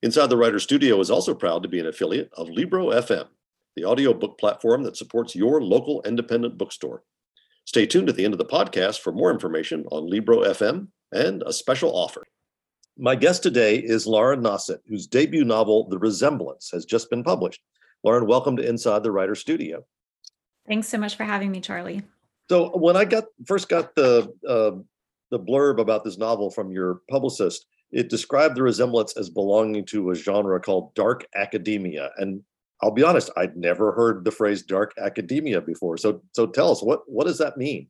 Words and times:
Inside 0.00 0.28
the 0.28 0.36
Writer 0.36 0.60
Studio 0.60 1.00
is 1.00 1.10
also 1.10 1.34
proud 1.34 1.64
to 1.64 1.68
be 1.68 1.80
an 1.80 1.86
affiliate 1.86 2.30
of 2.34 2.48
Libro 2.48 2.90
FM, 2.90 3.26
the 3.74 3.84
audiobook 3.84 4.38
platform 4.38 4.84
that 4.84 4.96
supports 4.96 5.34
your 5.34 5.60
local 5.60 6.02
independent 6.04 6.56
bookstore. 6.56 7.02
Stay 7.64 7.84
tuned 7.84 8.08
at 8.08 8.14
the 8.14 8.24
end 8.24 8.32
of 8.32 8.38
the 8.38 8.44
podcast 8.44 9.00
for 9.00 9.10
more 9.12 9.32
information 9.32 9.84
on 9.90 10.08
Libro 10.08 10.44
FM 10.44 10.86
and 11.10 11.42
a 11.44 11.52
special 11.52 11.90
offer. 11.90 12.22
My 12.96 13.16
guest 13.16 13.42
today 13.42 13.76
is 13.76 14.06
Lauren 14.06 14.40
Nossett, 14.40 14.82
whose 14.86 15.08
debut 15.08 15.44
novel, 15.44 15.88
The 15.88 15.98
Resemblance, 15.98 16.70
has 16.70 16.84
just 16.84 17.10
been 17.10 17.24
published. 17.24 17.60
Lauren, 18.04 18.28
welcome 18.28 18.56
to 18.56 18.68
Inside 18.68 19.02
the 19.02 19.10
Writer 19.10 19.34
Studio. 19.34 19.84
Thanks 20.68 20.86
so 20.86 20.98
much 20.98 21.16
for 21.16 21.24
having 21.24 21.50
me, 21.50 21.60
Charlie. 21.60 22.02
So 22.48 22.68
when 22.78 22.96
I 22.96 23.04
got 23.04 23.24
first 23.46 23.68
got 23.68 23.96
the 23.96 24.32
uh, 24.48 24.78
the 25.30 25.40
blurb 25.40 25.80
about 25.80 26.04
this 26.04 26.18
novel 26.18 26.50
from 26.50 26.70
your 26.70 27.00
publicist, 27.10 27.66
it 27.90 28.08
described 28.08 28.56
the 28.56 28.62
resemblance 28.62 29.16
as 29.16 29.30
belonging 29.30 29.84
to 29.86 30.10
a 30.10 30.14
genre 30.14 30.60
called 30.60 30.94
dark 30.94 31.26
academia. 31.34 32.10
And 32.16 32.42
I'll 32.82 32.90
be 32.90 33.02
honest, 33.02 33.30
I'd 33.36 33.56
never 33.56 33.92
heard 33.92 34.24
the 34.24 34.30
phrase 34.30 34.62
dark 34.62 34.92
academia 34.98 35.60
before. 35.60 35.96
So 35.96 36.22
so 36.32 36.46
tell 36.46 36.70
us 36.70 36.82
what 36.82 37.00
what 37.06 37.26
does 37.26 37.38
that 37.38 37.56
mean? 37.56 37.88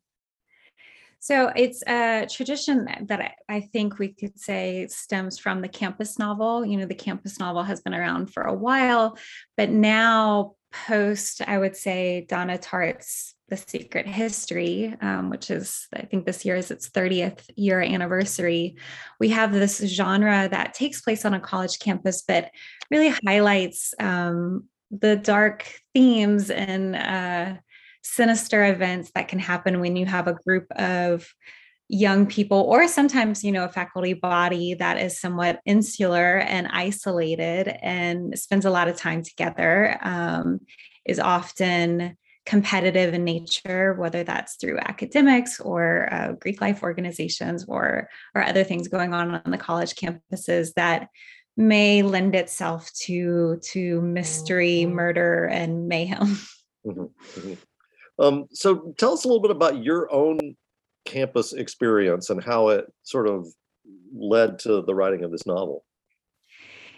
So 1.21 1.53
it's 1.57 1.83
a 1.89 2.27
tradition 2.31 2.89
that 3.09 3.35
I 3.49 3.61
think 3.61 3.99
we 3.99 4.09
could 4.09 4.39
say 4.39 4.87
stems 4.87 5.37
from 5.37 5.61
the 5.61 5.69
campus 5.69 6.19
novel. 6.19 6.65
You 6.65 6.77
know, 6.77 6.87
the 6.87 6.95
campus 6.95 7.41
novel 7.41 7.65
has 7.65 7.81
been 7.81 7.95
around 7.95 8.33
for 8.33 8.45
a 8.45 8.55
while, 8.55 9.19
but 9.57 9.69
now 9.69 10.55
post, 10.73 11.43
I 11.47 11.59
would 11.59 11.77
say, 11.77 12.25
Donna 12.29 12.57
Tartt's 12.57 13.35
The 13.49 13.57
Secret 13.57 14.07
History, 14.07 14.95
um, 15.01 15.31
which 15.31 15.51
is, 15.51 15.87
I 15.95 16.03
think 16.03 16.27
this 16.27 16.45
year 16.45 16.57
is 16.57 16.71
its 16.71 16.91
30th 16.91 17.49
year 17.57 17.81
anniversary. 17.81 18.77
We 19.19 19.31
have 19.31 19.53
this 19.53 19.79
genre 19.79 20.49
that 20.51 20.75
takes 20.75 21.01
place 21.01 21.25
on 21.25 21.35
a 21.35 21.41
college 21.41 21.79
campus, 21.79 22.23
but 22.23 22.51
really 22.91 23.15
highlights 23.25 23.95
um, 23.99 24.65
the 24.91 25.17
dark 25.17 25.71
themes 25.95 26.51
and 26.51 26.97
uh, 26.97 27.55
sinister 28.03 28.65
events 28.67 29.11
that 29.15 29.29
can 29.29 29.39
happen 29.39 29.81
when 29.81 29.97
you 29.97 30.07
have 30.07 30.29
a 30.29 30.35
group 30.35 30.71
of 30.73 31.27
young 31.89 32.27
people 32.27 32.61
or 32.61 32.87
sometimes 32.87 33.43
you 33.43 33.51
know 33.51 33.65
a 33.65 33.69
faculty 33.69 34.13
body 34.13 34.75
that 34.75 34.99
is 34.99 35.19
somewhat 35.19 35.59
insular 35.65 36.39
and 36.39 36.69
isolated 36.71 37.67
and 37.83 38.39
spends 38.39 38.67
a 38.67 38.71
lot 38.71 38.89
of 38.89 38.97
time 38.97 39.23
together 39.23 39.99
um, 40.03 40.61
is 41.07 41.19
often 41.19 42.15
competitive 42.49 43.13
in 43.13 43.25
nature 43.25 43.93
whether 43.99 44.25
that's 44.25 44.55
through 44.57 44.79
academics 44.79 45.61
or 45.61 46.09
uh, 46.11 46.33
greek 46.41 46.63
life 46.63 46.83
organizations 46.83 47.67
or 47.69 48.09
or 48.35 48.43
other 48.43 48.65
things 48.65 48.89
going 48.89 49.13
on 49.13 49.35
on 49.35 49.51
the 49.51 49.59
college 49.59 49.95
campuses 49.95 50.73
that 50.75 51.09
may 51.59 52.03
lend 52.03 52.35
itself 52.35 52.91
to 52.95 53.59
to 53.63 54.01
mystery 54.01 54.87
murder 54.87 55.45
and 55.45 55.89
mayhem 55.89 56.27
mm-hmm. 56.87 57.03
Mm-hmm. 57.39 57.55
Um, 58.21 58.47
so 58.51 58.95
tell 58.99 59.13
us 59.13 59.25
a 59.25 59.29
little 59.29 59.43
bit 59.43 59.53
about 59.53 59.85
your 59.85 60.13
own 60.13 60.57
campus 61.05 61.53
experience 61.53 62.31
and 62.31 62.43
how 62.43 62.69
it 62.69 62.87
sort 63.03 63.29
of 63.29 63.47
led 64.13 64.59
to 64.61 64.83
the 64.83 64.95
writing 64.95 65.23
of 65.23 65.31
this 65.31 65.47
novel. 65.47 65.85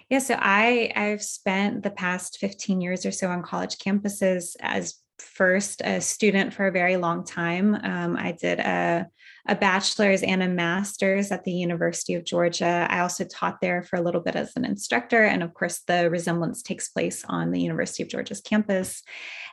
Yeah, 0.08 0.18
so 0.18 0.36
I 0.38 0.92
I've 0.96 1.22
spent 1.22 1.82
the 1.82 1.90
past 1.90 2.38
15 2.38 2.80
years 2.80 3.06
or 3.06 3.12
so 3.12 3.28
on 3.28 3.42
college 3.42 3.76
campuses 3.76 4.56
as 4.60 4.94
first 5.20 5.82
a 5.84 6.00
student 6.00 6.52
for 6.52 6.66
a 6.66 6.72
very 6.72 6.96
long 6.96 7.24
time. 7.24 7.74
Um, 7.82 8.16
I 8.16 8.32
did 8.32 8.58
a 8.60 9.06
a 9.46 9.54
bachelor's 9.54 10.22
and 10.22 10.42
a 10.42 10.48
master's 10.48 11.32
at 11.32 11.44
the 11.44 11.52
University 11.52 12.14
of 12.14 12.24
Georgia. 12.24 12.86
I 12.90 13.00
also 13.00 13.24
taught 13.24 13.60
there 13.60 13.82
for 13.82 13.96
a 13.96 14.02
little 14.02 14.20
bit 14.20 14.36
as 14.36 14.52
an 14.56 14.64
instructor. 14.64 15.24
And 15.24 15.42
of 15.42 15.54
course, 15.54 15.80
the 15.86 16.10
resemblance 16.10 16.62
takes 16.62 16.90
place 16.90 17.24
on 17.24 17.50
the 17.50 17.60
University 17.60 18.02
of 18.02 18.08
Georgia's 18.08 18.40
campus. 18.40 19.02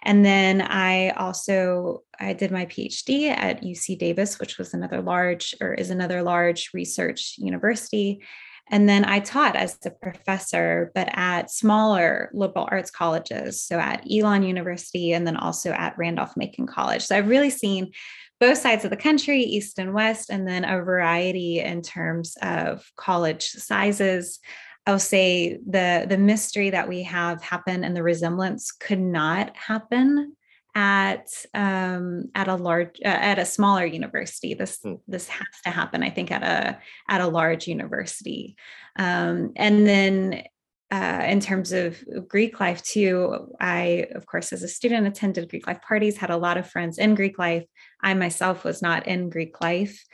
And 0.04 0.26
then 0.26 0.62
I 0.62 1.12
also 1.12 2.04
I 2.20 2.34
did 2.34 2.52
my 2.52 2.66
PhD 2.66 3.30
at 3.30 3.64
UC 3.64 3.98
Davis, 3.98 4.40
which 4.40 4.58
was 4.58 4.74
another 4.74 5.02
large 5.02 5.56
or 5.62 5.74
is 5.74 5.90
another 5.90 6.22
large 6.22 6.72
research 6.74 7.36
university. 7.38 8.22
And 8.70 8.88
then 8.88 9.06
I 9.06 9.20
taught 9.20 9.56
as 9.56 9.78
a 9.86 9.92
professor, 9.92 10.92
but 10.94 11.10
at 11.14 11.50
smaller 11.50 12.30
liberal 12.34 12.68
arts 12.70 12.92
colleges. 12.92 13.62
So 13.62 13.80
at 13.80 14.06
Elon 14.12 14.44
University 14.44 15.14
and 15.14 15.26
then 15.26 15.38
also 15.38 15.72
at 15.72 15.98
Randolph 15.98 16.36
Macon 16.36 16.68
College. 16.68 17.04
So 17.06 17.18
I've 17.18 17.30
really 17.30 17.50
seen 17.50 17.92
both 18.40 18.58
sides 18.58 18.84
of 18.84 18.92
the 18.92 18.98
country, 18.98 19.42
East 19.42 19.80
and 19.80 19.94
West, 19.94 20.30
and 20.30 20.48
then 20.48 20.64
a 20.64 20.82
variety 20.82 21.60
in 21.60 21.82
terms 21.82 22.36
of 22.42 22.86
college 22.96 23.48
sizes. 23.48 24.40
I'll 24.86 25.00
say 25.00 25.60
the 25.68 26.06
the 26.08 26.18
mystery 26.18 26.70
that 26.70 26.88
we 26.88 27.04
have 27.04 27.42
happen 27.42 27.84
and 27.84 27.96
the 27.96 28.04
resemblance 28.04 28.72
could 28.72 29.02
not 29.02 29.56
happen 29.56 30.36
at 30.78 31.28
um, 31.56 32.30
at 32.36 32.48
a 32.48 32.56
large 32.56 33.00
uh, 33.04 33.08
at 33.08 33.40
a 33.40 33.46
smaller 33.46 33.84
university. 33.84 34.54
This 34.54 34.78
mm. 34.86 35.00
this 35.08 35.28
has 35.28 35.48
to 35.66 35.72
happen, 35.72 36.04
I 36.04 36.12
think, 36.12 36.32
at 36.32 36.44
a 36.44 36.80
at 37.10 37.20
a 37.20 37.28
large 37.28 37.68
university. 37.68 38.56
Um, 38.96 39.54
and 39.56 39.88
then 39.88 40.44
uh, 40.92 41.26
in 41.28 41.40
terms 41.40 41.72
of 41.72 41.98
Greek 42.28 42.60
life 42.60 42.84
too, 42.84 43.50
I, 43.60 44.06
of 44.14 44.28
course, 44.28 44.54
as 44.54 44.62
a 44.62 44.68
student, 44.68 45.08
attended 45.08 45.50
Greek 45.50 45.66
life 45.66 45.82
parties, 45.82 46.16
had 46.16 46.30
a 46.30 46.38
lot 46.38 46.58
of 46.58 46.70
friends 46.70 47.00
in 47.00 47.16
Greek 47.16 47.40
life. 47.40 47.66
I 48.02 48.14
myself 48.14 48.64
was 48.64 48.82
not 48.82 49.08
in 49.08 49.32
Greek 49.32 49.60
life. 49.60 50.06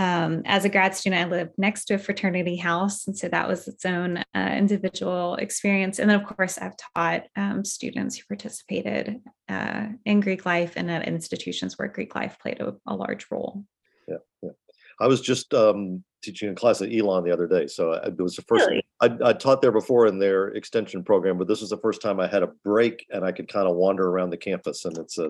Um, 0.00 0.40
as 0.46 0.64
a 0.64 0.70
grad 0.70 0.96
student, 0.96 1.20
I 1.20 1.30
lived 1.30 1.52
next 1.58 1.84
to 1.84 1.94
a 1.94 1.98
fraternity 1.98 2.56
house. 2.56 3.06
And 3.06 3.16
so 3.16 3.28
that 3.28 3.46
was 3.46 3.68
its 3.68 3.84
own 3.84 4.24
uh, 4.34 4.54
individual 4.56 5.34
experience. 5.34 5.98
And 5.98 6.08
then, 6.08 6.18
of 6.18 6.26
course, 6.26 6.56
I've 6.56 6.78
taught 6.96 7.24
um, 7.36 7.66
students 7.66 8.16
who 8.16 8.24
participated 8.26 9.20
uh, 9.50 9.88
in 10.06 10.20
Greek 10.20 10.46
life 10.46 10.72
and 10.76 10.90
at 10.90 11.06
institutions 11.06 11.76
where 11.76 11.86
Greek 11.88 12.14
life 12.14 12.38
played 12.40 12.62
a, 12.62 12.74
a 12.86 12.96
large 12.96 13.26
role. 13.30 13.62
Yeah, 14.08 14.16
yeah. 14.42 14.52
I 15.00 15.06
was 15.06 15.20
just 15.20 15.52
um, 15.52 16.02
teaching 16.22 16.48
a 16.48 16.54
class 16.54 16.80
at 16.80 16.90
Elon 16.90 17.22
the 17.22 17.32
other 17.32 17.46
day. 17.46 17.66
So 17.66 17.92
it 17.92 18.16
was 18.18 18.36
the 18.36 18.42
first, 18.48 18.68
really? 18.68 18.82
I, 19.02 19.10
I 19.22 19.32
taught 19.34 19.60
there 19.60 19.70
before 19.70 20.06
in 20.06 20.18
their 20.18 20.48
extension 20.48 21.04
program, 21.04 21.36
but 21.36 21.46
this 21.46 21.60
was 21.60 21.68
the 21.68 21.76
first 21.76 22.00
time 22.00 22.20
I 22.20 22.26
had 22.26 22.42
a 22.42 22.52
break 22.64 23.04
and 23.10 23.22
I 23.22 23.32
could 23.32 23.52
kind 23.52 23.68
of 23.68 23.76
wander 23.76 24.08
around 24.08 24.30
the 24.30 24.38
campus 24.38 24.86
and 24.86 24.96
it's 24.96 25.18
a, 25.18 25.28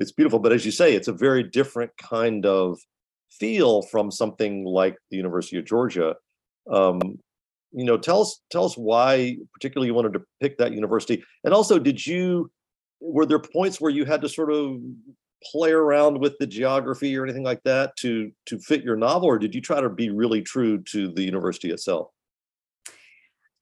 it's 0.00 0.10
beautiful. 0.10 0.40
But 0.40 0.52
as 0.52 0.66
you 0.66 0.72
say, 0.72 0.96
it's 0.96 1.06
a 1.06 1.12
very 1.12 1.44
different 1.44 1.92
kind 1.98 2.44
of 2.44 2.80
feel 3.30 3.82
from 3.82 4.10
something 4.10 4.64
like 4.64 4.96
the 5.10 5.16
University 5.16 5.58
of 5.58 5.64
Georgia. 5.64 6.16
Um, 6.70 7.00
you 7.72 7.84
know, 7.84 7.98
tell 7.98 8.22
us, 8.22 8.40
tell 8.50 8.64
us 8.64 8.76
why 8.76 9.36
particularly 9.52 9.88
you 9.88 9.94
wanted 9.94 10.14
to 10.14 10.22
pick 10.40 10.58
that 10.58 10.72
university. 10.72 11.22
And 11.44 11.52
also, 11.52 11.78
did 11.78 12.04
you, 12.04 12.50
were 13.00 13.26
there 13.26 13.38
points 13.38 13.80
where 13.80 13.90
you 13.90 14.04
had 14.04 14.22
to 14.22 14.28
sort 14.28 14.50
of 14.50 14.78
play 15.42 15.70
around 15.70 16.18
with 16.18 16.36
the 16.38 16.46
geography 16.46 17.16
or 17.16 17.24
anything 17.24 17.44
like 17.44 17.62
that 17.62 17.94
to 17.96 18.30
to 18.46 18.58
fit 18.58 18.82
your 18.82 18.96
novel 18.96 19.28
or 19.28 19.38
did 19.38 19.54
you 19.54 19.60
try 19.60 19.80
to 19.80 19.88
be 19.88 20.10
really 20.10 20.42
true 20.42 20.82
to 20.82 21.12
the 21.12 21.22
university 21.22 21.70
itself 21.70 22.08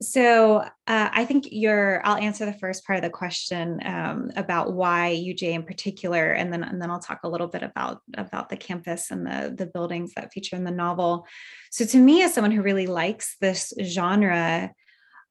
so 0.03 0.59
uh, 0.59 1.09
i 1.13 1.25
think 1.25 1.49
you're 1.51 2.05
i'll 2.05 2.17
answer 2.17 2.45
the 2.45 2.53
first 2.59 2.85
part 2.87 2.99
of 2.99 3.03
the 3.03 3.11
question 3.11 3.81
um, 3.85 4.31
about 4.37 4.75
why 4.75 5.11
UGA 5.17 5.55
in 5.55 5.63
particular 5.63 6.33
and 6.33 6.53
then 6.53 6.63
and 6.63 6.81
then 6.81 6.91
i'll 6.91 6.99
talk 6.99 7.21
a 7.25 7.29
little 7.29 7.47
bit 7.47 7.63
about 7.63 8.03
about 8.15 8.49
the 8.49 8.57
campus 8.57 9.11
and 9.11 9.27
the 9.27 9.55
the 9.57 9.67
buildings 9.67 10.13
that 10.15 10.33
feature 10.33 10.57
in 10.57 10.65
the 10.65 10.71
novel. 10.71 11.27
So 11.71 11.85
to 11.87 11.99
me 11.99 12.23
as 12.23 12.35
someone 12.35 12.53
who 12.53 12.63
really 12.63 12.87
likes 12.87 13.37
this 13.41 13.73
genre 13.83 14.71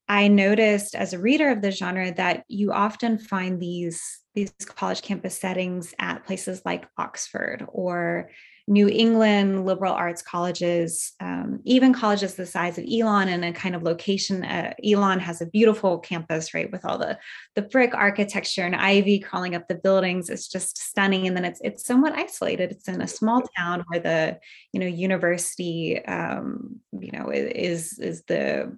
i 0.07 0.27
noticed 0.27 0.95
as 0.95 1.13
a 1.13 1.19
reader 1.19 1.49
of 1.49 1.61
the 1.61 1.71
genre 1.71 2.11
that 2.13 2.43
you 2.47 2.71
often 2.71 3.17
find 3.17 3.59
these 3.59 4.19
these 4.35 4.51
college 4.65 5.01
campus 5.01 5.39
settings 5.39 5.95
at 5.97 6.25
places 6.25 6.61
like 6.65 6.87
Oxford 6.97 7.65
or 7.69 8.29
New 8.67 8.89
England 8.89 9.65
liberal 9.65 9.93
arts 9.93 10.23
colleges, 10.23 11.13
um, 11.19 11.59
even 11.65 11.93
colleges 11.93 12.33
the 12.33 12.47
size 12.47 12.79
of 12.79 12.85
Elon 12.91 13.27
and 13.27 13.45
a 13.45 13.51
kind 13.51 13.75
of 13.75 13.83
location. 13.83 14.43
Uh, 14.43 14.73
Elon 14.83 15.19
has 15.19 15.39
a 15.39 15.45
beautiful 15.45 15.99
campus, 15.99 16.51
right, 16.53 16.71
with 16.71 16.83
all 16.83 16.97
the 16.97 17.19
the 17.53 17.61
brick 17.61 17.93
architecture 17.93 18.63
and 18.63 18.75
ivy 18.75 19.19
crawling 19.19 19.53
up 19.53 19.67
the 19.67 19.75
buildings. 19.75 20.31
It's 20.31 20.47
just 20.47 20.79
stunning. 20.79 21.27
And 21.27 21.37
then 21.37 21.45
it's 21.45 21.61
it's 21.63 21.85
somewhat 21.85 22.13
isolated. 22.13 22.71
It's 22.71 22.87
in 22.87 23.01
a 23.01 23.07
small 23.07 23.43
town 23.55 23.83
where 23.87 23.99
the 23.99 24.39
you 24.73 24.79
know 24.79 24.87
university, 24.87 26.03
um, 26.03 26.79
you 26.91 27.11
know, 27.11 27.29
is 27.29 27.99
is 27.99 28.23
the 28.23 28.75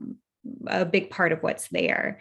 a 0.67 0.85
big 0.85 1.09
part 1.09 1.31
of 1.31 1.41
what's 1.43 1.69
there. 1.69 2.19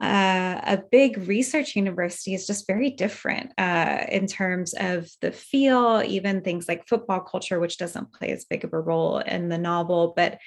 Uh, 0.00 0.60
a 0.62 0.82
big 0.90 1.28
research 1.28 1.76
university 1.76 2.34
is 2.34 2.46
just 2.46 2.66
very 2.66 2.90
different 2.90 3.52
uh, 3.58 4.04
in 4.08 4.26
terms 4.26 4.74
of 4.78 5.10
the 5.20 5.30
feel, 5.30 6.02
even 6.06 6.40
things 6.40 6.68
like 6.68 6.88
football 6.88 7.20
culture, 7.20 7.60
which 7.60 7.76
doesn't 7.76 8.12
play 8.12 8.30
as 8.30 8.46
big 8.46 8.64
of 8.64 8.72
a 8.72 8.80
role 8.80 9.18
in 9.18 9.48
the 9.48 9.58
novel, 9.58 10.14
but 10.16 10.38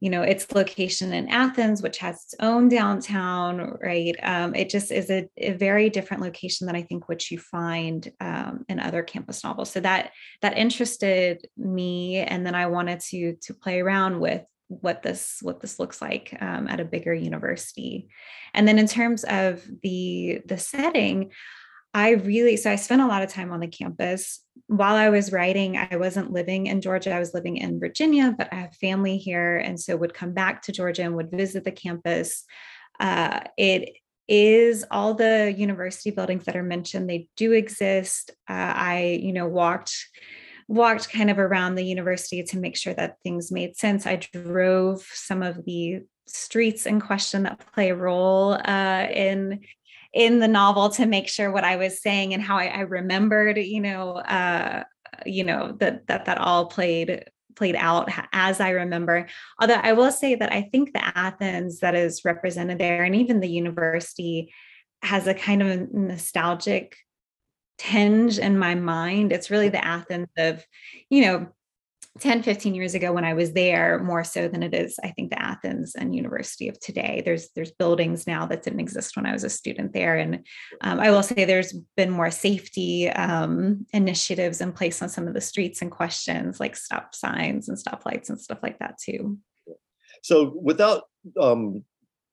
you 0.00 0.10
know 0.10 0.22
its 0.22 0.52
location 0.52 1.12
in 1.14 1.28
athens 1.28 1.82
which 1.82 1.98
has 1.98 2.16
its 2.16 2.34
own 2.40 2.68
downtown 2.68 3.78
right? 3.82 4.14
Um, 4.22 4.54
it 4.54 4.68
just 4.68 4.92
is 4.92 5.10
a, 5.10 5.26
a, 5.38 5.52
very 5.52 5.88
different 5.88 6.22
location 6.22 6.66
than 6.66 6.76
i 6.76 6.82
think 6.82 7.08
what 7.08 7.30
you 7.30 7.38
find 7.38 8.10
um, 8.20 8.64
in 8.68 8.78
other 8.78 9.02
campus 9.02 9.42
novels. 9.42 9.70
So 9.70 9.80
that 9.80 10.12
that 10.42 10.58
interested 10.58 11.46
me 11.56 12.18
and 12.18 12.44
then 12.44 12.54
i 12.54 12.66
wanted 12.66 13.00
to 13.10 13.36
to 13.42 13.54
play 13.54 13.80
around 13.80 14.20
with 14.20 14.42
what 14.68 15.02
this 15.02 15.38
what 15.42 15.60
this 15.60 15.78
looks 15.78 16.02
like 16.02 16.36
um, 16.40 16.66
at 16.68 16.80
a 16.80 16.84
bigger 16.84 17.14
university 17.14 18.08
and 18.52 18.66
then 18.66 18.78
in 18.78 18.86
terms 18.86 19.24
of 19.24 19.64
the 19.82 20.40
the 20.46 20.58
setting 20.58 21.30
I 21.96 22.10
really, 22.10 22.58
so 22.58 22.70
I 22.70 22.76
spent 22.76 23.00
a 23.00 23.06
lot 23.06 23.22
of 23.22 23.30
time 23.30 23.50
on 23.50 23.60
the 23.60 23.68
campus. 23.68 24.42
While 24.66 24.96
I 24.96 25.08
was 25.08 25.32
writing, 25.32 25.78
I 25.78 25.96
wasn't 25.96 26.30
living 26.30 26.66
in 26.66 26.82
Georgia. 26.82 27.14
I 27.14 27.18
was 27.18 27.32
living 27.32 27.56
in 27.56 27.80
Virginia, 27.80 28.34
but 28.36 28.52
I 28.52 28.56
have 28.56 28.74
family 28.74 29.16
here. 29.16 29.56
And 29.56 29.80
so 29.80 29.96
would 29.96 30.12
come 30.12 30.34
back 30.34 30.60
to 30.62 30.72
Georgia 30.72 31.04
and 31.04 31.16
would 31.16 31.30
visit 31.30 31.64
the 31.64 31.72
campus. 31.72 32.44
Uh, 33.00 33.40
it 33.56 33.96
is 34.28 34.84
all 34.90 35.14
the 35.14 35.54
university 35.56 36.10
buildings 36.10 36.44
that 36.44 36.56
are 36.56 36.62
mentioned, 36.62 37.08
they 37.08 37.28
do 37.34 37.52
exist. 37.52 38.30
Uh, 38.46 38.74
I, 38.76 39.18
you 39.22 39.32
know, 39.32 39.48
walked 39.48 39.96
walked 40.68 41.10
kind 41.10 41.30
of 41.30 41.38
around 41.38 41.74
the 41.74 41.84
university 41.84 42.42
to 42.42 42.58
make 42.58 42.76
sure 42.76 42.94
that 42.94 43.18
things 43.22 43.52
made 43.52 43.76
sense. 43.76 44.06
I 44.06 44.16
drove 44.16 45.02
some 45.12 45.42
of 45.42 45.64
the 45.64 46.00
streets 46.26 46.86
in 46.86 47.00
question 47.00 47.44
that 47.44 47.64
play 47.72 47.90
a 47.90 47.96
role 47.96 48.54
uh, 48.54 49.06
in 49.10 49.60
in 50.12 50.40
the 50.40 50.48
novel 50.48 50.88
to 50.88 51.04
make 51.04 51.28
sure 51.28 51.52
what 51.52 51.64
I 51.64 51.76
was 51.76 52.00
saying 52.00 52.32
and 52.32 52.42
how 52.42 52.56
I, 52.56 52.66
I 52.66 52.80
remembered, 52.80 53.58
you 53.58 53.80
know, 53.80 54.12
uh, 54.12 54.84
you 55.24 55.44
know 55.44 55.72
that 55.78 56.06
that 56.06 56.24
that 56.24 56.38
all 56.38 56.66
played 56.66 57.24
played 57.54 57.76
out 57.76 58.10
as 58.32 58.60
I 58.60 58.70
remember. 58.70 59.26
Although 59.60 59.74
I 59.74 59.92
will 59.92 60.12
say 60.12 60.34
that 60.34 60.52
I 60.52 60.62
think 60.62 60.92
the 60.92 61.18
Athens 61.18 61.80
that 61.80 61.94
is 61.94 62.24
represented 62.24 62.78
there, 62.78 63.04
and 63.04 63.14
even 63.16 63.40
the 63.40 63.48
university, 63.48 64.52
has 65.02 65.26
a 65.26 65.34
kind 65.34 65.62
of 65.62 65.92
nostalgic 65.92 66.96
tinge 67.78 68.38
in 68.38 68.58
my 68.58 68.74
mind. 68.74 69.32
It's 69.32 69.50
really 69.50 69.68
the 69.68 69.84
Athens 69.84 70.28
of, 70.36 70.64
you 71.10 71.22
know, 71.22 71.48
10 72.20 72.42
15 72.42 72.74
years 72.74 72.94
ago 72.94 73.12
when 73.12 73.24
i 73.24 73.34
was 73.34 73.52
there 73.52 73.98
more 73.98 74.24
so 74.24 74.48
than 74.48 74.62
it 74.62 74.74
is 74.74 74.98
i 75.04 75.10
think 75.10 75.30
the 75.30 75.42
athens 75.42 75.94
and 75.94 76.14
university 76.14 76.68
of 76.68 76.78
today. 76.80 77.22
There's 77.24 77.48
there's 77.54 77.72
buildings 77.72 78.26
now 78.26 78.46
that 78.46 78.62
didn't 78.62 78.80
exist 78.80 79.16
when 79.16 79.26
i 79.26 79.32
was 79.32 79.44
a 79.44 79.50
student 79.50 79.92
there. 79.92 80.16
And 80.16 80.46
um, 80.80 81.00
i 81.00 81.10
will 81.10 81.22
say 81.22 81.44
there's 81.44 81.72
been 81.96 82.10
more 82.10 82.30
safety 82.30 83.08
um, 83.10 83.86
initiatives 83.92 84.60
in 84.60 84.72
place 84.72 85.02
on 85.02 85.08
some 85.08 85.28
of 85.28 85.34
the 85.34 85.40
streets 85.40 85.82
and 85.82 85.90
questions 85.90 86.60
like 86.60 86.76
stop 86.76 87.14
signs 87.14 87.68
and 87.68 87.78
stoplights 87.78 88.28
and 88.28 88.40
stuff 88.40 88.58
like 88.62 88.78
that 88.78 88.98
too. 88.98 89.38
So 90.22 90.56
without 90.60 91.04
um, 91.40 91.84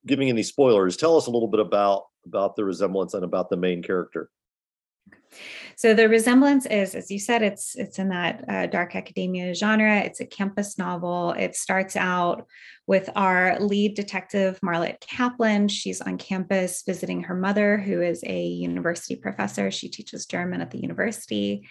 giving 0.06 0.30
any 0.30 0.44
spoilers 0.44 0.98
tell 0.98 1.18
us 1.18 1.28
a 1.28 1.32
little 1.32 1.50
bit 1.50 1.60
about 1.60 2.06
about 2.26 2.56
the 2.56 2.64
resemblance 2.64 3.14
and 3.14 3.26
about 3.26 3.50
the 3.50 3.58
main 3.58 3.84
character 3.84 4.30
so 5.76 5.94
the 5.94 6.10
resemblance 6.10 6.66
is, 6.66 6.96
as 6.96 7.10
you 7.10 7.20
said, 7.20 7.42
it's 7.42 7.76
it's 7.76 8.00
in 8.00 8.10
that 8.10 8.46
uh, 8.48 8.68
dark 8.68 8.96
academia 8.96 9.54
genre. 9.54 10.00
It's 10.00 10.20
a 10.20 10.26
campus 10.26 10.78
novel. 10.78 11.32
It 11.32 11.56
starts 11.56 11.96
out 11.96 12.48
with 12.88 13.10
our 13.16 13.60
lead 13.60 13.96
detective 13.96 14.60
Marlitt 14.64 15.00
Kaplan. 15.00 15.68
She's 15.68 16.02
on 16.02 16.18
campus 16.18 16.84
visiting 16.86 17.24
her 17.24 17.36
mother, 17.36 17.78
who 17.78 18.02
is 18.02 18.24
a 18.26 18.44
university 18.44 19.16
professor. 19.16 19.72
She 19.72 19.90
teaches 19.90 20.26
German 20.26 20.62
at 20.62 20.72
the 20.72 20.80
university. 20.80 21.68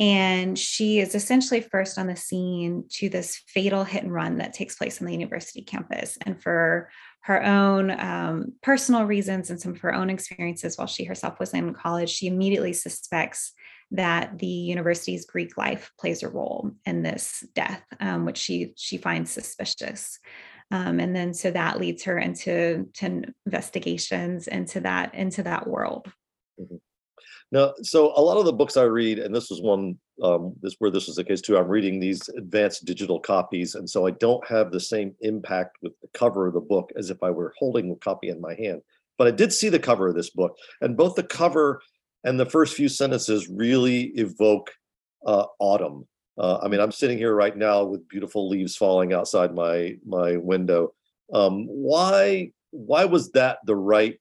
And 0.00 0.58
she 0.58 0.98
is 0.98 1.14
essentially 1.14 1.60
first 1.60 1.98
on 1.98 2.08
the 2.08 2.16
scene 2.16 2.84
to 2.94 3.08
this 3.08 3.40
fatal 3.46 3.84
hit 3.84 4.02
and 4.02 4.12
run 4.12 4.38
that 4.38 4.52
takes 4.52 4.74
place 4.74 5.00
on 5.00 5.06
the 5.06 5.12
university 5.12 5.62
campus. 5.62 6.18
And 6.22 6.42
for 6.42 6.90
her 7.24 7.42
own 7.42 7.90
um, 7.90 8.52
personal 8.62 9.04
reasons 9.04 9.48
and 9.48 9.58
some 9.58 9.72
of 9.72 9.80
her 9.80 9.94
own 9.94 10.10
experiences 10.10 10.76
while 10.76 10.86
she 10.86 11.04
herself 11.04 11.40
was 11.40 11.54
in 11.54 11.72
college, 11.72 12.10
she 12.10 12.26
immediately 12.26 12.74
suspects 12.74 13.52
that 13.92 14.38
the 14.38 14.46
university's 14.46 15.24
Greek 15.24 15.56
life 15.56 15.90
plays 15.98 16.22
a 16.22 16.28
role 16.28 16.72
in 16.84 17.02
this 17.02 17.42
death, 17.54 17.82
um, 17.98 18.26
which 18.26 18.36
she 18.36 18.74
she 18.76 18.98
finds 18.98 19.30
suspicious. 19.30 20.18
Um, 20.70 21.00
and 21.00 21.16
then 21.16 21.32
so 21.32 21.50
that 21.50 21.80
leads 21.80 22.02
her 22.04 22.18
into 22.18 22.90
to 22.94 23.24
investigations 23.46 24.46
into 24.46 24.80
that 24.80 25.14
into 25.14 25.42
that 25.44 25.66
world. 25.66 26.12
Mm-hmm. 26.60 26.76
Now, 27.54 27.72
so 27.82 28.12
a 28.16 28.20
lot 28.20 28.36
of 28.36 28.46
the 28.46 28.52
books 28.52 28.76
I 28.76 28.82
read, 28.82 29.20
and 29.20 29.32
this 29.32 29.48
was 29.48 29.62
one 29.62 29.96
um, 30.20 30.54
this 30.60 30.74
where 30.80 30.90
this 30.90 31.06
was 31.06 31.14
the 31.14 31.22
case 31.22 31.40
too. 31.40 31.56
I'm 31.56 31.68
reading 31.68 32.00
these 32.00 32.28
advanced 32.30 32.84
digital 32.84 33.20
copies, 33.20 33.76
and 33.76 33.88
so 33.88 34.08
I 34.08 34.10
don't 34.10 34.44
have 34.48 34.72
the 34.72 34.80
same 34.80 35.14
impact 35.20 35.76
with 35.80 35.92
the 36.02 36.08
cover 36.14 36.48
of 36.48 36.54
the 36.54 36.60
book 36.60 36.90
as 36.96 37.10
if 37.10 37.22
I 37.22 37.30
were 37.30 37.54
holding 37.56 37.92
a 37.92 37.96
copy 37.96 38.28
in 38.28 38.40
my 38.40 38.56
hand. 38.56 38.82
But 39.18 39.28
I 39.28 39.30
did 39.30 39.52
see 39.52 39.68
the 39.68 39.78
cover 39.78 40.08
of 40.08 40.16
this 40.16 40.30
book, 40.30 40.56
and 40.80 40.96
both 40.96 41.14
the 41.14 41.22
cover 41.22 41.80
and 42.24 42.40
the 42.40 42.46
first 42.46 42.74
few 42.74 42.88
sentences 42.88 43.48
really 43.48 44.06
evoke 44.16 44.72
uh, 45.24 45.46
autumn. 45.60 46.08
Uh, 46.36 46.58
I 46.60 46.66
mean, 46.66 46.80
I'm 46.80 46.90
sitting 46.90 47.18
here 47.18 47.36
right 47.36 47.56
now 47.56 47.84
with 47.84 48.08
beautiful 48.08 48.48
leaves 48.48 48.74
falling 48.74 49.12
outside 49.12 49.54
my 49.54 49.94
my 50.04 50.38
window. 50.38 50.92
Um, 51.32 51.66
why 51.68 52.50
why 52.72 53.04
was 53.04 53.30
that 53.30 53.58
the 53.64 53.76
right 53.76 54.18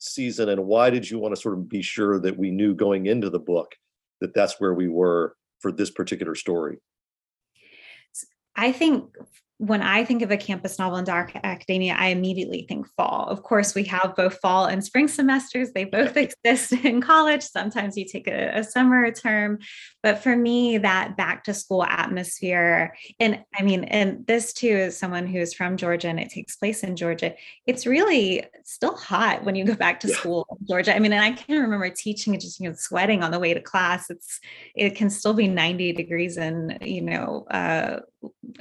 season, 0.00 0.48
and 0.48 0.66
why 0.66 0.90
did 0.90 1.08
you 1.08 1.18
want 1.18 1.34
to 1.34 1.40
sort 1.40 1.54
of 1.54 1.68
be 1.68 1.82
sure 1.82 2.18
that 2.20 2.36
we 2.36 2.50
knew 2.50 2.74
going 2.74 3.06
into 3.06 3.30
the 3.30 3.38
book 3.38 3.74
that 4.20 4.34
that's 4.34 4.60
where 4.60 4.74
we 4.74 4.88
were 4.88 5.36
for 5.60 5.70
this 5.70 5.90
particular 5.90 6.34
story? 6.34 6.78
I 8.56 8.72
think 8.72 9.16
when 9.60 9.82
I 9.82 10.06
think 10.06 10.22
of 10.22 10.30
a 10.30 10.38
campus 10.38 10.78
novel 10.78 10.96
in 10.96 11.04
dark 11.04 11.32
academia, 11.44 11.94
I 11.94 12.08
immediately 12.08 12.64
think 12.66 12.88
fall. 12.96 13.26
Of 13.28 13.42
course, 13.42 13.74
we 13.74 13.84
have 13.84 14.16
both 14.16 14.38
fall 14.38 14.64
and 14.64 14.82
spring 14.82 15.06
semesters. 15.06 15.72
They 15.72 15.84
both 15.84 16.16
exist 16.44 16.72
in 16.72 17.02
college. 17.02 17.42
Sometimes 17.42 17.94
you 17.94 18.06
take 18.06 18.26
a, 18.26 18.52
a, 18.60 18.64
summer 18.64 19.10
term. 19.10 19.58
But 20.02 20.22
for 20.22 20.34
me, 20.34 20.78
that 20.78 21.14
back 21.18 21.44
to 21.44 21.52
school 21.52 21.84
atmosphere, 21.84 22.96
and 23.18 23.44
I 23.54 23.62
mean, 23.62 23.84
and 23.84 24.26
this 24.26 24.54
too 24.54 24.66
is 24.66 24.96
someone 24.96 25.26
who 25.26 25.38
is 25.38 25.52
from 25.52 25.76
Georgia 25.76 26.08
and 26.08 26.18
it 26.18 26.30
takes 26.30 26.56
place 26.56 26.82
in 26.82 26.96
Georgia. 26.96 27.34
It's 27.66 27.86
really 27.86 28.44
still 28.64 28.96
hot 28.96 29.44
when 29.44 29.56
you 29.56 29.66
go 29.66 29.74
back 29.74 30.00
to 30.00 30.08
yeah. 30.08 30.16
school 30.16 30.46
in 30.58 30.66
Georgia. 30.68 30.96
I 30.96 31.00
mean, 31.00 31.12
and 31.12 31.22
I 31.22 31.32
can 31.32 31.60
remember 31.60 31.90
teaching 31.90 32.32
and 32.32 32.40
just 32.40 32.60
you 32.60 32.70
know 32.70 32.74
sweating 32.78 33.22
on 33.22 33.30
the 33.30 33.38
way 33.38 33.52
to 33.52 33.60
class. 33.60 34.08
It's 34.08 34.40
it 34.74 34.96
can 34.96 35.10
still 35.10 35.34
be 35.34 35.48
90 35.48 35.92
degrees 35.92 36.38
in, 36.38 36.78
you 36.80 37.02
know, 37.02 37.44
uh, 37.50 38.00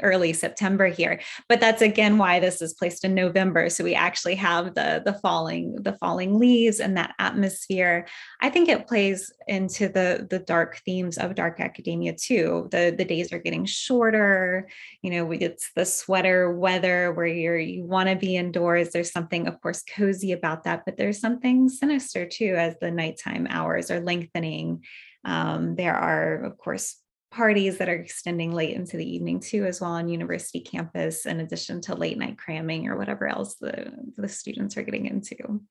early 0.02 0.34
September 0.34 0.88
here. 0.88 1.20
But 1.48 1.60
that's 1.60 1.82
again 1.82 2.18
why 2.18 2.40
this 2.40 2.62
is 2.62 2.74
placed 2.74 3.04
in 3.04 3.14
November. 3.14 3.70
So 3.70 3.84
we 3.84 3.96
actually 3.96 4.36
have 4.36 4.76
the 4.76 5.02
the 5.04 5.14
falling 5.14 5.76
the 5.76 5.94
falling 5.94 6.40
leaves 6.40 6.80
and 6.80 6.98
that 6.98 7.16
atmosphere. 7.20 8.08
I 8.42 8.50
think 8.50 8.70
it 8.70 8.88
plays 8.88 9.32
into 9.48 9.90
the 9.90 10.28
the 10.30 10.40
dark 10.40 10.82
themes 10.86 11.18
of 11.18 11.36
dark 11.36 11.60
academia 11.60 12.14
too. 12.14 12.68
The 12.72 12.94
the 12.98 13.06
days 13.06 13.34
are 13.34 13.40
getting 13.40 13.66
shorter. 13.66 14.70
You 15.02 15.12
know, 15.12 15.32
it's 15.32 15.72
the 15.76 15.86
sweater 15.86 16.52
weather 16.52 17.12
where 17.14 17.28
you're 17.28 17.60
you 17.60 17.84
want 17.84 18.10
to 18.10 18.16
be 18.16 18.36
indoors. 18.36 18.90
There's 18.90 19.12
something, 19.12 19.48
of 19.48 19.62
course, 19.62 19.84
cozy 19.84 20.32
about 20.32 20.64
that, 20.64 20.84
but 20.86 20.98
there's 20.98 21.20
something 21.20 21.70
sinister 21.70 22.26
too 22.26 22.56
as 22.58 22.76
the 22.80 22.92
nighttime 22.92 23.48
hours 23.50 23.92
are 23.92 24.00
lengthening. 24.00 24.84
Um, 25.26 25.76
there 25.76 25.96
are, 25.96 26.44
of 26.46 26.58
course, 26.58 26.96
parties 27.32 27.78
that 27.78 27.90
are 27.90 27.96
extending 27.96 28.52
late 28.52 28.76
into 28.76 28.98
the 28.98 29.16
evening 29.16 29.40
too 29.40 29.66
as 29.66 29.82
well 29.82 29.92
on 29.92 30.10
university 30.10 30.60
campus 30.60 31.26
in 31.26 31.40
addition 31.40 31.80
to 31.82 31.96
late 31.96 32.18
night 32.18 32.38
cramming 32.38 32.88
or 32.88 32.98
whatever 32.98 33.28
else 33.28 33.56
the, 33.56 33.92
the 34.18 34.28
students 34.28 34.78
are 34.78 34.84
getting 34.84 35.06
into. 35.06 35.62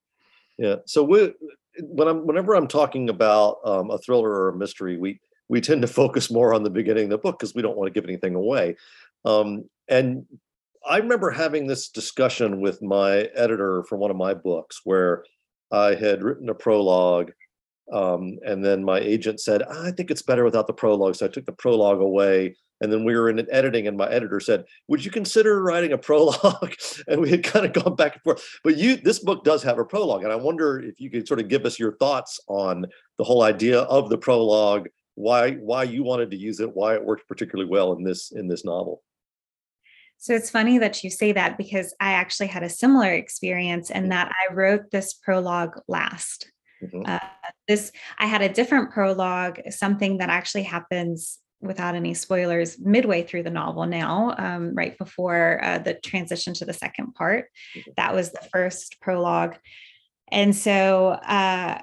Yeah 0.57 0.77
so 0.87 1.03
we, 1.03 1.33
when 1.81 2.09
i'm 2.09 2.27
whenever 2.27 2.55
i'm 2.55 2.67
talking 2.67 3.09
about 3.09 3.59
um, 3.65 3.91
a 3.91 3.99
thriller 3.99 4.31
or 4.31 4.49
a 4.50 4.57
mystery 4.57 4.97
we 4.99 5.21
we 5.49 5.61
tend 5.61 5.83
to 5.83 5.88
focus 5.88 6.31
more 6.31 6.53
on 6.53 6.62
the 6.62 6.71
beginning 6.71 7.05
of 7.05 7.11
the 7.11 7.19
book 7.19 7.38
because 7.38 7.55
we 7.55 7.62
don't 7.62 7.77
want 7.77 7.93
to 7.93 7.99
give 7.99 8.09
anything 8.09 8.35
away. 8.35 8.77
Um, 9.25 9.65
and 9.88 10.27
i 10.88 10.99
remember 10.99 11.31
having 11.31 11.67
this 11.67 11.88
discussion 11.88 12.61
with 12.61 12.81
my 12.83 13.23
editor 13.35 13.83
for 13.88 13.97
one 13.97 14.11
of 14.11 14.17
my 14.17 14.33
books 14.33 14.83
where 14.85 15.25
i 15.73 15.95
had 15.95 16.23
written 16.23 16.49
a 16.49 16.55
prologue 16.55 17.33
um, 17.92 18.38
and 18.45 18.64
then 18.64 18.85
my 18.85 18.99
agent 18.99 19.40
said, 19.40 19.62
I 19.62 19.90
think 19.90 20.11
it's 20.11 20.23
better 20.23 20.45
without 20.45 20.66
the 20.66 20.73
prologue. 20.73 21.16
So 21.16 21.26
I 21.26 21.28
took 21.28 21.47
the 21.47 21.52
prologue 21.52 22.00
away. 22.00 22.57
And 22.80 22.92
then 22.92 23.02
we 23.02 23.16
were 23.16 23.28
in 23.28 23.40
an 23.40 23.49
editing, 23.50 23.88
and 23.88 23.97
my 23.97 24.09
editor 24.09 24.38
said, 24.38 24.64
Would 24.87 25.04
you 25.04 25.11
consider 25.11 25.61
writing 25.61 25.92
a 25.92 25.99
prologue? 26.09 26.75
and 27.09 27.21
we 27.21 27.30
had 27.30 27.42
kind 27.42 27.66
of 27.66 27.73
gone 27.73 27.97
back 27.97 28.14
and 28.14 28.23
forth. 28.23 28.49
But 28.62 28.76
you 28.76 28.97
this 28.97 29.18
book 29.18 29.42
does 29.42 29.64
have 29.64 29.78
a 29.78 29.85
prologue. 29.85 30.23
And 30.23 30.33
I 30.33 30.37
wonder 30.37 30.78
if 30.78 31.00
you 31.00 31.11
could 31.11 31.26
sort 31.26 31.40
of 31.40 31.49
give 31.49 31.66
us 31.66 31.78
your 31.78 31.97
thoughts 31.97 32.40
on 32.47 32.87
the 33.16 33.25
whole 33.25 33.42
idea 33.42 33.80
of 33.80 34.11
the 34.11 34.18
prologue, 34.18 34.88
why 35.16 35.54
why 35.54 35.83
you 35.83 36.04
wanted 36.04 36.30
to 36.30 36.37
use 36.37 36.61
it, 36.61 36.76
why 36.76 36.95
it 36.95 37.04
worked 37.04 37.26
particularly 37.26 37.68
well 37.68 37.95
in 37.95 38.04
this 38.04 38.30
in 38.30 38.47
this 38.47 38.64
novel. 38.64 39.02
So 40.18 40.35
it's 40.35 40.50
funny 40.50 40.78
that 40.78 41.02
you 41.02 41.11
say 41.11 41.33
that 41.33 41.59
because 41.59 41.95
I 42.00 42.12
actually 42.12 42.49
had 42.49 42.62
a 42.62 42.68
similar 42.68 43.12
experience 43.12 43.90
in 43.90 44.02
mm-hmm. 44.02 44.11
that 44.11 44.33
I 44.33 44.52
wrote 44.52 44.90
this 44.92 45.14
prologue 45.14 45.80
last. 45.88 46.52
Mm-hmm. 46.82 47.02
Uh, 47.06 47.18
this 47.66 47.92
I 48.18 48.26
had 48.26 48.42
a 48.42 48.49
different 48.49 48.90
prologue, 48.90 49.61
something 49.70 50.18
that 50.18 50.30
actually 50.30 50.64
happens 50.64 51.38
without 51.61 51.94
any 51.94 52.14
spoilers 52.14 52.78
midway 52.78 53.23
through 53.23 53.42
the 53.42 53.50
novel 53.50 53.85
now 53.87 54.35
um, 54.38 54.75
right 54.75 54.97
before 54.97 55.61
uh, 55.62 55.78
the 55.78 55.94
transition 55.94 56.54
to 56.54 56.64
the 56.64 56.73
second 56.73 57.14
part 57.14 57.47
mm-hmm. 57.76 57.90
that 57.97 58.14
was 58.14 58.30
the 58.30 58.49
first 58.52 59.00
prologue 59.00 59.56
and 60.30 60.54
so 60.54 61.08
uh, 61.08 61.80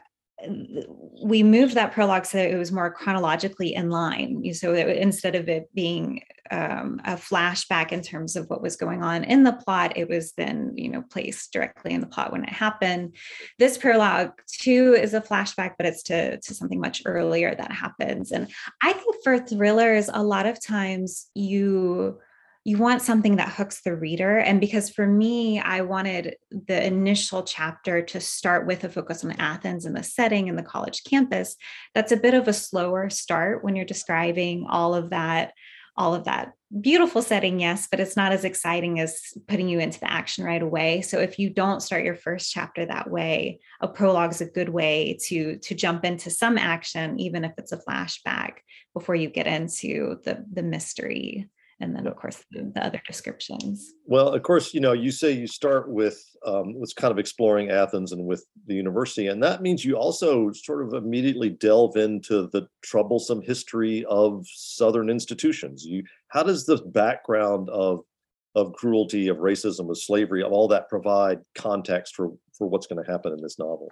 we 1.23 1.43
moved 1.43 1.75
that 1.75 1.93
prologue 1.93 2.25
so 2.25 2.37
it 2.37 2.57
was 2.57 2.71
more 2.71 2.91
chronologically 2.91 3.73
in 3.73 3.89
line. 3.89 4.53
So 4.53 4.73
instead 4.73 5.35
of 5.35 5.47
it 5.47 5.69
being 5.73 6.21
um, 6.51 7.01
a 7.05 7.15
flashback 7.15 7.91
in 7.91 8.01
terms 8.01 8.35
of 8.35 8.49
what 8.49 8.61
was 8.61 8.75
going 8.75 9.01
on 9.01 9.23
in 9.23 9.43
the 9.43 9.53
plot, 9.53 9.93
it 9.95 10.09
was 10.09 10.33
then 10.33 10.73
you 10.75 10.89
know 10.89 11.03
placed 11.09 11.53
directly 11.53 11.93
in 11.93 12.01
the 12.01 12.07
plot 12.07 12.31
when 12.31 12.43
it 12.43 12.49
happened. 12.49 13.15
This 13.59 13.77
prologue 13.77 14.33
too 14.47 14.93
is 14.93 15.13
a 15.13 15.21
flashback, 15.21 15.73
but 15.77 15.87
it's 15.87 16.03
to 16.03 16.39
to 16.39 16.53
something 16.53 16.81
much 16.81 17.01
earlier 17.05 17.55
that 17.55 17.71
happens. 17.71 18.31
And 18.31 18.51
I 18.83 18.93
think 18.93 19.15
for 19.23 19.39
thrillers, 19.39 20.09
a 20.13 20.23
lot 20.23 20.45
of 20.45 20.61
times 20.61 21.27
you 21.33 22.19
you 22.65 22.79
want 22.79 23.03
something 23.03 23.35
that 23.35 23.53
hooks 23.53 23.81
the 23.81 23.95
reader. 23.95 24.39
And 24.39 24.59
because 24.59 24.89
for 24.89 25.05
me, 25.05 25.59
I 25.59 25.81
wanted 25.81 26.35
the 26.49 26.83
initial 26.83 27.43
chapter 27.43 28.01
to 28.01 28.19
start 28.19 28.65
with 28.65 28.83
a 28.83 28.89
focus 28.89 29.23
on 29.23 29.33
Athens 29.33 29.85
and 29.85 29.95
the 29.95 30.01
setting 30.01 30.49
and 30.49 30.57
the 30.57 30.63
college 30.63 31.03
campus. 31.03 31.55
That's 31.93 32.11
a 32.11 32.17
bit 32.17 32.33
of 32.33 32.47
a 32.47 32.53
slower 32.53 33.11
start 33.11 33.63
when 33.63 33.75
you're 33.75 33.85
describing 33.85 34.65
all 34.67 34.95
of 34.95 35.11
that, 35.11 35.53
all 35.95 36.15
of 36.15 36.23
that 36.25 36.53
beautiful 36.81 37.21
setting, 37.21 37.59
yes, 37.59 37.87
but 37.89 37.99
it's 37.99 38.17
not 38.17 38.31
as 38.31 38.43
exciting 38.43 38.99
as 38.99 39.21
putting 39.47 39.69
you 39.69 39.79
into 39.79 39.99
the 39.99 40.11
action 40.11 40.43
right 40.43 40.61
away. 40.61 41.01
So 41.01 41.19
if 41.19 41.37
you 41.37 41.51
don't 41.51 41.81
start 41.81 42.03
your 42.03 42.15
first 42.15 42.51
chapter 42.51 42.85
that 42.85 43.09
way, 43.09 43.59
a 43.79 43.87
prologue 43.87 44.31
is 44.31 44.41
a 44.41 44.45
good 44.45 44.69
way 44.69 45.17
to 45.27 45.57
to 45.57 45.75
jump 45.75 46.03
into 46.03 46.29
some 46.29 46.57
action, 46.57 47.19
even 47.19 47.45
if 47.45 47.53
it's 47.57 47.71
a 47.71 47.77
flashback, 47.77 48.55
before 48.93 49.15
you 49.15 49.29
get 49.29 49.47
into 49.47 50.19
the 50.25 50.43
the 50.51 50.63
mystery 50.63 51.47
and 51.79 51.95
then 51.95 52.07
of 52.07 52.15
course 52.15 52.43
the, 52.51 52.71
the, 52.73 52.85
other 52.85 53.01
descriptions. 53.05 53.93
Well 54.05 54.29
of 54.29 54.43
course 54.43 54.73
you 54.73 54.79
know 54.79 54.93
you 54.93 55.11
say 55.11 55.31
you 55.31 55.47
start 55.47 55.89
with 55.89 56.23
um, 56.45 56.75
kind 56.95 57.11
of 57.11 57.19
exploring 57.19 57.69
athens 57.69 58.11
and 58.11 58.25
with 58.25 58.45
the 58.67 58.75
university 58.75 59.27
and 59.27 59.41
that 59.43 59.61
means 59.61 59.83
you 59.83 59.95
also 59.95 60.51
sort 60.51 60.85
of 60.85 60.93
immediately 60.93 61.49
delve 61.49 61.97
into 61.97 62.47
the 62.53 62.67
troublesome 62.83 63.41
history 63.41 64.05
of 64.05 64.45
southern 64.47 65.09
institutions. 65.09 65.83
You 65.83 66.03
how 66.29 66.43
does 66.43 66.65
the 66.65 66.77
background 66.77 67.69
of 67.69 68.03
of 68.55 68.71
cruelty 68.73 69.27
of 69.27 69.37
racism 69.37 69.89
of 69.89 69.97
slavery 69.97 70.41
of 70.41 70.51
all 70.51 70.67
that 70.69 70.89
provide 70.89 71.39
context 71.55 72.15
for 72.15 72.31
for 72.57 72.67
what's 72.67 72.87
going 72.87 73.03
to 73.03 73.11
happen 73.11 73.33
in 73.33 73.41
this 73.41 73.59
novel? 73.59 73.91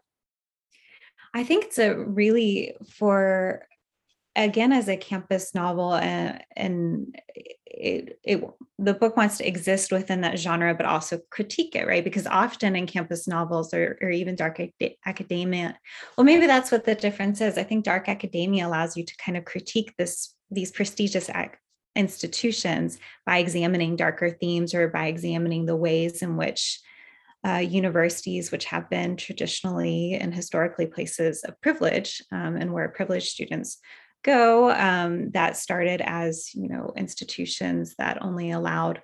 I 1.34 1.44
think 1.44 1.66
it's 1.66 1.80
a 1.80 1.96
really 1.96 2.76
for 2.90 3.66
again 4.36 4.72
as 4.72 4.88
a 4.88 4.98
campus 4.98 5.54
novel 5.54 5.94
and, 5.96 6.44
and 6.56 7.16
it, 7.66 8.20
it 8.24 8.44
the 8.80 8.94
book 8.94 9.18
wants 9.18 9.38
to 9.38 9.48
exist 9.48 9.92
within 9.92 10.22
that 10.22 10.40
genre 10.40 10.74
but 10.74 10.86
also 10.86 11.20
critique 11.30 11.76
it 11.76 11.88
right? 11.88 12.04
Because 12.04 12.28
often 12.28 12.76
in 12.76 12.88
campus 12.88 13.28
novels 13.28 13.74
or, 13.74 13.98
or 14.02 14.10
even 14.10 14.36
dark 14.36 14.60
academia 15.06 15.78
well 16.18 16.26
maybe 16.26 16.48
that's 16.48 16.72
what 16.72 16.86
the 16.86 16.96
difference 16.96 17.42
is. 17.42 17.58
I 17.58 17.64
think 17.64 17.84
dark 17.84 18.10
academia 18.10 18.68
allows 18.68 18.98
you 18.98 19.06
to 19.06 19.18
kind 19.18 19.38
of 19.38 19.46
critique 19.46 19.94
this 19.98 20.34
these 20.52 20.72
prestigious 20.72 21.30
institutions 21.96 22.98
by 23.26 23.38
examining 23.38 23.96
darker 23.96 24.30
themes 24.30 24.74
or 24.74 24.88
by 24.88 25.08
examining 25.08 25.66
the 25.66 25.76
ways 25.76 26.22
in 26.22 26.38
which 26.38 26.80
uh, 27.46 27.58
universities, 27.58 28.52
which 28.52 28.66
have 28.66 28.90
been 28.90 29.18
traditionally 29.18 30.14
and 30.14 30.34
historically 30.34 30.88
places 30.88 31.44
of 31.44 31.60
privilege 31.62 32.22
um, 32.32 32.56
and 32.56 32.72
where 32.72 32.88
privileged 32.88 33.28
students 33.28 33.80
go 34.24 34.72
um, 34.72 35.32
that 35.32 35.58
started 35.58 36.02
as 36.02 36.54
you 36.54 36.68
know 36.68 36.94
institutions 36.96 37.96
that 37.98 38.22
only 38.22 38.52
allowed 38.52 39.02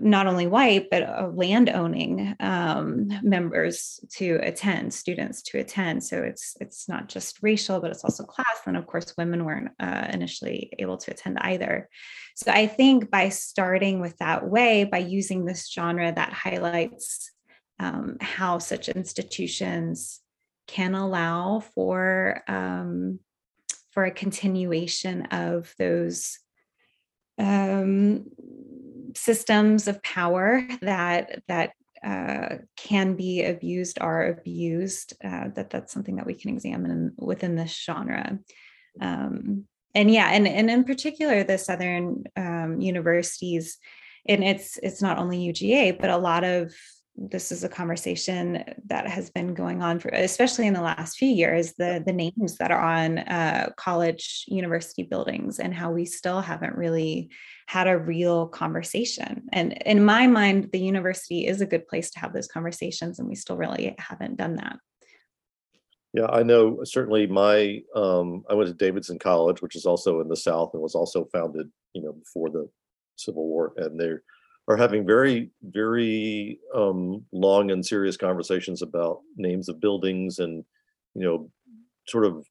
not 0.00 0.26
only 0.26 0.48
white 0.48 0.90
but 0.90 1.04
uh, 1.04 1.30
land 1.32 1.68
owning 1.68 2.34
um, 2.40 3.08
members 3.22 4.00
to 4.10 4.40
attend 4.42 4.92
students 4.92 5.42
to 5.42 5.58
attend. 5.58 6.02
So 6.02 6.22
it's 6.22 6.56
it's 6.60 6.88
not 6.88 7.08
just 7.08 7.42
racial 7.42 7.80
but 7.80 7.90
it's 7.90 8.04
also 8.04 8.24
class. 8.24 8.60
And 8.66 8.76
of 8.76 8.86
course 8.86 9.14
women 9.16 9.44
weren't 9.44 9.70
uh, 9.78 10.08
initially 10.12 10.72
able 10.78 10.96
to 10.98 11.12
attend 11.12 11.38
either. 11.40 11.88
So 12.34 12.50
i 12.50 12.66
think 12.66 13.10
by 13.10 13.28
starting 13.28 14.00
with 14.00 14.16
that 14.18 14.48
way 14.48 14.84
by 14.84 14.98
using 14.98 15.44
this 15.44 15.70
genre 15.70 16.12
that 16.12 16.32
highlights 16.32 17.30
um, 17.78 18.16
how 18.20 18.58
such 18.58 18.88
institutions 18.88 20.20
can 20.66 20.94
allow 20.94 21.60
for 21.60 22.42
um, 22.48 23.18
for 23.94 24.04
a 24.04 24.10
continuation 24.10 25.22
of 25.26 25.72
those 25.78 26.38
um, 27.38 28.26
systems 29.14 29.86
of 29.88 30.02
power 30.02 30.66
that 30.82 31.42
that 31.48 31.70
uh, 32.04 32.56
can 32.76 33.14
be 33.14 33.44
abused 33.44 33.98
are 34.00 34.26
abused. 34.26 35.14
Uh, 35.24 35.48
that 35.54 35.70
that's 35.70 35.92
something 35.92 36.16
that 36.16 36.26
we 36.26 36.34
can 36.34 36.50
examine 36.50 37.12
within 37.16 37.56
this 37.56 37.72
genre. 37.72 38.38
Um, 39.00 39.64
and 39.94 40.10
yeah, 40.10 40.28
and 40.32 40.46
and 40.46 40.68
in 40.68 40.84
particular, 40.84 41.44
the 41.44 41.56
Southern 41.56 42.24
um, 42.36 42.80
universities, 42.80 43.78
and 44.28 44.42
it's 44.42 44.76
it's 44.82 45.00
not 45.00 45.18
only 45.18 45.38
UGA, 45.38 45.98
but 46.00 46.10
a 46.10 46.16
lot 46.16 46.42
of 46.42 46.74
this 47.16 47.52
is 47.52 47.62
a 47.62 47.68
conversation 47.68 48.64
that 48.86 49.06
has 49.06 49.30
been 49.30 49.54
going 49.54 49.82
on 49.82 50.00
for 50.00 50.08
especially 50.08 50.66
in 50.66 50.74
the 50.74 50.80
last 50.80 51.16
few 51.16 51.28
years 51.28 51.74
the 51.74 52.02
the 52.04 52.12
names 52.12 52.56
that 52.56 52.72
are 52.72 52.80
on 52.80 53.18
uh, 53.18 53.70
college 53.76 54.44
university 54.48 55.04
buildings 55.04 55.60
and 55.60 55.72
how 55.72 55.92
we 55.92 56.04
still 56.04 56.40
haven't 56.40 56.74
really 56.74 57.30
had 57.66 57.86
a 57.86 57.96
real 57.96 58.46
conversation. 58.48 59.44
And 59.52 59.72
in 59.86 60.04
my 60.04 60.26
mind 60.26 60.70
the 60.72 60.80
university 60.80 61.46
is 61.46 61.60
a 61.60 61.66
good 61.66 61.86
place 61.86 62.10
to 62.10 62.20
have 62.20 62.32
those 62.32 62.48
conversations 62.48 63.18
and 63.18 63.28
we 63.28 63.36
still 63.36 63.56
really 63.56 63.94
haven't 63.98 64.36
done 64.36 64.56
that. 64.56 64.76
Yeah 66.12 66.26
i 66.26 66.42
know 66.42 66.82
certainly 66.84 67.26
my 67.26 67.80
um, 67.94 68.44
i 68.48 68.54
went 68.54 68.68
to 68.68 68.74
davidson 68.74 69.18
college 69.18 69.62
which 69.62 69.74
is 69.74 69.84
also 69.84 70.20
in 70.20 70.28
the 70.28 70.36
south 70.36 70.70
and 70.72 70.82
was 70.82 70.94
also 70.94 71.24
founded 71.32 71.68
you 71.92 72.02
know 72.02 72.12
before 72.12 72.50
the 72.50 72.68
civil 73.16 73.46
war 73.46 73.72
and 73.76 73.98
there 73.98 74.22
are 74.68 74.76
having 74.76 75.06
very 75.06 75.50
very 75.62 76.58
um, 76.74 77.24
long 77.32 77.70
and 77.70 77.84
serious 77.84 78.16
conversations 78.16 78.82
about 78.82 79.20
names 79.36 79.68
of 79.68 79.80
buildings 79.80 80.38
and 80.38 80.64
you 81.14 81.22
know 81.22 81.50
sort 82.06 82.24
of 82.24 82.46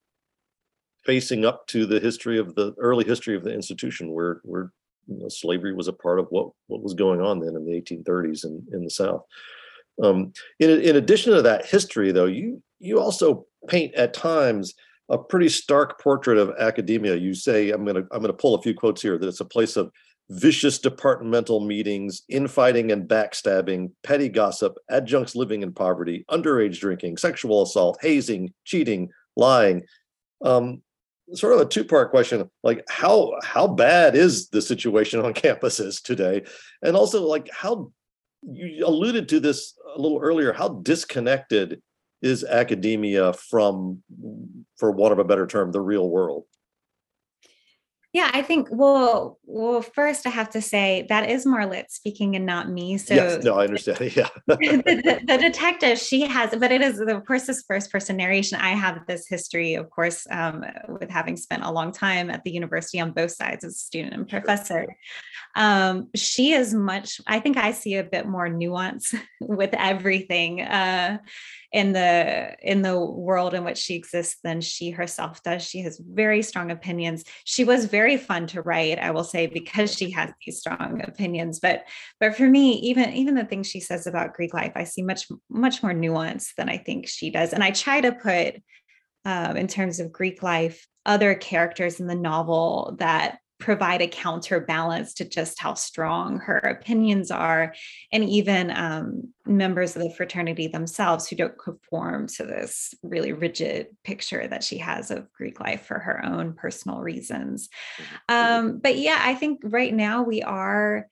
facing 1.04 1.44
up 1.44 1.66
to 1.66 1.86
the 1.86 2.00
history 2.00 2.38
of 2.38 2.54
the 2.54 2.74
early 2.78 3.04
history 3.04 3.36
of 3.36 3.44
the 3.44 3.52
institution 3.52 4.12
where 4.12 4.40
where 4.44 4.72
you 5.06 5.18
know, 5.18 5.28
slavery 5.28 5.74
was 5.74 5.88
a 5.88 5.92
part 5.92 6.18
of 6.18 6.26
what 6.30 6.48
what 6.68 6.82
was 6.82 6.94
going 6.94 7.20
on 7.20 7.40
then 7.40 7.56
in 7.56 7.64
the 7.64 7.80
1830s 7.80 8.44
in, 8.44 8.64
in 8.72 8.84
the 8.84 8.90
south. 8.90 9.22
Um, 10.02 10.32
in, 10.58 10.70
in 10.70 10.96
addition 10.96 11.32
to 11.34 11.42
that 11.42 11.66
history 11.66 12.12
though 12.12 12.24
you 12.26 12.62
you 12.78 13.00
also 13.00 13.46
paint 13.68 13.94
at 13.94 14.14
times 14.14 14.74
a 15.10 15.18
pretty 15.18 15.48
stark 15.48 16.00
portrait 16.00 16.38
of 16.38 16.52
academia. 16.58 17.16
You 17.16 17.34
say 17.34 17.70
i'm 17.70 17.84
to 17.86 18.06
i'm 18.10 18.22
to 18.22 18.32
pull 18.32 18.54
a 18.54 18.62
few 18.62 18.74
quotes 18.74 19.02
here 19.02 19.18
that 19.18 19.28
it's 19.28 19.40
a 19.40 19.44
place 19.44 19.76
of 19.76 19.90
vicious 20.30 20.78
departmental 20.78 21.60
meetings, 21.60 22.22
infighting 22.28 22.90
and 22.90 23.08
backstabbing, 23.08 23.90
petty 24.02 24.28
gossip, 24.28 24.76
adjuncts 24.90 25.36
living 25.36 25.62
in 25.62 25.72
poverty, 25.72 26.24
underage 26.30 26.80
drinking, 26.80 27.16
sexual 27.16 27.62
assault, 27.62 27.98
hazing, 28.00 28.52
cheating, 28.64 29.10
lying. 29.36 29.82
Um, 30.42 30.82
sort 31.32 31.54
of 31.54 31.60
a 31.60 31.64
two-part 31.64 32.10
question 32.10 32.48
like 32.62 32.84
how 32.90 33.32
how 33.42 33.66
bad 33.66 34.14
is 34.14 34.50
the 34.50 34.60
situation 34.60 35.24
on 35.24 35.32
campuses 35.34 36.02
today 36.02 36.44
and 36.82 36.96
also 36.96 37.26
like 37.26 37.48
how 37.50 37.90
you 38.42 38.86
alluded 38.86 39.28
to 39.28 39.40
this 39.40 39.74
a 39.96 39.98
little 39.98 40.20
earlier 40.20 40.52
how 40.52 40.68
disconnected 40.68 41.80
is 42.20 42.44
academia 42.44 43.32
from 43.32 44.02
for 44.76 44.90
want 44.90 45.12
of 45.12 45.18
a 45.18 45.24
better 45.24 45.46
term 45.46 45.72
the 45.72 45.80
real 45.80 46.10
world 46.10 46.44
yeah, 48.14 48.30
I 48.32 48.42
think 48.42 48.68
well, 48.70 49.40
well, 49.44 49.82
first 49.82 50.24
I 50.24 50.30
have 50.30 50.48
to 50.50 50.62
say 50.62 51.04
that 51.08 51.28
is 51.28 51.44
Marlitt 51.44 51.90
speaking 51.90 52.36
and 52.36 52.46
not 52.46 52.70
me. 52.70 52.96
So 52.96 53.12
yes, 53.12 53.42
no, 53.42 53.56
I 53.56 53.64
understand. 53.68 53.98
Yeah. 54.14 54.28
the, 54.46 54.56
the, 54.56 55.20
the, 55.26 55.38
detective, 55.38 55.98
she 55.98 56.20
has, 56.20 56.54
but 56.54 56.70
it 56.70 56.80
is 56.80 57.00
of 57.00 57.26
course 57.26 57.46
this 57.46 57.64
first 57.66 57.90
person 57.90 58.16
narration. 58.16 58.60
I 58.60 58.70
have 58.70 59.04
this 59.08 59.26
history, 59.26 59.74
of 59.74 59.90
course, 59.90 60.28
um, 60.30 60.64
with 60.88 61.10
having 61.10 61.36
spent 61.36 61.64
a 61.64 61.72
long 61.72 61.90
time 61.90 62.30
at 62.30 62.44
the 62.44 62.52
university 62.52 63.00
on 63.00 63.10
both 63.10 63.32
sides 63.32 63.64
as 63.64 63.72
a 63.72 63.78
student 63.78 64.14
and 64.14 64.28
professor. 64.28 64.94
Um, 65.56 66.10
she 66.14 66.52
is 66.52 66.72
much, 66.72 67.20
I 67.26 67.40
think 67.40 67.56
I 67.56 67.72
see 67.72 67.96
a 67.96 68.04
bit 68.04 68.28
more 68.28 68.48
nuance 68.48 69.12
with 69.40 69.74
everything. 69.74 70.60
Uh, 70.60 71.18
in 71.74 71.92
the 71.92 72.54
in 72.62 72.82
the 72.82 72.98
world 72.98 73.52
in 73.52 73.64
which 73.64 73.78
she 73.78 73.96
exists 73.96 74.36
than 74.44 74.60
she 74.60 74.90
herself 74.90 75.42
does. 75.42 75.60
She 75.60 75.80
has 75.80 75.98
very 75.98 76.40
strong 76.40 76.70
opinions. 76.70 77.24
She 77.42 77.64
was 77.64 77.86
very 77.86 78.16
fun 78.16 78.46
to 78.48 78.62
write 78.62 79.00
i 79.00 79.10
will 79.10 79.24
say 79.24 79.48
because 79.48 79.92
she 79.92 80.12
has 80.12 80.30
these 80.46 80.60
strong 80.60 81.02
opinions. 81.04 81.58
But 81.58 81.84
but 82.20 82.36
for 82.36 82.48
me 82.48 82.74
even 82.74 83.12
even 83.12 83.34
the 83.34 83.44
things 83.44 83.66
she 83.66 83.80
says 83.80 84.06
about 84.06 84.34
greek 84.34 84.54
life 84.54 84.72
i 84.76 84.84
see 84.84 85.02
much 85.02 85.26
much 85.50 85.82
more 85.82 85.92
nuance 85.92 86.54
than 86.56 86.68
i 86.68 86.78
think 86.78 87.08
she 87.08 87.28
does. 87.28 87.52
And 87.52 87.64
i 87.64 87.72
try 87.72 88.00
to 88.00 88.12
put 88.12 88.62
um, 89.24 89.56
in 89.56 89.66
terms 89.66 89.98
of 89.98 90.12
greek 90.12 90.44
life 90.44 90.86
other 91.04 91.34
characters 91.34 91.98
in 91.98 92.06
the 92.06 92.14
novel 92.14 92.94
that 93.00 93.38
provide 93.60 94.02
a 94.02 94.08
counterbalance 94.08 95.14
to 95.14 95.24
just 95.24 95.60
how 95.60 95.74
strong 95.74 96.38
her 96.38 96.58
opinions 96.58 97.30
are 97.30 97.74
and 98.12 98.24
even 98.24 98.70
um, 98.70 99.28
members 99.46 99.94
of 99.94 100.02
the 100.02 100.10
fraternity 100.10 100.66
themselves 100.66 101.28
who 101.28 101.36
don't 101.36 101.58
conform 101.58 102.26
to 102.26 102.44
this 102.44 102.94
really 103.02 103.32
rigid 103.32 103.86
picture 104.02 104.46
that 104.48 104.64
she 104.64 104.78
has 104.78 105.10
of 105.10 105.32
greek 105.32 105.60
life 105.60 105.86
for 105.86 105.98
her 105.98 106.24
own 106.24 106.52
personal 106.54 106.98
reasons 106.98 107.68
mm-hmm. 107.96 108.34
um, 108.34 108.78
but 108.78 108.98
yeah 108.98 109.20
i 109.22 109.34
think 109.34 109.60
right 109.64 109.94
now 109.94 110.22
we 110.22 110.42
are 110.42 111.06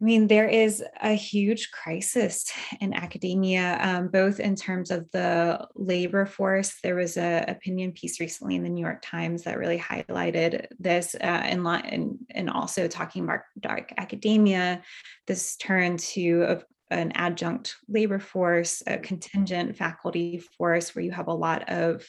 I 0.00 0.04
mean, 0.04 0.26
there 0.26 0.48
is 0.48 0.82
a 1.02 1.14
huge 1.14 1.70
crisis 1.70 2.50
in 2.80 2.94
academia, 2.94 3.78
um, 3.80 4.08
both 4.08 4.40
in 4.40 4.56
terms 4.56 4.90
of 4.90 5.10
the 5.12 5.66
labor 5.74 6.26
force. 6.26 6.74
There 6.82 6.96
was 6.96 7.16
an 7.16 7.48
opinion 7.48 7.92
piece 7.92 8.20
recently 8.20 8.56
in 8.56 8.62
the 8.64 8.68
New 8.68 8.84
York 8.84 9.02
Times 9.02 9.44
that 9.44 9.58
really 9.58 9.78
highlighted 9.78 10.66
this, 10.78 11.14
uh, 11.14 11.24
and, 11.24 11.66
and, 12.30 12.50
also 12.50 12.86
talking 12.86 13.24
about 13.24 13.40
dark 13.58 13.92
academia, 13.96 14.82
this 15.26 15.56
turn 15.56 15.96
to 15.96 16.42
a, 16.42 16.62
an 16.94 17.12
adjunct 17.14 17.76
labor 17.88 18.18
force, 18.18 18.82
a 18.86 18.98
contingent 18.98 19.76
faculty 19.76 20.38
force, 20.56 20.94
where 20.94 21.04
you 21.04 21.10
have 21.10 21.28
a 21.28 21.34
lot 21.34 21.68
of 21.68 22.06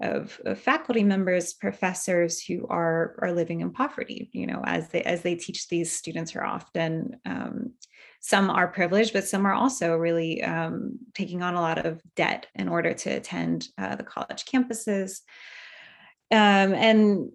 of, 0.00 0.40
of, 0.44 0.58
faculty 0.58 1.02
members, 1.02 1.54
professors 1.54 2.42
who 2.42 2.66
are 2.68 3.16
are 3.22 3.32
living 3.32 3.60
in 3.60 3.70
poverty. 3.70 4.28
You 4.32 4.46
know, 4.46 4.62
as 4.64 4.88
they 4.88 5.02
as 5.02 5.22
they 5.22 5.36
teach 5.36 5.68
these 5.68 5.92
students 5.92 6.36
are 6.36 6.44
often 6.44 7.18
um, 7.24 7.72
some 8.20 8.50
are 8.50 8.68
privileged, 8.68 9.12
but 9.12 9.26
some 9.26 9.46
are 9.46 9.54
also 9.54 9.96
really 9.96 10.42
um, 10.42 10.98
taking 11.14 11.42
on 11.42 11.54
a 11.54 11.60
lot 11.60 11.86
of 11.86 12.00
debt 12.16 12.46
in 12.54 12.68
order 12.68 12.92
to 12.92 13.10
attend 13.10 13.68
uh, 13.78 13.94
the 13.94 14.02
college 14.02 14.44
campuses. 14.44 15.20
Um, 16.32 16.74
and 16.74 17.30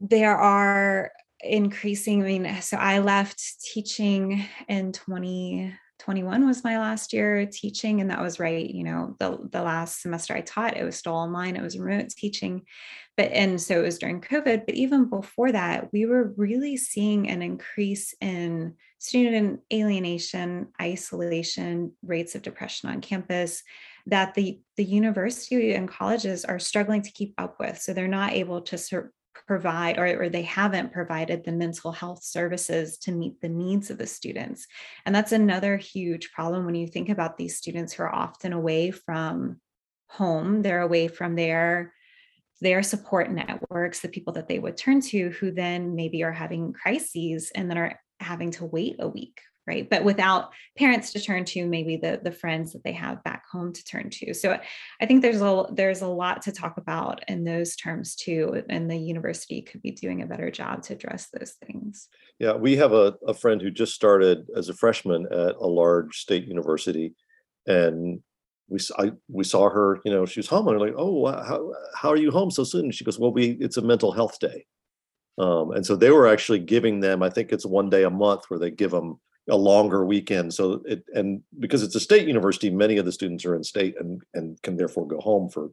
there 0.00 0.36
are 0.36 1.10
increasing. 1.42 2.22
I 2.22 2.26
mean, 2.26 2.62
so 2.62 2.76
I 2.76 2.98
left 2.98 3.42
teaching 3.62 4.44
in 4.68 4.92
20 4.92 5.74
21 6.00 6.46
was 6.46 6.64
my 6.64 6.78
last 6.78 7.12
year 7.12 7.46
teaching 7.46 8.00
and 8.00 8.10
that 8.10 8.20
was 8.20 8.40
right 8.40 8.70
you 8.70 8.82
know 8.82 9.14
the 9.18 9.38
the 9.52 9.62
last 9.62 10.02
semester 10.02 10.34
i 10.34 10.40
taught 10.40 10.76
it 10.76 10.84
was 10.84 10.96
still 10.96 11.14
online 11.14 11.56
it 11.56 11.62
was 11.62 11.78
remote 11.78 12.08
teaching. 12.10 12.62
But 13.16 13.32
and 13.32 13.60
so 13.60 13.80
it 13.80 13.82
was 13.82 13.98
during 13.98 14.20
covid 14.20 14.64
but 14.66 14.74
even 14.74 15.10
before 15.10 15.52
that 15.52 15.92
we 15.92 16.06
were 16.06 16.32
really 16.36 16.76
seeing 16.76 17.28
an 17.28 17.42
increase 17.42 18.14
in 18.20 18.74
student 18.98 19.60
alienation 19.72 20.68
isolation 20.80 21.92
rates 22.02 22.34
of 22.34 22.42
depression 22.42 22.88
on 22.88 23.00
campus 23.00 23.62
that 24.06 24.34
the 24.34 24.60
the 24.76 24.84
university 24.84 25.74
and 25.74 25.88
colleges 25.88 26.44
are 26.44 26.58
struggling 26.58 27.02
to 27.02 27.12
keep 27.12 27.34
up 27.38 27.56
with. 27.60 27.80
So 27.80 27.92
they're 27.92 28.08
not 28.08 28.32
able 28.32 28.62
to 28.62 28.78
sur- 28.78 29.12
provide 29.50 29.98
or, 29.98 30.06
or 30.22 30.28
they 30.28 30.42
haven't 30.42 30.92
provided 30.92 31.42
the 31.42 31.50
mental 31.50 31.90
health 31.90 32.22
services 32.22 32.96
to 32.98 33.10
meet 33.10 33.40
the 33.40 33.48
needs 33.48 33.90
of 33.90 33.98
the 33.98 34.06
students. 34.06 34.68
And 35.04 35.12
that's 35.12 35.32
another 35.32 35.76
huge 35.76 36.30
problem 36.30 36.66
when 36.66 36.76
you 36.76 36.86
think 36.86 37.08
about 37.08 37.36
these 37.36 37.56
students 37.56 37.92
who 37.92 38.04
are 38.04 38.14
often 38.14 38.52
away 38.52 38.92
from 38.92 39.60
home, 40.08 40.62
they're 40.62 40.82
away 40.82 41.08
from 41.08 41.34
their 41.34 41.92
their 42.60 42.84
support 42.84 43.28
networks, 43.32 43.98
the 44.00 44.08
people 44.08 44.34
that 44.34 44.46
they 44.46 44.60
would 44.60 44.76
turn 44.76 45.00
to, 45.00 45.30
who 45.30 45.50
then 45.50 45.96
maybe 45.96 46.22
are 46.22 46.30
having 46.30 46.72
crises 46.72 47.50
and 47.52 47.68
then 47.68 47.78
are 47.78 48.00
having 48.20 48.52
to 48.52 48.66
wait 48.66 48.96
a 49.00 49.08
week 49.08 49.40
right? 49.70 49.88
But 49.88 50.02
without 50.02 50.50
parents 50.76 51.12
to 51.12 51.20
turn 51.20 51.44
to 51.44 51.64
maybe 51.64 51.96
the 51.96 52.20
the 52.22 52.32
friends 52.32 52.72
that 52.72 52.82
they 52.82 52.92
have 52.92 53.22
back 53.22 53.44
home 53.52 53.72
to 53.72 53.84
turn 53.84 54.10
to. 54.10 54.34
So 54.34 54.58
i 55.00 55.06
think 55.06 55.22
there's 55.22 55.40
a 55.40 55.66
there's 55.72 56.02
a 56.02 56.08
lot 56.22 56.42
to 56.42 56.52
talk 56.52 56.76
about 56.76 57.22
in 57.28 57.44
those 57.44 57.76
terms 57.76 58.16
too 58.16 58.62
and 58.68 58.90
the 58.90 58.96
university 58.96 59.62
could 59.62 59.82
be 59.82 59.92
doing 59.92 60.22
a 60.22 60.26
better 60.26 60.50
job 60.50 60.82
to 60.84 60.94
address 60.94 61.28
those 61.32 61.52
things. 61.64 62.08
Yeah 62.40 62.54
we 62.54 62.76
have 62.82 62.92
a, 62.92 63.14
a 63.32 63.34
friend 63.34 63.62
who 63.62 63.70
just 63.70 63.94
started 63.94 64.38
as 64.56 64.68
a 64.68 64.74
freshman 64.82 65.26
at 65.26 65.54
a 65.56 65.70
large 65.82 66.16
state 66.24 66.46
university 66.46 67.14
and 67.66 68.20
we 68.68 68.78
I, 68.98 69.12
we 69.28 69.44
saw 69.44 69.68
her, 69.68 70.00
you 70.04 70.12
know, 70.12 70.24
she 70.26 70.38
was 70.38 70.46
home 70.46 70.68
and 70.68 70.78
we're 70.78 70.86
like, 70.86 70.96
oh, 70.96 71.26
how, 71.26 71.72
how 72.00 72.10
are 72.12 72.22
you 72.24 72.30
home 72.30 72.52
so 72.52 72.62
soon? 72.62 72.84
And 72.84 72.94
she 72.94 73.04
goes, 73.04 73.18
well, 73.18 73.32
we 73.32 73.58
it's 73.60 73.76
a 73.76 73.82
mental 73.82 74.12
health 74.12 74.38
day, 74.38 74.64
um, 75.40 75.72
and 75.72 75.84
so 75.86 75.96
they 75.96 76.10
were 76.10 76.28
actually 76.28 76.58
giving 76.58 77.00
them, 77.00 77.22
I 77.22 77.30
think 77.30 77.50
it's 77.50 77.64
one 77.64 77.88
day 77.88 78.04
a 78.04 78.10
month 78.10 78.44
where 78.48 78.60
they 78.60 78.70
give 78.70 78.90
them 78.90 79.18
a 79.50 79.56
longer 79.56 80.04
weekend. 80.04 80.54
So 80.54 80.82
it 80.86 81.04
and 81.14 81.42
because 81.58 81.82
it's 81.82 81.94
a 81.94 82.00
state 82.00 82.26
university, 82.26 82.70
many 82.70 82.96
of 82.96 83.04
the 83.04 83.12
students 83.12 83.44
are 83.44 83.54
in 83.54 83.64
state 83.64 83.94
and 84.00 84.22
and 84.34 84.60
can 84.62 84.76
therefore 84.76 85.06
go 85.06 85.18
home 85.20 85.48
for 85.50 85.70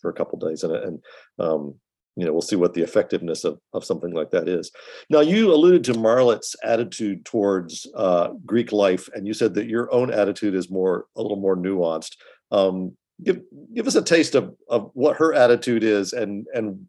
for 0.00 0.10
a 0.10 0.14
couple 0.14 0.38
days. 0.38 0.62
And 0.62 0.74
and 0.76 1.02
um, 1.38 1.74
you 2.16 2.24
know 2.24 2.32
we'll 2.32 2.42
see 2.42 2.56
what 2.56 2.74
the 2.74 2.82
effectiveness 2.82 3.44
of 3.44 3.58
of 3.72 3.84
something 3.84 4.12
like 4.12 4.30
that 4.30 4.48
is. 4.48 4.70
Now 5.10 5.20
you 5.20 5.52
alluded 5.52 5.84
to 5.84 5.94
Marlitt's 5.94 6.54
attitude 6.62 7.24
towards 7.24 7.86
uh, 7.96 8.28
Greek 8.46 8.72
life, 8.72 9.08
and 9.14 9.26
you 9.26 9.34
said 9.34 9.54
that 9.54 9.66
your 9.66 9.92
own 9.92 10.12
attitude 10.12 10.54
is 10.54 10.70
more 10.70 11.06
a 11.16 11.22
little 11.22 11.40
more 11.40 11.56
nuanced. 11.56 12.16
Um, 12.50 12.96
give 13.22 13.40
give 13.74 13.86
us 13.86 13.94
a 13.94 14.02
taste 14.02 14.34
of 14.34 14.54
of 14.68 14.90
what 14.94 15.16
her 15.16 15.34
attitude 15.34 15.84
is 15.84 16.12
and 16.12 16.46
and 16.54 16.86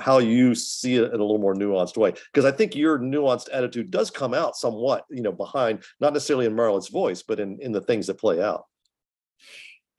how 0.00 0.18
you 0.18 0.54
see 0.54 0.96
it 0.96 1.12
in 1.12 1.20
a 1.20 1.24
little 1.24 1.38
more 1.38 1.54
nuanced 1.54 1.96
way. 1.96 2.12
Because 2.32 2.44
i 2.44 2.50
think 2.50 2.74
your 2.74 2.98
nuanced 2.98 3.48
attitude 3.52 3.90
does 3.90 4.10
come 4.10 4.34
out 4.34 4.56
somewhat 4.56 5.04
you 5.10 5.22
know 5.22 5.32
behind 5.32 5.82
not 6.00 6.12
necessarily 6.12 6.46
in 6.46 6.54
marlitt's 6.54 6.88
voice 6.88 7.22
but 7.22 7.40
in 7.40 7.58
in 7.60 7.72
the 7.72 7.80
things 7.80 8.06
that 8.06 8.18
play 8.18 8.42
out. 8.42 8.64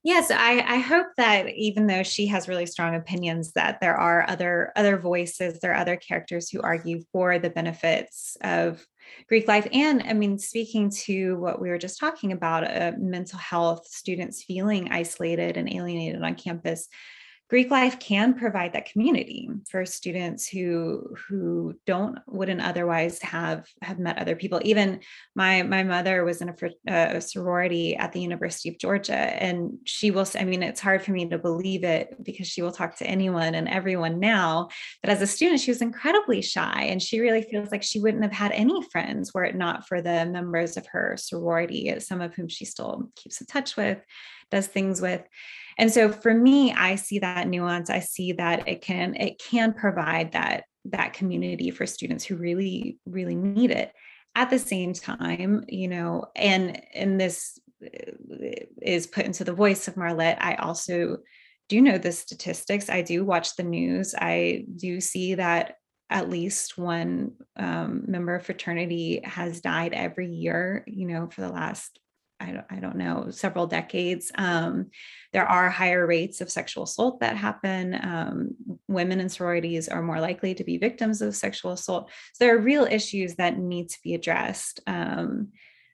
Yes, 0.04 0.32
I, 0.32 0.60
I, 0.66 0.78
hope 0.78 1.08
that 1.18 1.50
even 1.50 1.88
though 1.88 2.04
she 2.04 2.28
has 2.28 2.48
really 2.48 2.66
strong 2.66 2.96
opinions, 2.96 3.52
that 3.54 3.82
there 3.82 3.96
are 3.96 4.30
other 4.30 4.72
other 4.78 4.98
voices, 4.98 5.60
there 5.60 5.74
are 5.74 5.82
other 5.82 5.98
characters 5.98 6.50
who 6.50 6.62
argue 6.62 7.04
for 7.12 7.40
the 7.40 7.50
benefits 7.50 8.38
of 8.42 8.86
Greek 9.28 9.48
life. 9.48 9.68
And 9.72 10.04
I 10.04 10.14
mean, 10.14 10.38
speaking 10.40 10.90
to 11.06 11.38
what 11.38 11.62
we 11.62 11.70
were 11.70 11.78
just 11.78 12.00
talking 12.00 12.32
about, 12.32 12.64
uh, 12.64 12.94
mental 12.98 13.40
health, 13.40 13.88
students 13.88 14.44
feeling 14.44 14.90
isolated 14.92 15.58
and 15.58 15.72
alienated 15.72 16.22
on 16.22 16.36
campus, 16.36 16.88
Greek 17.50 17.72
life 17.72 17.98
can 18.00 18.34
provide 18.34 18.74
that 18.74 18.92
community 18.92 19.50
for 19.70 19.86
students 19.86 20.50
who 20.50 21.16
who 21.28 21.74
don't 21.86 22.20
wouldn't 22.28 22.60
otherwise 22.60 23.22
have 23.22 23.66
have 23.82 24.00
met 24.00 24.18
other 24.18 24.36
people. 24.36 24.60
Even 24.66 25.00
my 25.34 25.64
my 25.64 25.82
mother 25.82 26.26
was 26.26 26.42
in 26.42 26.50
a, 26.50 27.16
a 27.16 27.22
sorority 27.22 27.96
at 27.96 28.12
the 28.12 28.20
University 28.20 28.68
of 28.68 28.78
Georgia, 28.78 29.16
and 29.16 29.78
she 29.86 30.12
will. 30.12 30.28
I 30.38 30.44
mean, 30.44 30.62
it's 30.62 30.82
hard 30.82 31.02
for 31.02 31.12
me 31.12 31.30
to 31.30 31.38
believe 31.38 31.86
it 31.86 32.22
because 32.22 32.48
she 32.48 32.62
will 32.62 32.72
talk 32.72 32.98
to 32.98 33.08
anyone 33.08 33.56
and 33.56 33.70
everyone 33.70 34.20
now. 34.20 34.68
But 35.02 35.12
as 35.12 35.22
a 35.22 35.28
student, 35.28 35.62
she 35.62 35.72
was 35.72 35.82
incredibly 35.82 36.42
shy, 36.42 36.88
and 36.90 37.02
she 37.02 37.22
really 37.22 37.44
feels 37.44 37.72
like 37.72 37.84
she 37.84 38.02
wouldn't 38.02 38.24
have 38.24 38.34
had 38.34 38.52
any 38.52 38.84
friends 38.92 39.34
were 39.34 39.46
it 39.46 39.56
not 39.56 39.88
for 39.88 40.02
the 40.02 40.26
members 40.26 40.76
of 40.76 40.86
her 40.88 41.16
sorority, 41.18 41.98
some 42.00 42.20
of 42.20 42.34
whom 42.34 42.50
she 42.50 42.66
still 42.66 43.10
keeps 43.16 43.40
in 43.40 43.48
touch 43.48 43.78
with, 43.78 44.00
does 44.52 44.68
things 44.68 45.00
with 45.02 45.22
and 45.78 45.92
so 45.92 46.12
for 46.12 46.34
me 46.34 46.74
i 46.74 46.96
see 46.96 47.20
that 47.20 47.48
nuance. 47.48 47.90
I 47.90 48.00
see 48.00 48.34
that 48.34 48.68
it 48.68 48.82
can 48.82 49.16
it 49.16 49.40
can 49.40 49.74
provide 49.74 50.34
that 50.34 50.64
that 50.86 51.14
community 51.14 51.72
for 51.72 51.86
students 51.86 52.24
who 52.24 52.36
really 52.36 52.98
really 53.06 53.36
need 53.36 53.72
it. 53.72 53.92
At 54.36 54.50
the 54.50 54.60
same 54.60 54.94
time 54.94 55.66
you 55.68 55.88
know 55.88 56.26
and 56.36 56.82
and 56.94 57.20
this 57.20 57.60
uh, 57.84 57.88
is 58.82 59.08
put 59.08 59.26
into 59.26 59.44
the 59.44 59.54
voice 59.54 59.88
of 59.88 59.96
marlitt 59.96 60.38
i 60.40 60.56
also 60.56 61.18
do 61.70 61.82
know 61.82 61.98
the 61.98 62.12
statistics. 62.12 62.90
I 62.90 63.02
do 63.02 63.26
watch 63.26 63.56
the 63.56 63.64
news. 63.64 64.16
I 64.18 64.66
do 64.76 65.02
see 65.02 65.36
that 65.36 65.76
at 66.10 66.30
least 66.30 66.78
one 66.78 67.34
um, 67.58 68.06
member 68.08 68.36
of 68.36 68.46
fraternity 68.46 69.22
has 69.24 69.60
died 69.60 69.92
every 69.94 70.30
year 70.30 70.86
you 70.88 71.06
know 71.06 71.28
for 71.28 71.42
the 71.42 71.50
last 71.50 72.00
I 72.40 72.52
don't, 72.52 72.66
I 72.70 72.76
don't 72.80 72.98
know, 72.98 73.30
several 73.32 73.68
decades. 73.68 74.32
Um, 74.36 74.92
there 75.34 75.48
are 75.48 75.70
higher 75.70 76.06
rates 76.06 76.40
of 76.42 76.52
sexual 76.52 76.84
assault 76.84 77.20
that 77.20 77.36
happen. 77.36 77.96
Um, 77.96 78.56
women 78.88 79.20
in 79.20 79.30
sororities 79.30 79.88
are 79.88 80.02
more 80.02 80.22
likely 80.22 80.54
to 80.56 80.64
be 80.64 80.78
victims 80.78 81.22
of 81.22 81.36
sexual 81.36 81.72
assault. 81.72 82.10
So 82.34 82.46
there 82.46 82.56
are 82.56 82.60
real 82.60 82.86
issues 82.86 83.36
that 83.36 83.58
need 83.58 83.90
to 83.90 83.98
be 84.04 84.14
addressed. 84.14 84.82
Um, 84.88 85.50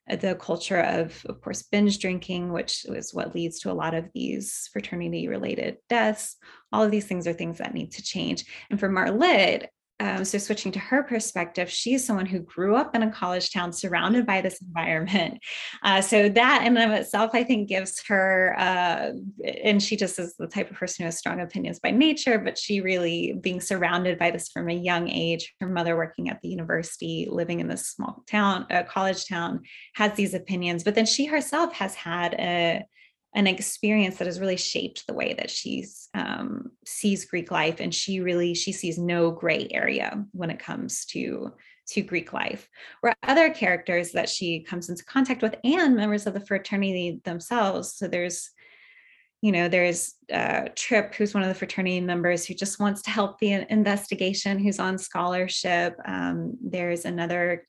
the 0.07 0.35
culture 0.35 0.81
of, 0.81 1.25
of 1.27 1.39
course, 1.39 1.63
binge 1.63 1.99
drinking, 1.99 2.51
which 2.51 2.85
is 2.85 3.13
what 3.13 3.33
leads 3.33 3.59
to 3.61 3.71
a 3.71 3.73
lot 3.73 3.93
of 3.93 4.09
these 4.13 4.69
fraternity 4.73 5.29
related 5.29 5.77
deaths. 5.87 6.35
All 6.73 6.83
of 6.83 6.91
these 6.91 7.05
things 7.05 7.25
are 7.25 7.33
things 7.33 7.59
that 7.59 7.73
need 7.73 7.93
to 7.93 8.03
change. 8.03 8.43
And 8.69 8.77
for 8.77 8.89
Marlitt, 8.89 9.67
um, 10.03 10.25
so 10.25 10.37
switching 10.37 10.73
to 10.73 10.79
her 10.79 11.01
perspective, 11.01 11.69
she's 11.69 12.05
someone 12.05 12.25
who 12.25 12.39
grew 12.39 12.75
up 12.75 12.93
in 12.93 13.03
a 13.03 13.11
college 13.11 13.53
town 13.53 13.71
surrounded 13.71 14.25
by 14.25 14.41
this 14.41 14.61
environment. 14.61 15.39
Uh, 15.81 16.01
so 16.01 16.29
that 16.29 16.65
in 16.65 16.77
and 16.77 16.91
of 16.91 16.97
itself, 16.97 17.31
I 17.33 17.43
think, 17.43 17.67
gives 17.67 18.01
her, 18.07 18.55
uh, 18.57 19.11
and 19.63 19.83
she 19.83 19.97
just 19.97 20.17
is 20.17 20.35
the 20.37 20.47
type 20.47 20.71
of 20.71 20.77
person 20.77 21.03
who 21.03 21.07
has 21.07 21.17
strong 21.17 21.41
opinions 21.41 21.79
by 21.79 21.91
nature, 21.91 22.37
but 22.37 22.57
she 22.57 22.79
really 22.79 23.33
being 23.41 23.59
surrounded 23.59 24.17
by 24.17 24.31
this 24.31 24.49
from 24.49 24.69
a 24.69 24.73
young 24.73 25.09
age, 25.09 25.53
her 25.59 25.67
mother 25.67 25.97
working 25.97 26.29
at 26.29 26.41
the 26.41 26.47
university, 26.47 27.27
living 27.29 27.59
in 27.59 27.67
this 27.67 27.87
small 27.87 28.23
town, 28.27 28.65
a 28.69 28.83
college 28.83 29.27
town, 29.27 29.61
has 29.95 30.13
these 30.13 30.33
opinions. 30.33 30.83
But 30.83 30.95
then 30.95 31.05
she 31.05 31.25
herself 31.25 31.73
has 31.73 31.95
had 31.95 32.33
a 32.35 32.83
an 33.35 33.47
experience 33.47 34.17
that 34.17 34.27
has 34.27 34.39
really 34.39 34.57
shaped 34.57 35.07
the 35.07 35.13
way 35.13 35.33
that 35.33 35.49
she's 35.49 36.09
um, 36.13 36.71
sees 36.85 37.25
Greek 37.25 37.51
life, 37.51 37.79
and 37.79 37.93
she 37.93 38.19
really 38.19 38.53
she 38.53 38.71
sees 38.71 38.97
no 38.97 39.31
gray 39.31 39.67
area 39.71 40.23
when 40.31 40.49
it 40.49 40.59
comes 40.59 41.05
to 41.07 41.53
to 41.89 42.01
Greek 42.01 42.31
life. 42.33 42.69
Where 43.01 43.15
other 43.23 43.49
characters 43.49 44.11
that 44.11 44.29
she 44.29 44.61
comes 44.61 44.89
into 44.89 45.03
contact 45.05 45.41
with, 45.41 45.55
and 45.63 45.95
members 45.95 46.27
of 46.27 46.33
the 46.33 46.45
fraternity 46.45 47.21
themselves. 47.23 47.95
So 47.95 48.07
there's 48.07 48.51
you 49.43 49.51
know, 49.51 49.67
there's 49.67 50.15
uh, 50.31 50.69
Trip, 50.73 51.13
who's 51.15 51.33
one 51.33 51.43
of 51.43 51.49
the 51.49 51.55
fraternity 51.55 51.99
members 51.99 52.45
who 52.45 52.53
just 52.53 52.79
wants 52.79 53.01
to 53.01 53.09
help 53.09 53.39
the 53.39 53.69
investigation, 53.69 54.57
who's 54.57 54.79
on 54.79 54.97
scholarship. 54.97 55.97
Um, 56.05 56.57
there's 56.61 57.03
another 57.03 57.67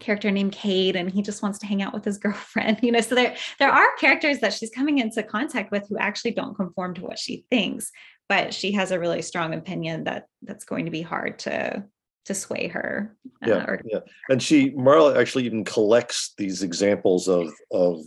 character 0.00 0.30
named 0.30 0.52
Cade 0.52 0.96
and 0.96 1.10
he 1.10 1.22
just 1.22 1.42
wants 1.42 1.58
to 1.60 1.66
hang 1.66 1.82
out 1.82 1.94
with 1.94 2.04
his 2.04 2.18
girlfriend 2.26 2.78
you 2.82 2.92
know? 2.92 3.00
So 3.00 3.14
there 3.14 3.36
there 3.58 3.70
are 3.70 3.96
characters 3.98 4.40
that 4.40 4.52
she's 4.52 4.70
coming 4.70 4.98
into 4.98 5.22
contact 5.22 5.70
with 5.70 5.88
who 5.88 5.96
actually 5.98 6.32
don't 6.32 6.54
conform 6.54 6.94
to 6.94 7.02
what 7.02 7.18
she 7.18 7.44
thinks 7.50 7.90
but 8.28 8.52
she 8.52 8.72
has 8.72 8.90
a 8.90 8.98
really 8.98 9.22
strong 9.22 9.54
opinion 9.54 10.04
that 10.04 10.26
that's 10.42 10.64
going 10.64 10.84
to 10.84 10.90
be 10.90 11.02
hard 11.02 11.38
to 11.40 11.84
to 12.26 12.34
sway 12.34 12.66
her 12.68 13.16
uh, 13.44 13.48
yeah, 13.48 13.64
or- 13.64 13.82
yeah. 13.84 14.00
And 14.28 14.42
she 14.42 14.72
marla 14.72 15.16
actually 15.16 15.44
even 15.44 15.64
collects 15.64 16.34
these 16.36 16.62
examples 16.62 17.28
of 17.28 17.48
of 17.70 18.00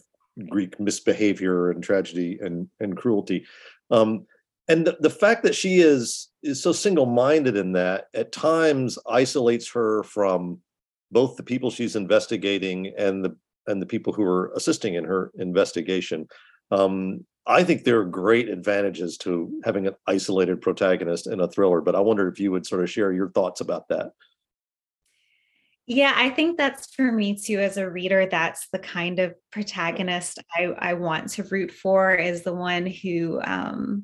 greek 0.47 0.80
misbehavior 0.80 1.71
and 1.71 1.84
tragedy 1.84 2.39
and 2.41 2.69
and 2.80 2.95
cruelty. 2.95 3.45
Um 3.91 4.25
and 4.67 4.86
the, 4.86 4.97
the 4.99 5.10
fact 5.10 5.43
that 5.43 5.56
she 5.56 5.80
is 5.80 6.30
is 6.43 6.62
so 6.62 6.71
single-minded 6.71 7.58
in 7.58 7.73
that 7.73 8.06
at 8.13 8.32
times 8.32 8.97
isolates 9.10 9.71
her 9.71 10.04
from 10.04 10.60
both 11.11 11.35
the 11.35 11.43
people 11.43 11.71
she's 11.71 11.95
investigating 11.95 12.93
and 12.97 13.23
the 13.23 13.35
and 13.67 13.81
the 13.81 13.85
people 13.85 14.13
who 14.13 14.23
are 14.23 14.51
assisting 14.55 14.95
in 14.95 15.03
her 15.03 15.31
investigation. 15.35 16.27
Um, 16.71 17.25
I 17.45 17.63
think 17.63 17.83
there 17.83 17.99
are 17.99 18.05
great 18.05 18.49
advantages 18.49 19.17
to 19.19 19.61
having 19.63 19.87
an 19.87 19.95
isolated 20.07 20.61
protagonist 20.61 21.27
in 21.27 21.39
a 21.39 21.47
thriller, 21.47 21.81
but 21.81 21.95
I 21.95 21.99
wonder 21.99 22.27
if 22.27 22.39
you 22.39 22.51
would 22.51 22.65
sort 22.65 22.83
of 22.83 22.89
share 22.89 23.11
your 23.11 23.29
thoughts 23.29 23.61
about 23.61 23.87
that. 23.89 24.11
Yeah, 25.87 26.13
I 26.15 26.29
think 26.29 26.57
that's 26.57 26.93
for 26.93 27.11
me 27.11 27.35
too, 27.35 27.59
as 27.59 27.77
a 27.77 27.89
reader, 27.89 28.27
that's 28.27 28.67
the 28.71 28.77
kind 28.77 29.17
of 29.17 29.33
protagonist 29.51 30.37
I, 30.55 30.65
I 30.77 30.93
want 30.93 31.29
to 31.29 31.43
root 31.43 31.71
for 31.71 32.13
is 32.13 32.43
the 32.43 32.53
one 32.53 32.85
who 32.85 33.41
um, 33.43 34.03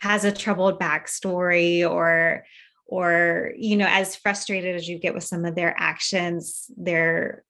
has 0.00 0.24
a 0.24 0.32
troubled 0.32 0.80
backstory 0.80 1.88
or 1.88 2.44
or 2.86 3.52
you 3.56 3.76
know 3.76 3.86
as 3.88 4.16
frustrated 4.16 4.76
as 4.76 4.88
you 4.88 4.98
get 4.98 5.14
with 5.14 5.24
some 5.24 5.44
of 5.44 5.54
their 5.54 5.74
actions 5.78 6.70
they're 6.76 7.42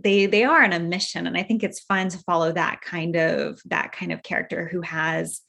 they 0.00 0.26
they 0.26 0.44
are 0.44 0.62
on 0.62 0.72
a 0.72 0.78
mission 0.78 1.26
and 1.26 1.36
i 1.36 1.42
think 1.42 1.62
it's 1.62 1.80
fun 1.80 2.08
to 2.08 2.18
follow 2.18 2.52
that 2.52 2.80
kind 2.80 3.16
of 3.16 3.60
that 3.66 3.92
kind 3.92 4.12
of 4.12 4.22
character 4.22 4.68
who 4.68 4.80
has 4.80 5.42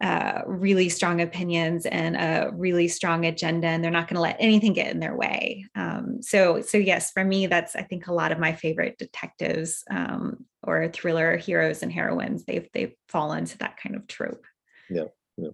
uh, 0.00 0.42
really 0.46 0.88
strong 0.88 1.20
opinions 1.20 1.84
and 1.84 2.14
a 2.14 2.50
really 2.52 2.86
strong 2.86 3.24
agenda 3.26 3.66
and 3.66 3.82
they're 3.82 3.90
not 3.90 4.06
going 4.06 4.14
to 4.14 4.20
let 4.20 4.36
anything 4.38 4.72
get 4.72 4.92
in 4.92 5.00
their 5.00 5.16
way. 5.16 5.66
Um, 5.74 6.18
so 6.22 6.60
so 6.60 6.78
yes 6.78 7.10
for 7.10 7.24
me 7.24 7.48
that's 7.48 7.74
i 7.74 7.82
think 7.82 8.06
a 8.06 8.12
lot 8.12 8.30
of 8.30 8.38
my 8.38 8.52
favorite 8.52 8.96
detectives 8.96 9.82
um, 9.90 10.44
or 10.62 10.88
thriller 10.88 11.36
heroes 11.36 11.82
and 11.82 11.92
heroines. 11.92 12.44
They've 12.44 12.68
they 12.72 12.96
fall 13.08 13.32
into 13.32 13.58
that 13.58 13.76
kind 13.82 13.96
of 13.96 14.06
trope. 14.06 14.44
Yeah 14.88 15.06
yeah. 15.38 15.50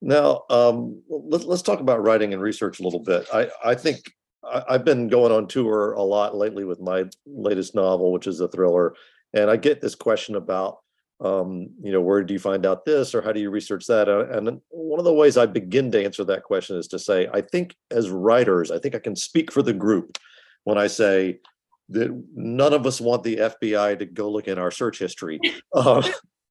Now, 0.00 0.42
um, 0.50 1.02
let's 1.08 1.44
let's 1.44 1.62
talk 1.62 1.80
about 1.80 2.02
writing 2.02 2.32
and 2.32 2.42
research 2.42 2.80
a 2.80 2.82
little 2.82 3.00
bit. 3.00 3.26
I 3.32 3.48
I 3.64 3.74
think 3.74 4.00
I, 4.44 4.64
I've 4.70 4.84
been 4.84 5.08
going 5.08 5.32
on 5.32 5.46
tour 5.46 5.92
a 5.92 6.02
lot 6.02 6.36
lately 6.36 6.64
with 6.64 6.80
my 6.80 7.04
latest 7.26 7.74
novel, 7.74 8.12
which 8.12 8.26
is 8.26 8.40
a 8.40 8.48
thriller, 8.48 8.94
and 9.34 9.50
I 9.50 9.56
get 9.56 9.80
this 9.80 9.94
question 9.94 10.36
about 10.36 10.78
um, 11.20 11.70
you 11.82 11.90
know, 11.90 12.00
where 12.00 12.22
do 12.22 12.32
you 12.32 12.38
find 12.38 12.64
out 12.64 12.84
this 12.84 13.14
or 13.14 13.22
how 13.22 13.32
do 13.32 13.40
you 13.40 13.50
research 13.50 13.86
that? 13.86 14.08
Uh, 14.08 14.28
and 14.28 14.60
one 14.68 15.00
of 15.00 15.04
the 15.04 15.12
ways 15.12 15.36
I 15.36 15.46
begin 15.46 15.90
to 15.92 16.04
answer 16.04 16.24
that 16.24 16.44
question 16.44 16.76
is 16.76 16.86
to 16.88 16.98
say, 16.98 17.28
I 17.32 17.40
think 17.40 17.74
as 17.90 18.10
writers, 18.10 18.70
I 18.70 18.78
think 18.78 18.94
I 18.94 19.00
can 19.00 19.16
speak 19.16 19.50
for 19.50 19.62
the 19.62 19.72
group 19.72 20.16
when 20.64 20.78
I 20.78 20.86
say 20.86 21.40
that 21.88 22.24
none 22.34 22.72
of 22.72 22.86
us 22.86 23.00
want 23.00 23.24
the 23.24 23.36
FBI 23.36 23.98
to 23.98 24.06
go 24.06 24.30
look 24.30 24.46
in 24.46 24.58
our 24.58 24.70
search 24.70 24.98
history. 24.98 25.40
Uh, 25.74 26.02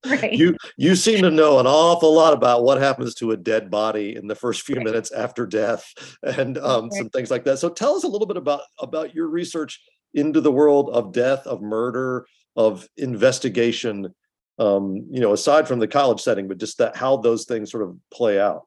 Right. 0.06 0.34
You 0.34 0.56
you 0.78 0.96
seem 0.96 1.24
to 1.24 1.32
know 1.32 1.60
an 1.60 1.68
awful 1.68 2.14
lot 2.14 2.34
about 2.34 2.64
what 2.64 2.80
happens 2.80 3.16
to 3.16 3.32
a 3.32 3.38
dead 3.38 3.70
body 3.70 4.16
in 4.16 4.28
the 4.28 4.36
first 4.36 4.62
few 4.62 4.76
right. 4.76 4.86
minutes 4.86 5.12
after 5.12 5.46
death, 5.46 5.92
and 6.24 6.58
um, 6.60 6.84
right. 6.84 6.94
some 6.94 7.10
things 7.10 7.32
like 7.32 7.44
that. 7.46 7.60
So 7.60 7.70
tell 7.70 7.96
us 7.96 8.04
a 8.04 8.08
little 8.08 8.28
bit 8.28 8.38
about 8.38 8.62
about 8.80 9.16
your 9.16 9.28
research 9.28 9.82
into 10.14 10.40
the 10.40 10.52
world 10.52 10.90
of 10.92 11.14
death, 11.14 11.46
of 11.48 11.62
murder, 11.62 12.28
of 12.56 12.88
investigation. 12.98 14.14
Um, 14.60 15.06
you 15.12 15.20
know, 15.20 15.34
aside 15.34 15.68
from 15.68 15.80
the 15.80 15.88
college 15.88 16.20
setting, 16.20 16.48
but 16.48 16.58
just 16.58 16.80
that 16.80 16.96
how 16.96 17.18
those 17.18 17.46
things 17.46 17.70
sort 17.70 17.84
of 17.84 17.96
play 18.12 18.40
out. 18.40 18.64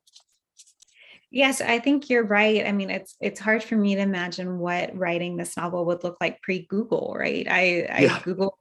Yes, 1.33 1.61
I 1.61 1.79
think 1.79 2.11
you're 2.11 2.25
right. 2.25 2.67
I 2.67 2.73
mean, 2.73 2.91
it's 2.91 3.15
it's 3.21 3.39
hard 3.39 3.63
for 3.63 3.77
me 3.77 3.95
to 3.95 4.01
imagine 4.01 4.59
what 4.59 4.97
writing 4.97 5.37
this 5.37 5.57
novel 5.57 5.85
would 5.87 6.03
look 6.03 6.17
like 6.21 6.43
pre-Google, 6.43 7.15
right? 7.17 7.47
I, 7.49 7.87
I 7.89 8.01
yeah. 8.01 8.21
Google 8.25 8.57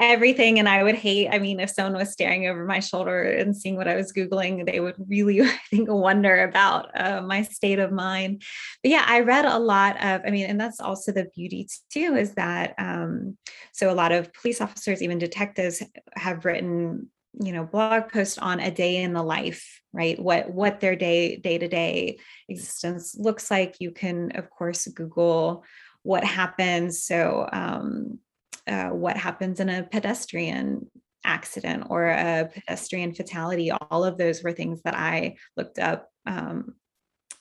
everything 0.00 0.58
and 0.58 0.68
I 0.68 0.82
would 0.82 0.94
hate, 0.94 1.28
I 1.28 1.38
mean, 1.38 1.60
if 1.60 1.70
someone 1.70 1.98
was 1.98 2.12
staring 2.12 2.46
over 2.46 2.64
my 2.64 2.80
shoulder 2.80 3.22
and 3.22 3.54
seeing 3.54 3.76
what 3.76 3.88
I 3.88 3.96
was 3.96 4.12
Googling, 4.12 4.64
they 4.64 4.80
would 4.80 4.94
really, 5.06 5.42
I 5.42 5.58
think, 5.70 5.90
wonder 5.90 6.44
about 6.44 6.88
uh, 6.98 7.20
my 7.20 7.42
state 7.42 7.78
of 7.78 7.92
mind. 7.92 8.42
But 8.82 8.90
yeah, 8.90 9.04
I 9.06 9.20
read 9.20 9.44
a 9.44 9.58
lot 9.58 10.02
of, 10.02 10.22
I 10.26 10.30
mean, 10.30 10.46
and 10.46 10.60
that's 10.60 10.80
also 10.80 11.12
the 11.12 11.28
beauty 11.34 11.68
too, 11.90 12.16
is 12.16 12.34
that 12.34 12.74
um, 12.78 13.36
so 13.72 13.90
a 13.90 13.94
lot 13.94 14.12
of 14.12 14.32
police 14.32 14.60
officers, 14.60 15.02
even 15.02 15.18
detectives 15.18 15.82
have 16.16 16.44
written 16.44 17.10
you 17.40 17.52
know 17.52 17.64
blog 17.64 18.10
post 18.10 18.38
on 18.40 18.60
a 18.60 18.70
day 18.70 18.96
in 18.96 19.12
the 19.12 19.22
life 19.22 19.78
right? 19.92 20.20
What 20.20 20.50
what 20.50 20.80
their 20.80 20.96
day 20.96 21.36
day 21.36 21.58
to 21.58 21.68
day 21.68 22.18
existence 22.48 23.16
looks 23.18 23.50
like. 23.50 23.76
You 23.80 23.90
can 23.90 24.32
of 24.34 24.50
course 24.50 24.86
google 24.88 25.64
what 26.02 26.24
happens. 26.24 27.02
So 27.02 27.48
um, 27.52 28.18
uh, 28.66 28.90
what 28.90 29.16
happens 29.16 29.60
in 29.60 29.68
a 29.68 29.82
pedestrian 29.82 30.90
accident 31.24 31.86
or 31.90 32.06
a 32.06 32.48
pedestrian 32.52 33.12
fatality. 33.12 33.70
All 33.70 34.04
of 34.04 34.18
those 34.18 34.42
were 34.42 34.52
things 34.52 34.80
that 34.82 34.94
i 34.94 35.36
looked 35.56 35.78
up 35.78 36.08
um, 36.26 36.74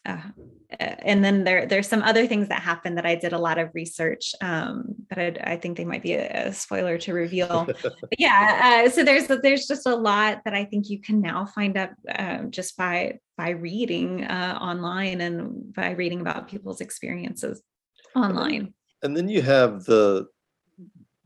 uh, 0.06 0.22
and 0.80 1.24
then 1.24 1.44
there 1.44 1.66
there's 1.66 1.88
some 1.88 2.02
other 2.02 2.28
things 2.28 2.50
that 2.50 2.62
happened 2.62 2.98
that 2.98 3.06
I 3.06 3.16
did 3.16 3.34
a 3.34 3.40
lot 3.40 3.58
of 3.58 3.70
research, 3.74 4.34
um, 4.42 4.96
but 5.10 5.18
I, 5.18 5.38
I, 5.44 5.58
think 5.58 5.78
they 5.78 5.86
might 5.86 6.04
be 6.04 6.14
a, 6.14 6.48
a 6.48 6.54
spoiler 6.54 6.98
to 7.00 7.14
reveal. 7.14 7.68
yeah, 8.18 8.84
uh, 8.86 8.90
so 8.90 9.04
there's 9.04 9.28
there's 9.28 9.66
just 9.66 9.86
a 9.86 9.96
lot 9.96 10.42
that 10.46 10.54
I 10.54 10.66
think 10.66 10.90
you 10.90 11.00
can 11.00 11.22
now 11.22 11.46
find 11.46 11.78
out 11.78 11.92
um, 12.18 12.52
just 12.52 12.78
by 12.78 13.20
by 13.38 13.50
reading 13.50 14.26
uh, 14.26 14.58
online 14.62 15.22
and 15.22 15.74
by 15.74 15.92
reading 15.92 16.22
about 16.22 16.50
people's 16.50 16.82
experiences 16.82 17.62
online. 18.16 18.74
And 19.04 19.16
then 19.16 19.30
you 19.30 19.42
have 19.42 19.86
the 19.86 20.28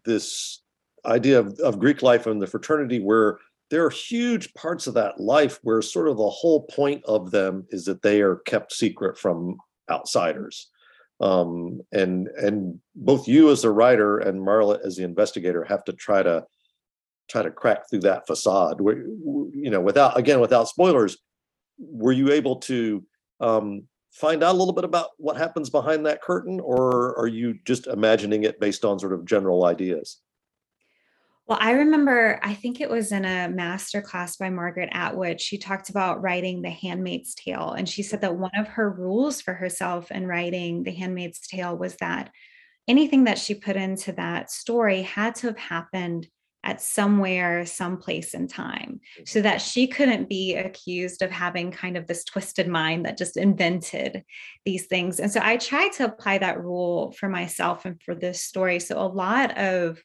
this 0.05 0.61
idea 1.05 1.39
of, 1.39 1.59
of 1.59 1.79
Greek 1.79 2.01
life 2.01 2.27
and 2.27 2.41
the 2.41 2.47
fraternity 2.47 2.99
where 2.99 3.39
there 3.71 3.85
are 3.85 3.89
huge 3.89 4.53
parts 4.53 4.85
of 4.85 4.93
that 4.95 5.19
life 5.19 5.57
where 5.63 5.81
sort 5.81 6.09
of 6.09 6.17
the 6.17 6.29
whole 6.29 6.63
point 6.63 7.01
of 7.05 7.31
them 7.31 7.65
is 7.69 7.85
that 7.85 8.01
they 8.01 8.21
are 8.21 8.35
kept 8.45 8.73
secret 8.73 9.17
from 9.17 9.57
outsiders. 9.89 10.69
Um, 11.21 11.81
and 11.91 12.27
and 12.29 12.79
both 12.95 13.27
you 13.27 13.49
as 13.49 13.61
the 13.61 13.71
writer 13.71 14.17
and 14.17 14.45
marla 14.45 14.79
as 14.85 14.97
the 14.97 15.03
investigator 15.03 15.63
have 15.63 15.85
to 15.85 15.93
try 15.93 16.21
to 16.21 16.45
try 17.29 17.43
to 17.43 17.51
crack 17.51 17.89
through 17.89 18.01
that 18.01 18.27
facade. 18.27 18.79
You 18.79 19.69
know 19.69 19.81
without 19.81 20.19
again 20.19 20.41
without 20.41 20.67
spoilers 20.67 21.17
were 21.79 22.11
you 22.11 22.31
able 22.31 22.57
to 22.57 23.03
um, 23.39 23.83
find 24.11 24.43
out 24.43 24.53
a 24.53 24.57
little 24.57 24.73
bit 24.73 24.83
about 24.83 25.09
what 25.17 25.37
happens 25.37 25.69
behind 25.69 26.05
that 26.05 26.21
curtain 26.21 26.59
or 26.59 27.17
are 27.17 27.27
you 27.27 27.55
just 27.65 27.87
imagining 27.87 28.43
it 28.43 28.59
based 28.59 28.83
on 28.83 28.99
sort 28.99 29.13
of 29.13 29.25
general 29.25 29.65
ideas 29.65 30.19
well, 31.51 31.59
I 31.61 31.71
remember, 31.71 32.39
I 32.41 32.53
think 32.53 32.79
it 32.79 32.89
was 32.89 33.11
in 33.11 33.25
a 33.25 33.49
master 33.49 34.01
class 34.01 34.37
by 34.37 34.49
Margaret 34.49 34.87
Atwood. 34.93 35.41
She 35.41 35.57
talked 35.57 35.89
about 35.89 36.21
writing 36.21 36.61
The 36.61 36.69
Handmaid's 36.69 37.35
Tale. 37.35 37.71
And 37.77 37.89
she 37.89 38.03
said 38.03 38.21
that 38.21 38.37
one 38.37 38.55
of 38.55 38.69
her 38.69 38.89
rules 38.89 39.41
for 39.41 39.53
herself 39.53 40.11
in 40.11 40.27
writing 40.27 40.83
The 40.83 40.93
Handmaid's 40.93 41.41
Tale 41.41 41.75
was 41.75 41.97
that 41.97 42.31
anything 42.87 43.25
that 43.25 43.37
she 43.37 43.53
put 43.53 43.75
into 43.75 44.13
that 44.13 44.49
story 44.49 45.01
had 45.01 45.35
to 45.35 45.47
have 45.47 45.57
happened 45.57 46.29
at 46.63 46.81
somewhere, 46.81 47.65
someplace 47.65 48.33
in 48.33 48.47
time, 48.47 49.01
so 49.25 49.41
that 49.41 49.57
mm-hmm. 49.57 49.67
she 49.67 49.87
couldn't 49.87 50.29
be 50.29 50.55
accused 50.55 51.21
of 51.21 51.31
having 51.31 51.69
kind 51.69 51.97
of 51.97 52.07
this 52.07 52.23
twisted 52.23 52.69
mind 52.69 53.05
that 53.05 53.17
just 53.17 53.35
invented 53.35 54.23
these 54.63 54.85
things. 54.85 55.19
And 55.19 55.29
so 55.29 55.41
I 55.43 55.57
tried 55.57 55.91
to 55.93 56.05
apply 56.05 56.37
that 56.37 56.63
rule 56.63 57.11
for 57.11 57.27
myself 57.27 57.83
and 57.83 58.01
for 58.01 58.15
this 58.15 58.41
story. 58.41 58.79
So 58.79 58.97
a 58.97 59.03
lot 59.03 59.57
of 59.57 60.01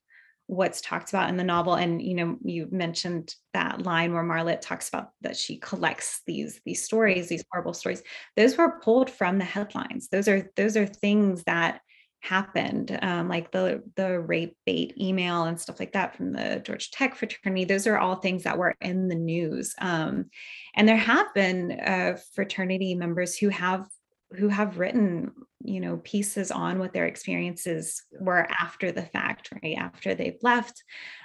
what's 0.48 0.80
talked 0.80 1.10
about 1.10 1.28
in 1.28 1.36
the 1.36 1.44
novel 1.44 1.74
and 1.74 2.00
you 2.00 2.14
know 2.14 2.36
you 2.44 2.68
mentioned 2.70 3.34
that 3.52 3.82
line 3.82 4.12
where 4.12 4.22
marlitt 4.22 4.60
talks 4.60 4.88
about 4.88 5.10
that 5.20 5.36
she 5.36 5.58
collects 5.58 6.22
these 6.26 6.60
these 6.64 6.84
stories 6.84 7.28
these 7.28 7.44
horrible 7.52 7.74
stories. 7.74 8.02
Those 8.36 8.56
were 8.56 8.80
pulled 8.80 9.10
from 9.10 9.38
the 9.38 9.44
headlines. 9.44 10.08
Those 10.08 10.28
are 10.28 10.50
those 10.56 10.76
are 10.76 10.86
things 10.86 11.42
that 11.44 11.80
happened 12.20 12.98
um, 13.02 13.28
like 13.28 13.52
the 13.52 13.82
the 13.94 14.18
rape 14.18 14.56
bait 14.64 14.94
email 15.00 15.44
and 15.44 15.60
stuff 15.60 15.78
like 15.78 15.92
that 15.92 16.16
from 16.16 16.32
the 16.32 16.60
Georgia 16.64 16.90
Tech 16.90 17.14
fraternity. 17.14 17.64
Those 17.64 17.86
are 17.86 17.98
all 17.98 18.16
things 18.16 18.42
that 18.44 18.58
were 18.58 18.74
in 18.80 19.08
the 19.08 19.14
news 19.14 19.74
um, 19.80 20.26
and 20.74 20.88
there 20.88 20.96
have 20.96 21.32
been 21.34 21.72
uh, 21.72 22.16
fraternity 22.34 22.94
members 22.94 23.36
who 23.36 23.48
have 23.50 23.86
who 24.32 24.48
have 24.48 24.78
written 24.78 25.32
you 25.62 25.80
know 25.80 25.98
pieces 25.98 26.50
on 26.50 26.78
what 26.78 26.92
their 26.92 27.06
experiences 27.06 28.02
were 28.20 28.46
after 28.60 28.92
the 28.92 29.02
fact 29.02 29.50
right 29.62 29.76
after 29.78 30.14
they've 30.14 30.38
left. 30.42 30.82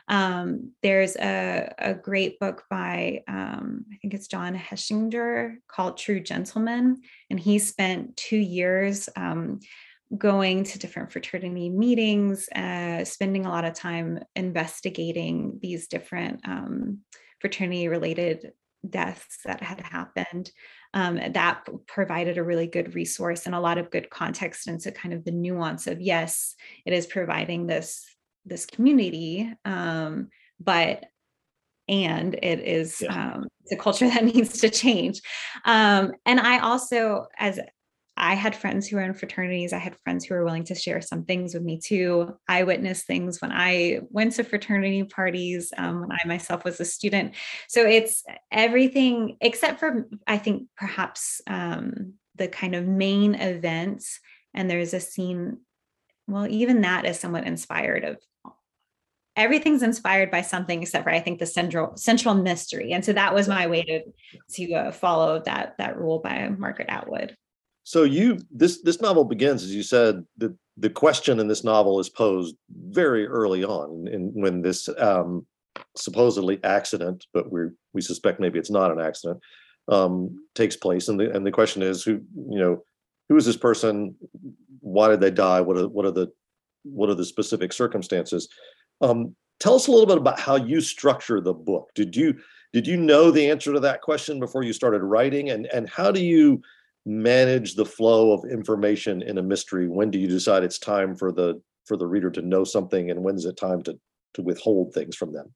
Um, 0.07 0.71
there's 0.81 1.15
a, 1.15 1.73
a 1.77 1.93
great 1.93 2.39
book 2.39 2.63
by 2.69 3.23
um, 3.27 3.85
i 3.93 3.97
think 3.97 4.13
it's 4.13 4.27
john 4.27 4.55
hechinger 4.55 5.55
called 5.67 5.97
true 5.97 6.19
gentlemen 6.19 6.97
and 7.29 7.39
he 7.39 7.59
spent 7.59 8.17
two 8.17 8.37
years 8.37 9.09
um, 9.15 9.59
going 10.17 10.63
to 10.65 10.79
different 10.79 11.11
fraternity 11.11 11.69
meetings 11.69 12.49
uh, 12.49 13.05
spending 13.05 13.45
a 13.45 13.49
lot 13.49 13.65
of 13.65 13.73
time 13.73 14.19
investigating 14.35 15.57
these 15.61 15.87
different 15.87 16.41
um, 16.45 16.99
fraternity 17.39 17.87
related 17.87 18.51
deaths 18.87 19.39
that 19.45 19.61
had 19.61 19.79
happened 19.79 20.51
um, 20.93 21.19
that 21.33 21.67
provided 21.87 22.37
a 22.37 22.43
really 22.43 22.67
good 22.67 22.95
resource 22.95 23.45
and 23.45 23.55
a 23.55 23.59
lot 23.59 23.77
of 23.77 23.91
good 23.91 24.09
context 24.09 24.67
into 24.67 24.91
kind 24.91 25.13
of 25.13 25.23
the 25.23 25.31
nuance 25.31 25.87
of 25.87 26.01
yes 26.01 26.55
it 26.85 26.93
is 26.93 27.05
providing 27.05 27.67
this 27.67 28.05
this 28.45 28.65
community 28.65 29.53
um, 29.65 30.29
but 30.59 31.05
and 31.87 32.35
it 32.35 32.59
is 32.59 33.01
yeah. 33.01 33.33
um, 33.33 33.47
it's 33.63 33.71
a 33.71 33.77
culture 33.77 34.07
that 34.09 34.25
needs 34.25 34.59
to 34.59 34.69
change 34.69 35.21
um, 35.65 36.11
and 36.25 36.39
i 36.39 36.59
also 36.59 37.27
as 37.37 37.59
I 38.21 38.35
had 38.35 38.55
friends 38.55 38.87
who 38.87 38.97
were 38.97 39.01
in 39.01 39.15
fraternities. 39.15 39.73
I 39.73 39.79
had 39.79 39.97
friends 40.03 40.23
who 40.23 40.35
were 40.35 40.45
willing 40.45 40.63
to 40.65 40.75
share 40.75 41.01
some 41.01 41.25
things 41.25 41.55
with 41.55 41.63
me 41.63 41.79
too. 41.79 42.37
I 42.47 42.61
witnessed 42.61 43.07
things 43.07 43.41
when 43.41 43.51
I 43.51 44.01
went 44.11 44.33
to 44.33 44.43
fraternity 44.43 45.03
parties, 45.03 45.73
um, 45.75 46.01
when 46.01 46.11
I 46.11 46.19
myself 46.27 46.63
was 46.63 46.79
a 46.79 46.85
student. 46.85 47.33
So 47.67 47.81
it's 47.81 48.23
everything 48.51 49.37
except 49.41 49.79
for, 49.79 50.07
I 50.27 50.37
think, 50.37 50.67
perhaps 50.77 51.41
um, 51.47 52.13
the 52.35 52.47
kind 52.47 52.75
of 52.75 52.85
main 52.85 53.33
events. 53.33 54.19
And 54.53 54.69
there's 54.69 54.93
a 54.93 54.99
scene, 54.99 55.57
well, 56.27 56.45
even 56.47 56.81
that 56.81 57.05
is 57.05 57.19
somewhat 57.19 57.47
inspired 57.47 58.03
of 58.03 58.17
everything's 59.35 59.81
inspired 59.81 60.29
by 60.29 60.41
something 60.41 60.81
except 60.83 61.05
for 61.05 61.09
I 61.09 61.21
think 61.21 61.39
the 61.39 61.45
central 61.45 61.95
central 61.97 62.35
mystery. 62.35 62.91
And 62.91 63.03
so 63.03 63.13
that 63.13 63.33
was 63.33 63.47
my 63.47 63.65
way 63.65 63.81
to 63.83 64.01
to 64.55 64.73
uh, 64.73 64.91
follow 64.91 65.41
that 65.45 65.75
that 65.77 65.97
rule 65.97 66.19
by 66.19 66.49
Margaret 66.49 66.89
Atwood. 66.89 67.35
So 67.83 68.03
you 68.03 68.39
this 68.51 68.81
this 68.81 69.01
novel 69.01 69.25
begins, 69.25 69.63
as 69.63 69.73
you 69.73 69.83
said, 69.83 70.23
the 70.37 70.55
the 70.77 70.89
question 70.89 71.39
in 71.39 71.47
this 71.47 71.63
novel 71.63 71.99
is 71.99 72.09
posed 72.09 72.55
very 72.69 73.27
early 73.27 73.63
on, 73.63 74.07
in 74.07 74.31
when 74.33 74.61
this 74.61 74.89
um, 74.97 75.45
supposedly 75.95 76.59
accident, 76.63 77.25
but 77.33 77.51
we 77.51 77.61
we 77.93 78.01
suspect 78.01 78.39
maybe 78.39 78.59
it's 78.59 78.69
not 78.69 78.91
an 78.91 78.99
accident, 78.99 79.39
um, 79.87 80.43
takes 80.55 80.75
place, 80.75 81.07
and 81.07 81.19
the 81.19 81.31
and 81.31 81.45
the 81.45 81.51
question 81.51 81.81
is 81.81 82.03
who 82.03 82.21
you 82.49 82.59
know 82.59 82.83
who 83.29 83.35
is 83.35 83.45
this 83.45 83.57
person? 83.57 84.15
Why 84.79 85.07
did 85.07 85.21
they 85.21 85.31
die? 85.31 85.61
What 85.61 85.77
are 85.77 85.87
what 85.87 86.05
are 86.05 86.11
the 86.11 86.31
what 86.83 87.09
are 87.09 87.15
the 87.15 87.25
specific 87.25 87.73
circumstances? 87.73 88.47
Um, 89.01 89.35
tell 89.59 89.75
us 89.75 89.87
a 89.87 89.91
little 89.91 90.07
bit 90.07 90.17
about 90.17 90.39
how 90.39 90.55
you 90.55 90.81
structure 90.81 91.41
the 91.41 91.53
book. 91.53 91.89
Did 91.95 92.15
you 92.15 92.37
did 92.73 92.85
you 92.85 92.97
know 92.97 93.31
the 93.31 93.49
answer 93.49 93.73
to 93.73 93.79
that 93.79 94.01
question 94.01 94.39
before 94.39 94.63
you 94.63 94.73
started 94.73 95.01
writing, 95.01 95.49
and 95.49 95.65
and 95.67 95.89
how 95.89 96.11
do 96.11 96.23
you 96.23 96.61
manage 97.05 97.75
the 97.75 97.85
flow 97.85 98.31
of 98.31 98.45
information 98.45 99.21
in 99.21 99.37
a 99.37 99.43
mystery? 99.43 99.87
When 99.87 100.11
do 100.11 100.19
you 100.19 100.27
decide 100.27 100.63
it's 100.63 100.79
time 100.79 101.15
for 101.15 101.31
the 101.31 101.61
for 101.85 101.97
the 101.97 102.07
reader 102.07 102.29
to 102.31 102.41
know 102.41 102.63
something 102.63 103.09
and 103.09 103.23
when 103.23 103.35
is 103.35 103.45
it 103.45 103.57
time 103.57 103.81
to 103.83 103.99
to 104.35 104.41
withhold 104.41 104.93
things 104.93 105.15
from 105.15 105.33
them? 105.33 105.53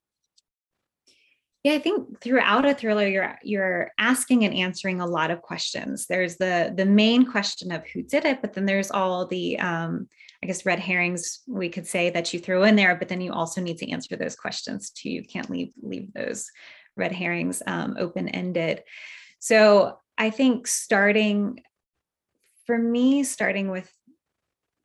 Yeah 1.62 1.72
i 1.74 1.78
think 1.78 2.20
throughout 2.20 2.64
a 2.64 2.74
thriller 2.74 3.06
you're 3.06 3.38
you're 3.42 3.90
asking 3.98 4.44
and 4.44 4.54
answering 4.54 5.00
a 5.00 5.06
lot 5.06 5.30
of 5.30 5.42
questions. 5.42 6.06
There's 6.06 6.36
the 6.36 6.72
the 6.76 6.86
main 6.86 7.24
question 7.30 7.72
of 7.72 7.86
who 7.86 8.02
did 8.02 8.24
it 8.24 8.40
but 8.40 8.52
then 8.52 8.66
there's 8.66 8.90
all 8.90 9.26
the 9.26 9.58
um 9.58 10.08
i 10.42 10.46
guess 10.46 10.66
red 10.66 10.80
herrings 10.80 11.40
we 11.46 11.68
could 11.68 11.86
say 11.86 12.10
that 12.10 12.34
you 12.34 12.40
throw 12.40 12.64
in 12.64 12.76
there 12.76 12.96
but 12.96 13.08
then 13.08 13.20
you 13.20 13.32
also 13.32 13.60
need 13.60 13.78
to 13.78 13.90
answer 13.90 14.16
those 14.16 14.36
questions 14.36 14.90
too. 14.90 15.10
You 15.10 15.24
can't 15.24 15.50
leave 15.50 15.72
leave 15.80 16.12
those 16.12 16.50
red 16.96 17.12
herrings 17.12 17.62
um, 17.66 17.96
open 17.98 18.28
ended 18.28 18.82
so 19.38 19.98
I 20.18 20.30
think 20.30 20.66
starting 20.66 21.60
for 22.66 22.78
me, 22.78 23.22
starting 23.22 23.70
with 23.70 23.90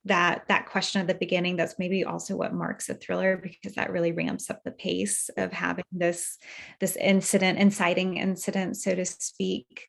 that 0.05 0.45
that 0.47 0.65
question 0.65 0.99
at 0.99 1.07
the 1.07 1.13
beginning 1.13 1.55
that's 1.55 1.77
maybe 1.77 2.03
also 2.03 2.35
what 2.35 2.55
marks 2.55 2.89
a 2.89 2.95
thriller 2.95 3.37
because 3.37 3.75
that 3.75 3.91
really 3.91 4.11
ramps 4.11 4.49
up 4.49 4.63
the 4.63 4.71
pace 4.71 5.29
of 5.37 5.51
having 5.51 5.85
this 5.91 6.39
this 6.79 6.95
incident 6.95 7.59
inciting 7.59 8.17
incident 8.17 8.77
so 8.77 8.95
to 8.95 9.05
speak. 9.05 9.87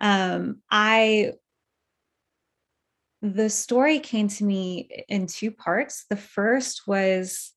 Um 0.00 0.62
i 0.70 1.32
the 3.20 3.48
story 3.48 4.00
came 4.00 4.26
to 4.26 4.44
me 4.44 5.04
in 5.08 5.28
two 5.28 5.52
parts. 5.52 6.06
The 6.10 6.16
first 6.16 6.88
was 6.88 7.52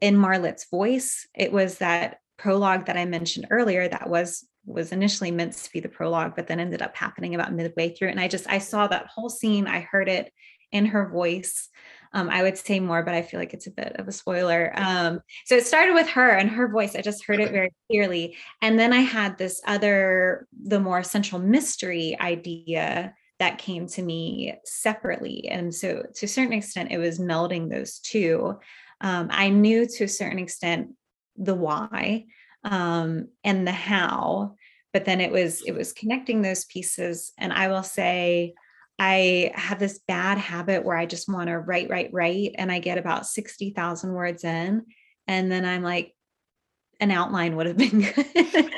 in 0.00 0.16
marlitt's 0.16 0.70
voice. 0.70 1.28
It 1.34 1.52
was 1.52 1.78
that 1.78 2.18
prologue 2.38 2.86
that 2.86 2.96
i 2.96 3.04
mentioned 3.04 3.46
earlier 3.50 3.86
that 3.86 4.08
was 4.08 4.48
was 4.64 4.92
initially 4.92 5.30
meant 5.30 5.54
to 5.54 5.72
be 5.72 5.80
the 5.80 5.88
prologue, 5.88 6.34
but 6.36 6.46
then 6.46 6.60
ended 6.60 6.82
up 6.82 6.96
happening 6.96 7.34
about 7.34 7.52
midway 7.52 7.90
through. 7.90 8.08
And 8.08 8.20
I 8.20 8.28
just 8.28 8.48
I 8.48 8.58
saw 8.58 8.86
that 8.86 9.06
whole 9.06 9.28
scene. 9.28 9.66
I 9.66 9.80
heard 9.80 10.08
it 10.08 10.32
in 10.72 10.86
her 10.86 11.08
voice. 11.08 11.68
Um, 12.12 12.28
I 12.28 12.42
would 12.42 12.58
say 12.58 12.80
more, 12.80 13.02
but 13.02 13.14
I 13.14 13.22
feel 13.22 13.38
like 13.38 13.54
it's 13.54 13.68
a 13.68 13.72
bit 13.72 13.96
of 13.96 14.08
a 14.08 14.12
spoiler. 14.12 14.72
Um, 14.74 15.20
so 15.46 15.56
it 15.56 15.66
started 15.66 15.94
with 15.94 16.08
her 16.08 16.30
and 16.30 16.50
her 16.50 16.68
voice. 16.68 16.96
I 16.96 17.02
just 17.02 17.24
heard 17.24 17.40
it 17.40 17.52
very 17.52 17.72
clearly. 17.88 18.36
And 18.62 18.78
then 18.78 18.92
I 18.92 19.00
had 19.00 19.38
this 19.38 19.60
other, 19.66 20.48
the 20.64 20.80
more 20.80 21.02
central 21.04 21.40
mystery 21.40 22.16
idea 22.20 23.14
that 23.38 23.58
came 23.58 23.86
to 23.86 24.02
me 24.02 24.54
separately. 24.64 25.48
And 25.48 25.74
so 25.74 26.04
to 26.14 26.26
a 26.26 26.28
certain 26.28 26.52
extent, 26.52 26.90
it 26.90 26.98
was 26.98 27.18
melding 27.18 27.70
those 27.70 27.98
two. 28.00 28.58
Um, 29.00 29.28
I 29.30 29.48
knew 29.48 29.86
to 29.86 30.04
a 30.04 30.08
certain 30.08 30.38
extent 30.38 30.90
the 31.36 31.54
why 31.54 32.26
um, 32.64 33.28
and 33.44 33.66
the 33.66 33.72
how 33.72 34.56
but 34.92 35.04
then 35.04 35.20
it 35.20 35.30
was 35.30 35.62
it 35.62 35.72
was 35.72 35.92
connecting 35.92 36.42
those 36.42 36.64
pieces. 36.64 37.32
And 37.38 37.52
i 37.52 37.68
will 37.68 37.82
say 37.82 38.54
i 38.98 39.50
have 39.54 39.78
this 39.78 40.00
bad 40.06 40.38
habit 40.38 40.84
where 40.84 40.96
i 40.96 41.06
just 41.06 41.28
want 41.28 41.48
to 41.48 41.58
write 41.58 41.88
write 41.88 42.12
write 42.12 42.54
and 42.58 42.70
i 42.70 42.78
get 42.78 42.98
about 42.98 43.26
60,000 43.26 44.12
words 44.12 44.44
in 44.44 44.84
and 45.26 45.50
then 45.50 45.64
i'm 45.64 45.82
like 45.82 46.14
an 47.02 47.10
outline 47.10 47.56
would 47.56 47.64
have 47.64 47.78
been 47.78 48.00
good. 48.14 48.70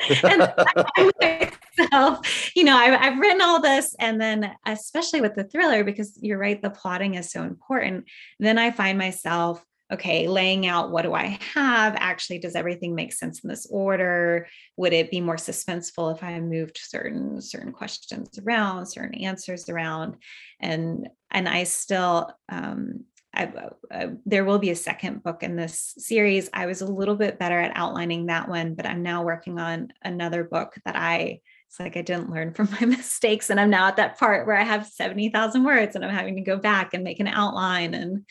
So 1.91 2.21
you 2.55 2.63
know 2.63 2.77
I've, 2.77 2.93
I've 2.93 3.19
written 3.19 3.41
all 3.41 3.61
this 3.61 3.95
and 3.99 4.21
then 4.21 4.55
especially 4.65 5.19
with 5.19 5.35
the 5.35 5.43
thriller 5.43 5.83
because 5.83 6.17
you're 6.21 6.37
right 6.37 6.61
the 6.61 6.69
plotting 6.69 7.15
is 7.15 7.31
so 7.31 7.43
important 7.43 8.05
then 8.39 8.57
i 8.57 8.71
find 8.71 8.97
myself 8.97 9.61
okay, 9.91 10.27
laying 10.27 10.65
out 10.65 10.91
what 10.91 11.03
do 11.03 11.13
I 11.13 11.39
have? 11.53 11.95
Actually, 11.97 12.39
does 12.39 12.55
everything 12.55 12.95
make 12.95 13.13
sense 13.13 13.43
in 13.43 13.49
this 13.49 13.67
order? 13.69 14.47
Would 14.77 14.93
it 14.93 15.11
be 15.11 15.21
more 15.21 15.35
suspenseful 15.35 16.15
if 16.15 16.23
I 16.23 16.39
moved 16.39 16.79
certain 16.81 17.41
certain 17.41 17.71
questions 17.71 18.39
around, 18.39 18.85
certain 18.87 19.15
answers 19.15 19.69
around? 19.69 20.15
And 20.59 21.09
and 21.31 21.47
I 21.47 21.63
still 21.63 22.31
um, 22.49 23.05
I, 23.35 23.51
uh, 23.91 24.07
there 24.25 24.45
will 24.45 24.59
be 24.59 24.69
a 24.69 24.75
second 24.75 25.23
book 25.23 25.41
in 25.41 25.55
this 25.55 25.95
series. 25.97 26.51
I 26.53 26.67
was 26.67 26.81
a 26.81 26.85
little 26.91 27.15
bit 27.15 27.39
better 27.39 27.59
at 27.59 27.75
outlining 27.75 28.27
that 28.27 28.47
one, 28.47 28.75
but 28.75 28.85
I'm 28.85 29.01
now 29.01 29.23
working 29.23 29.59
on 29.59 29.91
another 30.03 30.43
book 30.43 30.75
that 30.85 30.95
I 30.95 31.41
it's 31.73 31.79
like 31.79 31.97
I 31.97 32.03
didn't 32.03 32.29
learn 32.29 32.53
from 32.53 32.69
my 32.79 32.85
mistakes. 32.85 33.49
And 33.49 33.59
I'm 33.59 33.71
now 33.71 33.87
at 33.87 33.95
that 33.95 34.19
part 34.19 34.45
where 34.45 34.55
I 34.55 34.63
have 34.63 34.85
70,000 34.85 35.63
words 35.63 35.95
and 35.95 36.05
I'm 36.05 36.13
having 36.13 36.35
to 36.35 36.41
go 36.41 36.57
back 36.57 36.93
and 36.93 37.03
make 37.03 37.19
an 37.19 37.27
outline 37.27 37.95
and 37.95 38.25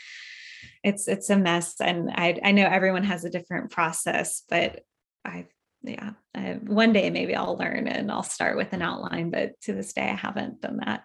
it's 0.83 1.09
it's 1.09 1.31
a 1.31 1.37
mess 1.37 1.81
and 1.81 2.11
i 2.11 2.39
i 2.45 2.53
know 2.53 2.67
everyone 2.67 3.05
has 3.05 3.25
a 3.25 3.31
different 3.31 3.71
process 3.71 4.43
but 4.49 4.81
i 5.25 5.47
yeah 5.83 6.11
I, 6.35 6.59
one 6.63 6.93
day 6.93 7.11
maybe 7.11 7.35
i'll 7.35 7.57
learn 7.57 7.89
and 7.89 8.11
i'll 8.11 8.23
start 8.23 8.57
with 8.57 8.73
an 8.73 8.83
outline 8.83 9.31
but 9.31 9.61
to 9.63 9.73
this 9.73 9.93
day 9.93 10.09
i 10.09 10.15
haven't 10.15 10.61
done 10.61 10.79
that 10.85 11.05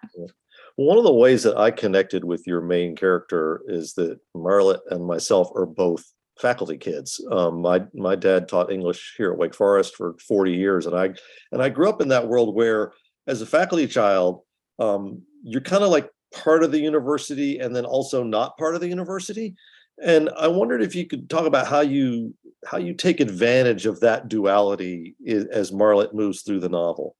one 0.76 0.98
of 0.98 1.04
the 1.04 1.12
ways 1.12 1.42
that 1.42 1.56
i 1.56 1.70
connected 1.70 2.24
with 2.24 2.46
your 2.46 2.60
main 2.60 2.96
character 2.96 3.62
is 3.66 3.94
that 3.94 4.18
marlitt 4.36 4.80
and 4.90 5.04
myself 5.04 5.50
are 5.54 5.66
both 5.66 6.04
faculty 6.40 6.76
kids. 6.76 7.24
Um, 7.30 7.60
my 7.60 7.84
my 7.94 8.14
dad 8.14 8.48
taught 8.48 8.72
English 8.72 9.14
here 9.16 9.32
at 9.32 9.38
Wake 9.38 9.54
Forest 9.54 9.96
for 9.96 10.16
40 10.26 10.52
years, 10.52 10.86
and 10.86 10.96
I 10.96 11.10
and 11.52 11.62
I 11.62 11.68
grew 11.68 11.88
up 11.88 12.00
in 12.00 12.08
that 12.08 12.28
world 12.28 12.54
where, 12.54 12.92
as 13.26 13.42
a 13.42 13.46
faculty 13.46 13.86
child, 13.86 14.42
um, 14.78 15.22
you're 15.42 15.60
kind 15.60 15.82
of 15.82 15.90
like 15.90 16.08
part 16.32 16.62
of 16.62 16.72
the 16.72 16.80
university 16.80 17.58
and 17.58 17.74
then 17.74 17.84
also 17.84 18.22
not 18.22 18.58
part 18.58 18.74
of 18.74 18.80
the 18.80 18.88
university. 18.88 19.54
And 20.02 20.30
I 20.38 20.48
wondered 20.48 20.82
if 20.82 20.94
you 20.94 21.06
could 21.06 21.28
talk 21.28 21.46
about 21.46 21.66
how 21.66 21.80
you 21.80 22.34
how 22.66 22.78
you 22.78 22.94
take 22.94 23.20
advantage 23.20 23.86
of 23.86 24.00
that 24.00 24.28
duality 24.28 25.14
as 25.26 25.70
Marlitt 25.70 26.12
moves 26.12 26.42
through 26.42 26.60
the 26.60 26.68
novel. 26.68 27.16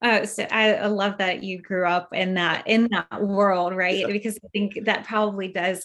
Uh, 0.00 0.24
so 0.24 0.46
I, 0.50 0.74
I, 0.74 0.86
love 0.86 1.18
that 1.18 1.42
you 1.42 1.60
grew 1.60 1.84
up 1.84 2.10
in 2.12 2.34
that 2.34 2.68
in 2.68 2.88
that 2.92 3.20
world, 3.20 3.74
right? 3.74 4.06
Because 4.06 4.38
I 4.44 4.48
think 4.52 4.84
that 4.84 5.04
probably 5.06 5.48
does 5.48 5.84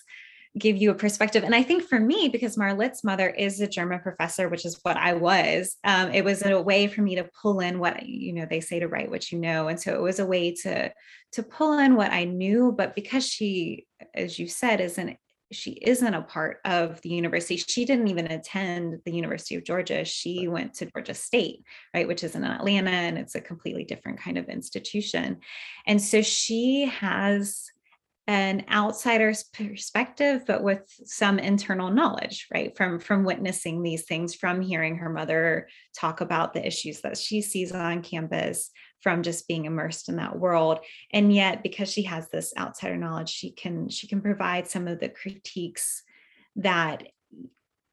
give 0.58 0.78
you 0.78 0.92
a 0.92 0.96
perspective. 0.96 1.44
And 1.44 1.56
I 1.56 1.64
think 1.64 1.84
for 1.84 2.00
me, 2.00 2.30
because 2.30 2.58
Marlitt's 2.58 3.04
mother 3.04 3.30
is 3.30 3.60
a 3.60 3.68
German 3.68 4.00
professor, 4.00 4.50
which 4.50 4.66
is 4.66 4.80
what 4.84 4.98
I 4.98 5.14
was, 5.14 5.78
um, 5.84 6.12
it 6.12 6.24
was 6.24 6.46
a 6.46 6.62
way 6.62 6.88
for 6.88 7.02
me 7.02 7.16
to 7.16 7.30
pull 7.42 7.60
in 7.60 7.80
what 7.80 8.06
you 8.06 8.34
know 8.34 8.46
they 8.48 8.60
say 8.60 8.80
to 8.80 8.88
write 8.88 9.10
what 9.10 9.32
you 9.32 9.40
know, 9.40 9.68
and 9.68 9.80
so 9.80 9.94
it 9.94 10.02
was 10.02 10.20
a 10.20 10.26
way 10.26 10.54
to 10.64 10.92
to 11.34 11.44
pull 11.44 11.80
in 11.80 11.96
what 11.96 12.12
I 12.12 12.26
knew. 12.26 12.74
But 12.76 12.96
because 12.96 13.28
she, 13.28 13.88
as 14.14 14.38
you 14.38 14.48
said, 14.48 14.80
isn't 14.80 15.18
she 15.54 15.72
isn't 15.72 16.14
a 16.14 16.22
part 16.22 16.60
of 16.66 17.00
the 17.02 17.10
university. 17.10 17.58
She 17.58 17.86
didn't 17.86 18.08
even 18.08 18.32
attend 18.32 19.00
the 19.06 19.14
University 19.14 19.56
of 19.56 19.64
Georgia. 19.64 20.04
She 20.04 20.48
went 20.48 20.74
to 20.76 20.88
Georgia 20.88 21.14
State, 21.14 21.64
right, 21.94 22.08
which 22.08 22.24
is 22.24 22.36
in 22.36 22.44
Atlanta, 22.44 22.92
and 22.92 23.18
it's 23.18 23.36
a 23.36 23.42
completely 23.42 23.84
different 23.84 24.20
kind 24.20 24.38
of 24.38 24.50
institution. 24.50 25.38
And 25.86 26.02
so 26.02 26.22
she 26.22 26.86
has 26.86 27.70
an 28.28 28.64
outsider's 28.72 29.44
perspective 29.44 30.44
but 30.48 30.64
with 30.64 30.82
some 31.04 31.40
internal 31.40 31.92
knowledge 31.92 32.48
right 32.54 32.78
from 32.78 32.98
from 32.98 33.26
witnessing 33.26 33.84
these 33.84 34.04
things 34.04 34.34
from 34.34 34.62
hearing 34.62 34.96
her 34.96 35.10
mother 35.10 35.68
talk 35.94 36.22
about 36.22 36.54
the 36.54 36.66
issues 36.66 37.02
that 37.02 37.18
she 37.18 37.42
sees 37.42 37.74
on 37.74 38.02
campus 38.02 38.72
from 39.04 39.22
just 39.22 39.48
being 39.50 39.66
immersed 39.66 40.08
in 40.08 40.16
that 40.16 40.40
world. 40.40 40.80
And 41.12 41.32
yet 41.32 41.62
because 41.62 41.92
she 41.92 42.04
has 42.04 42.30
this 42.30 42.54
outsider 42.58 42.96
knowledge 42.96 43.30
she 43.30 43.52
can 43.52 43.90
she 43.90 44.08
can 44.08 44.22
provide 44.22 44.68
some 44.68 44.88
of 44.88 45.00
the 45.00 45.10
critiques 45.10 46.02
that 46.56 47.04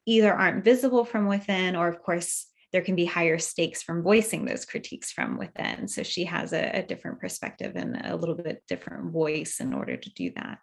either 0.07 0.33
aren't 0.33 0.65
visible 0.65 1.05
from 1.05 1.27
within 1.27 1.77
or 1.77 1.89
of 1.89 2.01
course 2.03 2.47
there 2.73 2.83
can 2.83 2.95
be 2.95 3.05
higher 3.05 3.39
stakes 3.39 3.83
from 3.83 4.03
voicing 4.03 4.45
those 4.45 4.65
critiques 4.65 5.11
from 5.11 5.39
within. 5.39 5.89
So 5.89 6.03
she 6.03 6.25
has 6.25 6.53
a, 6.53 6.79
a 6.79 6.83
different 6.83 7.21
perspective 7.21 7.73
and 7.75 8.01
a 8.05 8.17
little 8.17 8.35
bit 8.35 8.63
different 8.69 9.13
voice 9.13 9.61
in 9.61 9.75
order 9.75 9.97
to 9.97 10.11
do 10.11 10.31
that. 10.37 10.59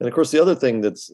And 0.00 0.08
of 0.08 0.14
course 0.14 0.30
the 0.30 0.40
other 0.40 0.54
thing 0.54 0.80
that's 0.80 1.10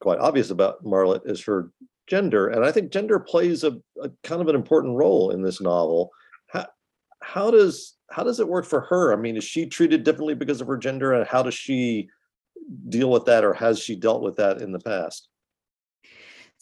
quite 0.00 0.18
obvious 0.18 0.50
about 0.50 0.84
marlitt 0.84 1.28
is 1.28 1.44
her 1.44 1.70
gender. 2.06 2.48
And 2.48 2.64
i 2.64 2.72
think 2.72 2.90
gender 2.90 3.18
plays 3.18 3.64
a, 3.64 3.72
a 4.02 4.10
kind 4.22 4.40
of 4.40 4.48
an 4.48 4.54
important 4.54 4.96
role 4.96 5.30
in 5.30 5.42
this 5.42 5.60
novel. 5.60 6.10
How 7.24 7.50
does 7.50 7.96
how 8.10 8.22
does 8.22 8.38
it 8.38 8.48
work 8.48 8.66
for 8.66 8.82
her? 8.82 9.12
I 9.12 9.16
mean, 9.16 9.36
is 9.36 9.44
she 9.44 9.66
treated 9.66 10.04
differently 10.04 10.34
because 10.34 10.60
of 10.60 10.66
her 10.66 10.76
gender, 10.76 11.14
and 11.14 11.26
how 11.26 11.42
does 11.42 11.54
she 11.54 12.08
deal 12.88 13.10
with 13.10 13.24
that, 13.24 13.44
or 13.44 13.54
has 13.54 13.78
she 13.80 13.96
dealt 13.96 14.22
with 14.22 14.36
that 14.36 14.60
in 14.60 14.72
the 14.72 14.78
past? 14.78 15.28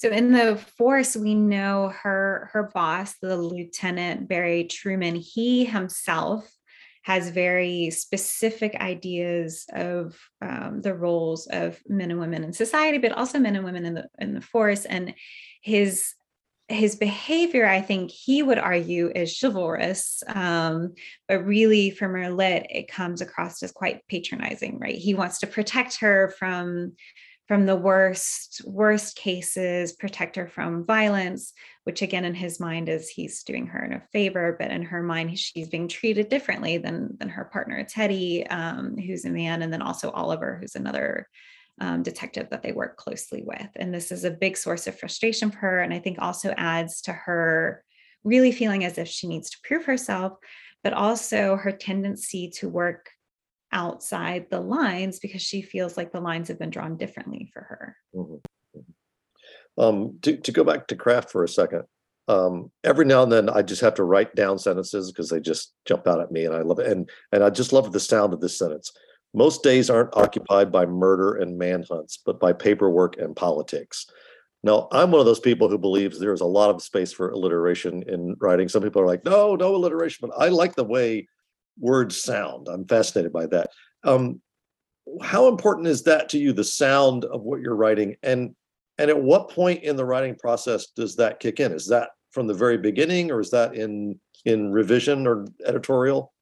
So 0.02 0.08
in 0.08 0.32
the 0.32 0.56
force, 0.56 1.14
we 1.14 1.32
know 1.36 1.92
her 2.02 2.50
her 2.52 2.72
boss, 2.74 3.14
the 3.22 3.36
lieutenant 3.36 4.28
Barry 4.28 4.64
Truman. 4.64 5.14
He 5.14 5.64
himself 5.64 6.52
has 7.04 7.30
very 7.30 7.90
specific 7.90 8.74
ideas 8.80 9.64
of 9.72 10.18
um, 10.40 10.80
the 10.82 10.92
roles 10.92 11.46
of 11.46 11.80
men 11.86 12.10
and 12.10 12.18
women 12.18 12.42
in 12.42 12.52
society, 12.52 12.98
but 12.98 13.12
also 13.12 13.38
men 13.38 13.54
and 13.54 13.64
women 13.64 13.86
in 13.86 13.94
the 13.94 14.08
in 14.18 14.34
the 14.34 14.40
force. 14.40 14.86
And 14.86 15.14
his 15.62 16.14
his 16.66 16.96
behavior, 16.96 17.68
I 17.68 17.80
think 17.80 18.10
he 18.10 18.42
would 18.42 18.58
argue, 18.58 19.12
is 19.14 19.38
chivalrous. 19.38 20.24
Um, 20.26 20.94
but 21.28 21.46
really, 21.46 21.90
for 21.90 22.08
Marlitt, 22.08 22.66
it 22.70 22.88
comes 22.88 23.20
across 23.20 23.62
as 23.62 23.70
quite 23.70 24.00
patronizing, 24.08 24.80
right? 24.80 24.96
He 24.96 25.14
wants 25.14 25.38
to 25.40 25.46
protect 25.46 26.00
her 26.00 26.34
from 26.40 26.94
from 27.52 27.66
the 27.66 27.76
worst 27.76 28.62
worst 28.64 29.14
cases 29.14 29.92
protect 29.92 30.36
her 30.36 30.48
from 30.48 30.86
violence 30.86 31.52
which 31.84 32.00
again 32.00 32.24
in 32.24 32.34
his 32.34 32.58
mind 32.58 32.88
is 32.88 33.10
he's 33.10 33.42
doing 33.42 33.66
her 33.66 33.84
a 34.02 34.08
favor 34.10 34.56
but 34.58 34.70
in 34.70 34.80
her 34.80 35.02
mind 35.02 35.38
she's 35.38 35.68
being 35.68 35.86
treated 35.86 36.30
differently 36.30 36.78
than 36.78 37.14
than 37.18 37.28
her 37.28 37.44
partner 37.44 37.84
teddy 37.84 38.46
um, 38.46 38.96
who's 38.96 39.26
a 39.26 39.30
man 39.30 39.60
and 39.60 39.70
then 39.70 39.82
also 39.82 40.10
oliver 40.12 40.56
who's 40.58 40.76
another 40.76 41.28
um, 41.78 42.02
detective 42.02 42.48
that 42.48 42.62
they 42.62 42.72
work 42.72 42.96
closely 42.96 43.42
with. 43.44 43.68
And 43.76 43.92
this 43.92 44.12
is 44.12 44.24
a 44.24 44.30
big 44.30 44.56
source 44.56 44.86
of 44.86 44.98
frustration 44.98 45.50
for 45.50 45.58
her. 45.58 45.80
And 45.80 45.92
I 45.92 45.98
think 45.98 46.18
also 46.20 46.54
adds 46.56 47.00
to 47.02 47.12
her 47.12 47.82
really 48.24 48.52
feeling 48.52 48.84
as 48.84 48.98
if 48.98 49.08
she 49.08 49.26
needs 49.26 49.50
to 49.50 49.58
prove 49.64 49.86
herself, 49.86 50.34
but 50.84 50.92
also 50.92 51.56
her 51.56 51.72
tendency 51.72 52.50
to 52.58 52.68
work 52.68 53.08
outside 53.72 54.46
the 54.50 54.61
lines 54.61 55.18
because 55.18 55.42
she 55.42 55.62
feels 55.62 55.96
like 55.96 56.12
the 56.12 56.20
lines 56.20 56.48
have 56.48 56.58
been 56.58 56.70
drawn 56.70 56.96
differently 56.96 57.50
for 57.52 57.62
her. 57.62 57.96
Mm-hmm. 58.14 58.35
mm-hmm. 58.35 59.82
Um, 59.82 60.18
to, 60.20 60.37
to 60.37 60.52
go 60.52 60.64
back 60.64 60.87
to 60.88 60.96
craft 60.96 61.30
for 61.30 61.44
a 61.44 61.48
second, 61.48 61.85
um, 62.28 62.70
every 62.85 63.04
now 63.04 63.22
and 63.22 63.32
then 63.32 63.48
I 63.48 63.62
just 63.62 63.80
have 63.80 63.94
to 63.94 64.04
write 64.04 64.35
down 64.35 64.58
sentences 64.58 65.11
because 65.11 65.30
they 65.30 65.40
just 65.40 65.72
jump 65.87 66.06
out 66.06 66.20
at 66.20 66.30
me 66.30 66.44
and 66.44 66.54
I 66.54 66.61
love 66.61 66.78
it. 66.78 66.87
And, 66.88 67.08
and 67.32 67.42
I 67.42 67.50
just 67.50 67.72
love 67.72 67.90
the 67.90 68.00
sound 68.00 68.35
of 68.35 68.40
this 68.40 68.58
sentence. 68.58 68.92
Most 69.35 69.62
days 69.62 69.88
aren't 69.88 70.14
occupied 70.14 70.70
by 70.70 70.85
murder 70.85 71.37
and 71.37 71.56
manhunts, 71.56 72.18
but 72.24 72.38
by 72.38 72.52
paperwork 72.52 73.16
and 73.18 73.35
politics. 73.35 74.06
Now, 74.62 74.88
I'm 74.92 75.11
one 75.11 75.20
of 75.20 75.26
those 75.26 75.40
people 75.40 75.68
who 75.68 75.78
believes 75.78 76.18
there's 76.18 76.42
a 76.42 76.46
lot 76.46 76.70
of 76.70 76.82
space 76.82 77.12
for 77.12 77.30
alliteration 77.30 78.04
in 78.06 78.37
writing. 78.40 78.68
Some 78.68 78.82
people 78.82 79.02
are 79.02 79.06
like, 79.06 79.24
no, 79.24 79.56
no 79.56 79.74
alliteration, 79.74 80.28
but 80.28 80.38
I 80.38 80.48
like 80.48 80.74
the 80.74 80.85
way 80.85 81.26
words 81.78 82.22
sound. 82.22 82.68
I'm 82.68 82.87
fascinated 82.87 83.32
by 83.32 83.46
that. 83.46 83.70
Um, 84.04 84.40
how 85.20 85.48
important 85.48 85.88
is 85.88 86.02
that 86.04 86.28
to 86.30 86.38
you, 86.38 86.52
the 86.52 86.64
sound 86.64 87.24
of 87.24 87.42
what 87.42 87.61
you're 87.61 87.76
writing? 87.76 88.16
And 88.22 88.54
and 88.98 89.11
at 89.11 89.20
what 89.20 89.50
point 89.50 89.82
in 89.82 89.96
the 89.96 90.04
writing 90.04 90.37
process 90.37 90.88
does 90.88 91.16
that 91.16 91.40
kick 91.40 91.61
in? 91.61 91.72
Is 91.72 91.88
that 91.88 92.11
from 92.30 92.46
the 92.46 92.54
very 92.54 92.78
beginning 92.78 93.30
or 93.30 93.40
is 93.40 93.50
that 93.50 93.74
in 93.74 94.18
in 94.44 94.72
revision 94.72 95.26
or 95.26 95.46
editorial? 95.66 96.32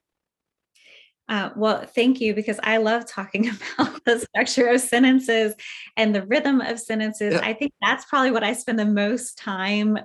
Uh, 1.29 1.51
well, 1.55 1.87
thank 1.87 2.21
you, 2.21 2.35
because 2.35 2.59
I 2.65 2.79
love 2.79 3.07
talking 3.07 3.49
about 3.79 4.05
the 4.05 4.19
structure 4.19 4.67
of 4.67 4.81
sentences 4.81 5.55
and 5.97 6.13
the 6.13 6.27
rhythm 6.27 6.61
of 6.61 6.81
sentences. 6.81 7.35
Yeah. 7.35 7.41
I 7.47 7.53
think 7.53 7.73
that's 7.81 8.05
probably 8.07 8.33
what 8.33 8.43
I 8.43 8.53
spend 8.53 8.81
the 8.81 8.85
most 8.85 9.39
time 9.39 9.97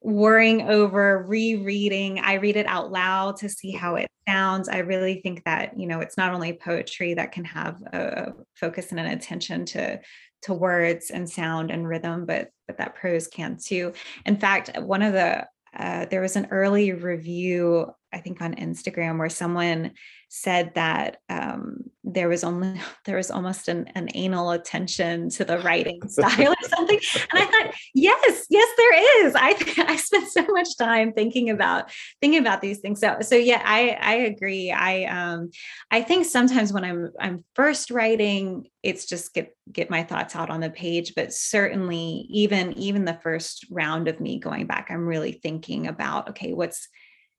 worrying 0.00 0.62
over, 0.62 1.24
rereading. 1.26 2.20
I 2.20 2.34
read 2.34 2.56
it 2.56 2.66
out 2.66 2.92
loud 2.92 3.36
to 3.38 3.48
see 3.48 3.72
how 3.72 3.96
it 3.96 4.08
sounds. 4.28 4.68
I 4.68 4.78
really 4.78 5.20
think 5.20 5.44
that, 5.44 5.78
you 5.78 5.86
know, 5.86 6.00
it's 6.00 6.16
not 6.16 6.32
only 6.32 6.52
poetry 6.52 7.14
that 7.14 7.32
can 7.32 7.44
have 7.44 7.82
a 7.92 8.32
focus 8.54 8.90
and 8.90 9.00
an 9.00 9.06
attention 9.06 9.64
to 9.66 10.00
to 10.42 10.54
words 10.54 11.10
and 11.10 11.28
sound 11.28 11.70
and 11.70 11.88
rhythm, 11.88 12.24
but 12.24 12.50
but 12.66 12.78
that 12.78 12.94
prose 12.94 13.26
can 13.26 13.56
too. 13.56 13.92
In 14.24 14.36
fact, 14.36 14.70
one 14.78 15.02
of 15.02 15.12
the 15.12 15.46
uh, 15.76 16.06
there 16.06 16.20
was 16.20 16.36
an 16.36 16.48
early 16.50 16.92
review, 16.92 17.92
I 18.12 18.18
think 18.18 18.40
on 18.40 18.54
Instagram, 18.54 19.18
where 19.18 19.28
someone 19.28 19.92
said 20.30 20.72
that 20.74 21.18
um, 21.28 21.84
there 22.04 22.28
was 22.28 22.44
only 22.44 22.80
there 23.04 23.16
was 23.16 23.30
almost 23.30 23.68
an, 23.68 23.86
an 23.94 24.08
anal 24.14 24.50
attention 24.50 25.30
to 25.30 25.44
the 25.44 25.58
writing 25.60 26.00
style 26.08 26.50
or 26.50 26.68
something. 26.68 26.98
And 27.32 27.42
I 27.42 27.44
thought, 27.46 27.74
yes, 27.94 28.46
yes, 28.50 28.68
there 28.76 29.26
is. 29.26 29.34
I 29.34 29.84
I 29.88 29.96
spent 29.96 30.28
so 30.28 30.46
much 30.48 30.76
time 30.76 31.12
thinking 31.12 31.50
about 31.50 31.90
thinking 32.20 32.40
about 32.40 32.60
these 32.60 32.80
things. 32.80 33.00
So 33.00 33.18
so 33.20 33.34
yeah, 33.34 33.62
I 33.64 33.98
I 34.00 34.14
agree. 34.14 34.70
I 34.70 35.04
um 35.04 35.50
I 35.90 36.02
think 36.02 36.26
sometimes 36.26 36.72
when 36.72 36.84
I'm 36.84 37.10
I'm 37.18 37.44
first 37.54 37.90
writing, 37.90 38.68
it's 38.82 39.06
just 39.06 39.34
get 39.34 39.56
get 39.70 39.90
my 39.90 40.02
thoughts 40.02 40.36
out 40.36 40.50
on 40.50 40.60
the 40.60 40.70
page. 40.70 41.14
But 41.14 41.32
certainly 41.32 42.26
even 42.30 42.72
even 42.74 43.04
the 43.04 43.18
first 43.22 43.66
round 43.70 44.08
of 44.08 44.20
me 44.20 44.38
going 44.38 44.66
back, 44.66 44.88
I'm 44.90 45.06
really 45.06 45.32
thinking 45.32 45.86
about 45.86 46.30
okay, 46.30 46.52
what's 46.52 46.88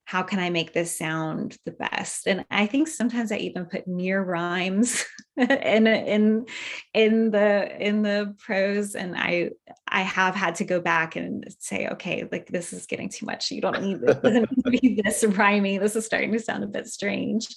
how 0.09 0.23
can 0.23 0.39
I 0.39 0.49
make 0.49 0.73
this 0.73 0.97
sound 0.97 1.55
the 1.65 1.71
best? 1.71 2.25
And 2.25 2.43
I 2.49 2.65
think 2.65 2.87
sometimes 2.87 3.31
I 3.31 3.35
even 3.35 3.67
put 3.67 3.87
near 3.87 4.23
rhymes 4.23 5.05
in 5.37 5.85
in 5.85 6.47
in 6.95 7.29
the 7.29 7.87
in 7.87 8.01
the 8.01 8.33
prose, 8.39 8.95
and 8.95 9.13
I 9.15 9.51
I 9.87 10.01
have 10.01 10.33
had 10.33 10.55
to 10.55 10.65
go 10.65 10.81
back 10.81 11.15
and 11.15 11.45
say, 11.59 11.89
okay, 11.89 12.27
like 12.31 12.47
this 12.47 12.73
is 12.73 12.87
getting 12.87 13.09
too 13.09 13.27
much. 13.27 13.51
You 13.51 13.61
don't 13.61 13.83
need 13.83 14.01
this. 14.01 14.15
Doesn't 14.23 14.49
need 14.51 14.63
to 14.63 14.71
be 14.71 15.01
this 15.03 15.23
rhymey. 15.23 15.79
This 15.79 15.95
is 15.95 16.07
starting 16.07 16.31
to 16.31 16.39
sound 16.39 16.63
a 16.63 16.67
bit 16.67 16.87
strange. 16.87 17.47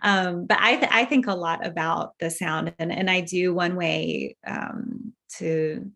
Um, 0.00 0.46
but 0.46 0.58
I 0.62 0.76
th- 0.76 0.90
I 0.90 1.04
think 1.04 1.26
a 1.26 1.34
lot 1.34 1.66
about 1.66 2.14
the 2.20 2.30
sound, 2.30 2.72
and 2.78 2.90
and 2.90 3.10
I 3.10 3.20
do 3.20 3.52
one 3.52 3.76
way 3.76 4.38
um, 4.46 5.12
to 5.36 5.92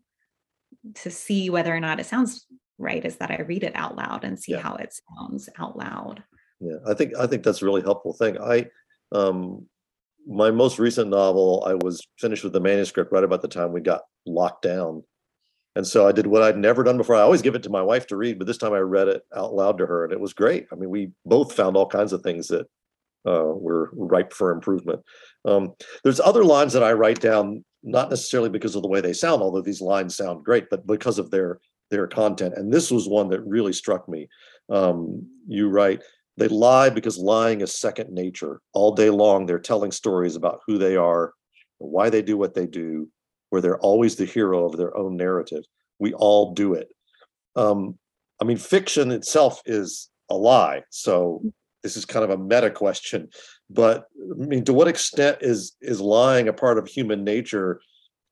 to 0.93 1.09
see 1.09 1.49
whether 1.49 1.75
or 1.75 1.79
not 1.79 1.99
it 1.99 2.05
sounds 2.05 2.45
right 2.77 3.03
is 3.03 3.17
that 3.17 3.31
I 3.31 3.41
read 3.41 3.63
it 3.63 3.75
out 3.75 3.95
loud 3.95 4.23
and 4.23 4.39
see 4.39 4.53
yeah. 4.53 4.61
how 4.61 4.75
it 4.75 4.93
sounds 4.93 5.49
out 5.57 5.77
loud. 5.77 6.23
Yeah, 6.59 6.77
I 6.87 6.93
think 6.93 7.13
I 7.17 7.27
think 7.27 7.43
that's 7.43 7.61
a 7.61 7.65
really 7.65 7.81
helpful 7.81 8.13
thing. 8.13 8.39
I 8.39 8.67
um 9.11 9.67
my 10.25 10.51
most 10.51 10.79
recent 10.79 11.09
novel, 11.09 11.63
I 11.67 11.73
was 11.73 12.01
finished 12.17 12.43
with 12.43 12.53
the 12.53 12.61
manuscript 12.61 13.11
right 13.11 13.23
about 13.23 13.41
the 13.41 13.47
time 13.47 13.73
we 13.73 13.81
got 13.81 14.03
locked 14.25 14.61
down. 14.61 15.03
And 15.75 15.85
so 15.85 16.07
I 16.07 16.11
did 16.11 16.27
what 16.27 16.43
I'd 16.43 16.57
never 16.57 16.83
done 16.83 16.97
before. 16.97 17.15
I 17.15 17.21
always 17.21 17.41
give 17.41 17.55
it 17.55 17.63
to 17.63 17.69
my 17.69 17.81
wife 17.81 18.07
to 18.07 18.15
read, 18.15 18.37
but 18.37 18.45
this 18.45 18.57
time 18.57 18.73
I 18.73 18.79
read 18.79 19.07
it 19.07 19.23
out 19.35 19.53
loud 19.53 19.79
to 19.79 19.85
her, 19.85 20.03
and 20.03 20.13
it 20.13 20.19
was 20.19 20.33
great. 20.33 20.67
I 20.71 20.75
mean, 20.75 20.89
we 20.89 21.11
both 21.25 21.53
found 21.53 21.75
all 21.75 21.87
kinds 21.87 22.13
of 22.13 22.21
things 22.21 22.47
that 22.49 22.67
uh, 23.25 23.45
were 23.45 23.89
ripe 23.93 24.33
for 24.33 24.51
improvement. 24.51 25.01
Um, 25.45 25.73
there's 26.03 26.19
other 26.19 26.43
lines 26.43 26.73
that 26.73 26.83
I 26.83 26.93
write 26.93 27.19
down, 27.19 27.65
not 27.81 28.09
necessarily 28.09 28.49
because 28.49 28.75
of 28.75 28.83
the 28.83 28.87
way 28.87 29.01
they 29.01 29.13
sound, 29.13 29.41
although 29.41 29.61
these 29.61 29.81
lines 29.81 30.15
sound 30.15 30.45
great, 30.45 30.69
but 30.69 30.85
because 30.85 31.17
of 31.17 31.31
their 31.31 31.59
their 31.93 32.07
content. 32.07 32.55
And 32.57 32.73
this 32.73 32.89
was 32.89 33.07
one 33.07 33.29
that 33.29 33.41
really 33.41 33.71
struck 33.71 34.09
me. 34.09 34.27
Um, 34.69 35.27
you 35.47 35.69
write, 35.69 36.01
they 36.37 36.47
lie 36.47 36.89
because 36.89 37.17
lying 37.17 37.61
is 37.61 37.79
second 37.79 38.09
nature. 38.09 38.61
All 38.73 38.95
day 38.95 39.11
long, 39.11 39.45
they're 39.45 39.59
telling 39.59 39.91
stories 39.91 40.35
about 40.35 40.61
who 40.65 40.79
they 40.79 40.95
are, 40.95 41.33
why 41.77 42.09
they 42.09 42.23
do 42.23 42.35
what 42.35 42.55
they 42.55 42.65
do, 42.65 43.07
where 43.51 43.61
they're 43.61 43.79
always 43.79 44.15
the 44.15 44.25
hero 44.25 44.65
of 44.65 44.75
their 44.75 44.97
own 44.97 45.15
narrative. 45.15 45.63
We 45.99 46.13
all 46.13 46.53
do 46.53 46.73
it. 46.73 46.89
Um, 47.55 47.99
I 48.41 48.45
mean, 48.45 48.57
fiction 48.57 49.11
itself 49.11 49.61
is 49.65 50.09
a 50.31 50.35
lie. 50.35 50.81
So 50.89 51.43
this 51.83 51.95
is 51.95 52.05
kind 52.05 52.25
of 52.25 52.31
a 52.31 52.37
meta 52.37 52.71
question, 52.71 53.29
but 53.69 54.05
I 54.41 54.45
mean, 54.45 54.65
to 54.65 54.73
what 54.73 54.87
extent 54.87 55.37
is 55.41 55.75
is 55.81 56.01
lying 56.01 56.47
a 56.47 56.53
part 56.53 56.79
of 56.79 56.87
human 56.87 57.23
nature, 57.23 57.81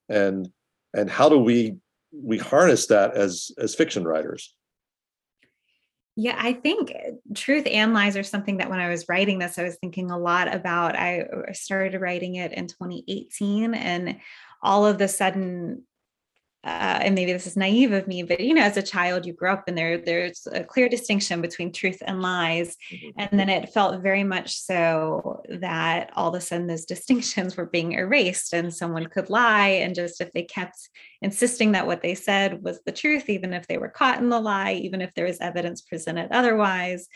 and 0.10 0.50
and 0.94 1.10
how 1.10 1.30
do 1.30 1.38
we 1.38 1.76
we 2.12 2.38
harness 2.38 2.88
that 2.88 3.16
as 3.16 3.52
as 3.58 3.76
fiction 3.76 4.06
writers? 4.06 4.54
Yeah, 6.18 6.36
I 6.38 6.54
think 6.54 6.92
uh, 6.92 7.12
truth 7.34 7.66
and 7.66 7.94
lies 7.94 8.18
are 8.18 8.24
something 8.24 8.58
that 8.58 8.70
when 8.70 8.80
I 8.80 8.90
was 8.90 9.08
writing 9.08 9.40
this, 9.40 9.58
I 9.58 9.64
was 9.64 9.78
thinking 9.78 10.12
a 10.12 10.18
lot 10.18 10.54
about. 10.54 10.96
I 10.96 11.26
started 11.54 12.00
writing 12.02 12.36
it 12.36 12.52
in 12.52 12.68
2018, 12.68 13.74
and 13.74 14.18
all 14.62 14.86
of 14.86 14.98
the 14.98 15.08
sudden, 15.08 15.84
uh, 16.64 17.00
and 17.02 17.16
maybe 17.16 17.34
this 17.34 17.48
is 17.48 17.58
naive 17.58 17.92
of 17.92 18.08
me, 18.08 18.22
but 18.22 18.40
you 18.40 18.54
know, 18.54 18.62
as 18.62 18.78
a 18.78 18.84
child, 18.84 19.26
you 19.26 19.34
grow 19.34 19.54
up 19.54 19.64
and 19.68 19.76
there 19.76 19.98
there's 19.98 20.48
a 20.52 20.64
clear 20.64 20.88
distinction 20.88 21.42
between 21.42 21.72
truth 21.72 22.04
and 22.06 22.22
lies, 22.22 22.78
mm-hmm. 22.92 23.20
and 23.20 23.40
then 23.40 23.50
it 23.50 23.74
felt 23.74 24.04
very 24.04 24.24
much 24.24 24.56
so 24.56 25.42
that 25.50 26.12
all 26.16 26.30
of 26.30 26.36
a 26.36 26.42
sudden 26.42 26.68
those 26.68 26.86
distinctions 26.86 27.58
were 27.58 27.66
being 27.66 27.94
erased, 27.94 28.54
and 28.54 28.72
someone 28.72 29.08
could 29.08 29.32
lie, 29.32 29.70
and 29.70 29.96
just 29.96 30.22
if 30.22 30.32
they 30.34 30.44
kept 30.44 30.78
insisting 31.24 31.72
that 31.72 31.88
what 31.88 32.04
they 32.04 32.14
said 32.14 32.62
was 32.62 32.80
the 32.86 32.92
truth, 32.92 33.28
even 33.28 33.54
if 33.54 33.66
they 33.66 33.80
were 33.80 33.90
caught 33.90 34.20
in 34.20 34.30
the 34.30 34.40
lie, 34.40 34.74
even 34.74 35.02
if 35.02 35.16
there 35.16 35.26
was 35.26 35.40
evidence 35.42 35.82
presented 35.82 36.32
otherwise, 36.32 37.08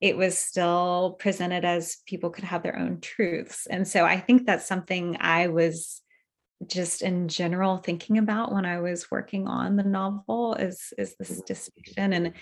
it 0.00 0.16
was 0.16 0.38
still 0.38 1.16
presented 1.18 1.64
as 1.64 1.96
people 2.06 2.30
could 2.30 2.44
have 2.44 2.62
their 2.62 2.78
own 2.78 3.00
truths, 3.00 3.66
and 3.66 3.88
so 3.88 4.04
I 4.04 4.20
think 4.20 4.46
that's 4.46 4.68
something 4.68 5.16
I 5.18 5.48
was 5.48 6.01
just 6.66 7.02
in 7.02 7.28
general 7.28 7.78
thinking 7.78 8.18
about 8.18 8.52
when 8.52 8.64
I 8.64 8.80
was 8.80 9.10
working 9.10 9.46
on 9.46 9.76
the 9.76 9.82
novel 9.82 10.54
is 10.54 10.92
is 10.98 11.14
this 11.18 11.30
mm-hmm. 11.32 11.40
distinction 11.46 12.12
and 12.12 12.32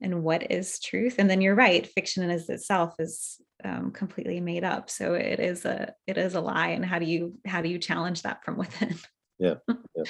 and 0.00 0.22
what 0.22 0.50
is 0.50 0.80
truth 0.80 1.16
and 1.18 1.28
then 1.28 1.40
you're 1.40 1.54
right 1.54 1.86
fiction 1.86 2.28
is 2.30 2.48
itself 2.48 2.94
is 2.98 3.40
um, 3.64 3.90
completely 3.90 4.40
made 4.40 4.64
up 4.64 4.88
so 4.88 5.14
it 5.14 5.38
is 5.38 5.64
a 5.64 5.94
it 6.06 6.16
is 6.16 6.34
a 6.34 6.40
lie 6.40 6.68
and 6.68 6.84
how 6.84 6.98
do 6.98 7.04
you 7.04 7.34
how 7.46 7.60
do 7.60 7.68
you 7.68 7.78
challenge 7.78 8.22
that 8.22 8.42
from 8.44 8.56
within 8.56 8.96
yeah, 9.38 9.54
yeah. 9.68 10.04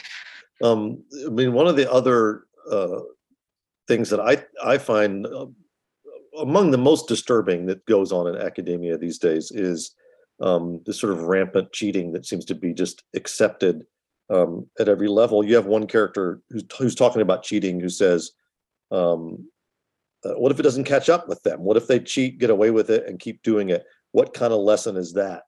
Um, 0.63 1.05
i 1.27 1.31
mean 1.31 1.53
one 1.53 1.67
of 1.67 1.77
the 1.77 1.91
other 1.91 2.45
uh, 2.71 3.01
things 3.89 4.11
that 4.11 4.21
i 4.21 4.45
i 4.65 4.79
find 4.79 5.27
uh, 5.27 5.47
among 6.39 6.71
the 6.71 6.79
most 6.79 7.09
disturbing 7.09 7.67
that 7.67 7.85
goes 7.87 8.13
on 8.13 8.29
in 8.29 8.41
academia 8.41 8.97
these 8.97 9.19
days 9.19 9.51
is 9.51 9.93
um, 10.41 10.81
this 10.87 11.01
sort 11.01 11.13
of 11.13 11.25
rampant 11.25 11.73
cheating 11.73 12.13
that 12.13 12.27
seems 12.27 12.45
to 12.47 12.55
be 12.55 12.73
just 12.73 13.03
accepted 13.15 13.85
um, 14.31 14.67
at 14.79 14.89
every 14.89 15.09
level. 15.09 15.45
You 15.45 15.57
have 15.57 15.67
one 15.67 15.87
character 15.87 16.41
who's, 16.51 16.65
who's 16.79 16.95
talking 16.95 17.23
about 17.23 17.43
cheating 17.43 17.81
who 17.81 17.89
says, 17.89 18.33
um, 18.91 19.49
uh, 20.25 20.35
What 20.35 20.53
if 20.53 20.61
it 20.61 20.65
doesn't 20.65 20.85
catch 20.85 21.09
up 21.09 21.29
with 21.29 21.43
them? 21.43 21.61
What 21.61 21.77
if 21.77 21.87
they 21.87 22.01
cheat, 22.01 22.39
get 22.39 22.51
away 22.51 22.71
with 22.71 22.91
it, 22.91 23.07
and 23.07 23.19
keep 23.19 23.43
doing 23.43 23.71
it? 23.71 23.85
What 24.13 24.35
kind 24.35 24.53
of 24.53 24.61
lesson 24.61 24.97
is 24.97 25.13
that? 25.15 25.43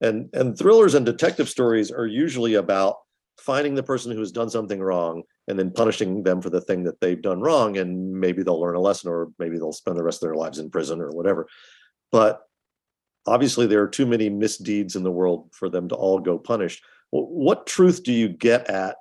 And 0.00 0.28
and 0.34 0.58
thrillers 0.58 0.94
and 0.94 1.06
detective 1.06 1.48
stories 1.48 1.90
are 1.90 2.06
usually 2.06 2.54
about 2.54 2.96
finding 3.38 3.74
the 3.74 3.82
person 3.82 4.12
who 4.12 4.20
has 4.20 4.32
done 4.32 4.50
something 4.50 4.80
wrong 4.80 5.22
and 5.48 5.58
then 5.58 5.70
punishing 5.70 6.22
them 6.22 6.40
for 6.40 6.50
the 6.50 6.60
thing 6.60 6.82
that 6.84 7.00
they've 7.00 7.20
done 7.22 7.40
wrong 7.40 7.76
and 7.76 8.12
maybe 8.12 8.42
they'll 8.42 8.60
learn 8.60 8.76
a 8.76 8.80
lesson 8.80 9.10
or 9.10 9.28
maybe 9.38 9.58
they'll 9.58 9.72
spend 9.72 9.96
the 9.96 10.02
rest 10.02 10.22
of 10.22 10.26
their 10.26 10.34
lives 10.34 10.58
in 10.58 10.70
prison 10.70 11.00
or 11.00 11.10
whatever 11.10 11.46
but 12.10 12.45
obviously 13.26 13.66
there 13.66 13.82
are 13.82 13.88
too 13.88 14.06
many 14.06 14.28
misdeeds 14.28 14.96
in 14.96 15.02
the 15.02 15.10
world 15.10 15.48
for 15.52 15.68
them 15.68 15.88
to 15.88 15.94
all 15.94 16.18
go 16.18 16.38
punished. 16.38 16.82
What 17.10 17.66
truth 17.66 18.02
do 18.02 18.12
you 18.12 18.28
get 18.28 18.68
at 18.68 18.96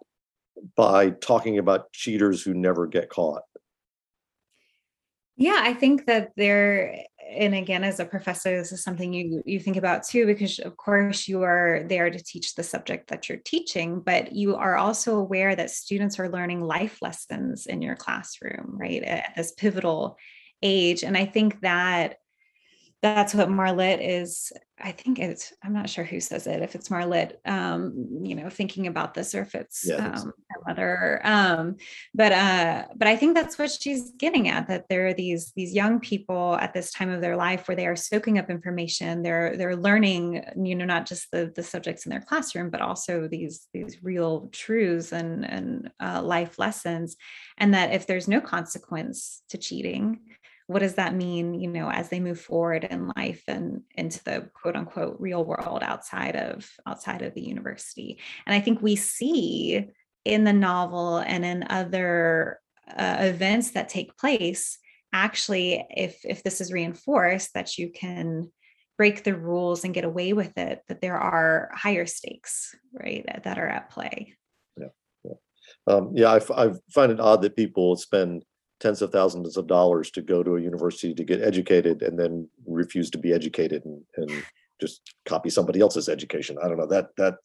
by 0.76 1.10
talking 1.10 1.58
about 1.58 1.92
cheaters 1.92 2.44
who 2.44 2.54
never 2.54 2.88
get 2.88 3.10
caught? 3.10 3.44
Yeah, 5.38 5.60
I 5.64 5.74
think 5.74 6.06
that 6.06 6.32
there, 6.38 7.04
and 7.30 7.54
again, 7.54 7.84
as 7.84 8.00
a 8.00 8.06
professor, 8.06 8.56
this 8.56 8.72
is 8.72 8.84
something 8.84 9.12
you 9.12 9.44
you 9.46 9.60
think 9.60 9.76
about 9.76 10.04
too, 10.04 10.26
because 10.26 10.60
of 10.60 10.78
course 10.78 11.28
you 11.28 11.42
are 11.44 11.84
there 11.90 12.10
to 12.10 12.24
teach 12.24 12.56
the 12.56 12.64
subject 12.64 13.10
that 13.10 13.28
you're 13.28 13.40
teaching, 13.40 14.00
but 14.00 14.32
you 14.32 14.56
are 14.56 14.78
also 14.78 15.18
aware 15.18 15.54
that 15.54 15.72
students 15.72 16.20
are 16.20 16.30
learning 16.30 16.62
life 16.62 17.00
lessons 17.02 17.66
in 17.66 17.82
your 17.82 17.98
classroom, 17.98 18.78
right? 18.80 19.04
At 19.04 19.36
this 19.36 19.52
pivotal 19.52 20.18
age, 20.64 21.04
and 21.04 21.18
I 21.18 21.26
think 21.26 21.60
that 21.62 22.16
that's 23.02 23.36
what 23.36 23.50
Marlitt 23.50 24.00
is. 24.02 24.52
I 24.80 24.92
think 24.92 25.20
it's, 25.20 25.54
I'm 25.64 25.74
not 25.74 25.90
sure 25.90 26.04
who 26.04 26.20
says 26.20 26.48
it, 26.48 26.62
if 26.62 26.76
it's 26.76 26.90
Marlitt, 26.90 27.36
um, 27.46 27.94
you 28.24 28.36
know, 28.36 28.50
thinking 28.50 28.88
about 28.88 29.14
this 29.14 29.34
or 29.34 29.42
if 29.42 29.56
it's 29.56 29.88
yeah, 29.88 30.08
um, 30.08 30.34
her 30.50 30.62
mother. 30.68 31.22
Um, 31.24 31.78
but, 32.14 32.32
uh, 32.32 32.86
but 32.96 33.08
I 33.08 33.16
think 33.16 33.36
that's 33.36 33.58
what 33.58 33.72
she's 33.72 34.12
getting 34.18 34.50
at, 34.50 34.68
that 34.68 34.86
there 34.90 35.08
are 35.08 35.14
these, 35.14 35.54
these 35.56 35.74
young 35.74 36.00
people 36.00 36.58
at 36.60 36.74
this 36.74 36.92
time 36.92 37.10
of 37.10 37.22
their 37.22 37.38
life 37.38 37.68
where 37.68 37.76
they 37.76 37.88
are 37.88 37.96
soaking 37.96 38.38
up 38.38 38.50
information. 38.50 39.22
They're, 39.22 39.56
they're 39.56 39.78
learning, 39.78 40.44
you 40.62 40.76
know, 40.76 40.86
not 40.86 41.06
just 41.06 41.32
the, 41.32 41.54
the 41.56 41.64
subjects 41.64 42.06
in 42.06 42.10
their 42.10 42.22
classroom, 42.22 42.70
but 42.70 42.82
also 42.82 43.28
these, 43.30 43.68
these 43.74 44.04
real 44.04 44.50
truths 44.52 45.14
and, 45.14 45.50
and 45.50 45.92
uh, 46.02 46.22
life 46.22 46.60
lessons. 46.60 47.16
And 47.58 47.74
that 47.76 47.94
if 47.94 48.08
there's 48.08 48.28
no 48.28 48.42
consequence 48.42 49.42
to 49.50 49.58
cheating, 49.58 50.20
what 50.68 50.80
does 50.80 50.96
that 50.96 51.14
mean 51.14 51.54
you 51.54 51.70
know 51.70 51.90
as 51.90 52.10
they 52.10 52.20
move 52.20 52.40
forward 52.40 52.84
in 52.84 53.12
life 53.16 53.44
and 53.48 53.82
into 53.96 54.24
the 54.24 54.50
quote 54.54 54.76
unquote 54.76 55.18
real 55.20 55.44
world 55.46 55.84
outside 55.84 56.36
of 56.36 56.70
outside 56.88 57.22
of 57.22 57.34
the 57.34 57.42
university? 57.42 58.20
And 58.46 58.56
i 58.56 58.60
think 58.60 58.82
we 58.82 58.96
see 58.96 59.86
in 60.24 60.44
the 60.44 60.54
novel 60.54 61.18
and 61.18 61.46
in 61.46 61.66
other 61.70 62.60
uh, 62.88 63.18
events 63.20 63.72
that 63.72 63.90
take 63.90 64.18
place 64.18 64.80
actually 65.14 65.86
if 65.90 66.20
if 66.26 66.44
this 66.44 66.60
is 66.62 66.74
reinforced 66.74 67.54
that 67.54 67.78
you 67.78 67.90
can 67.90 68.52
break 68.98 69.24
the 69.24 69.36
rules 69.36 69.84
and 69.84 69.94
get 69.94 70.06
away 70.06 70.34
with 70.34 70.58
it 70.58 70.82
that 70.88 71.02
there 71.02 71.18
are 71.18 71.70
higher 71.74 72.06
stakes 72.06 72.76
right 72.94 73.24
that, 73.28 73.44
that 73.44 73.60
are 73.60 73.68
at 73.68 73.90
play. 73.90 74.34
Yeah 74.78 74.88
yeah. 75.24 75.34
Um, 75.88 76.12
yeah 76.14 76.32
I, 76.32 76.66
I 76.66 76.74
find 76.92 77.12
it 77.12 77.20
odd 77.20 77.42
that 77.44 77.56
people 77.56 77.96
spend 77.96 78.44
tens 78.86 79.02
of 79.02 79.12
thousands 79.12 79.58
of 79.58 79.66
dollars 79.66 80.12
to 80.12 80.22
go 80.22 80.44
to 80.44 80.58
a 80.58 80.62
university 80.62 81.12
to 81.16 81.24
get 81.24 81.42
educated 81.42 82.04
and 82.04 82.20
then 82.20 82.48
refuse 82.68 83.10
to 83.10 83.18
be 83.18 83.34
educated 83.34 83.84
and, 83.84 84.00
and 84.18 84.30
just 84.80 85.02
copy 85.26 85.50
somebody 85.50 85.80
else's 85.80 86.08
education. 86.08 86.56
I 86.62 86.68
don't 86.68 86.78
know 86.78 86.86
that 86.88 87.08
that 87.18 87.36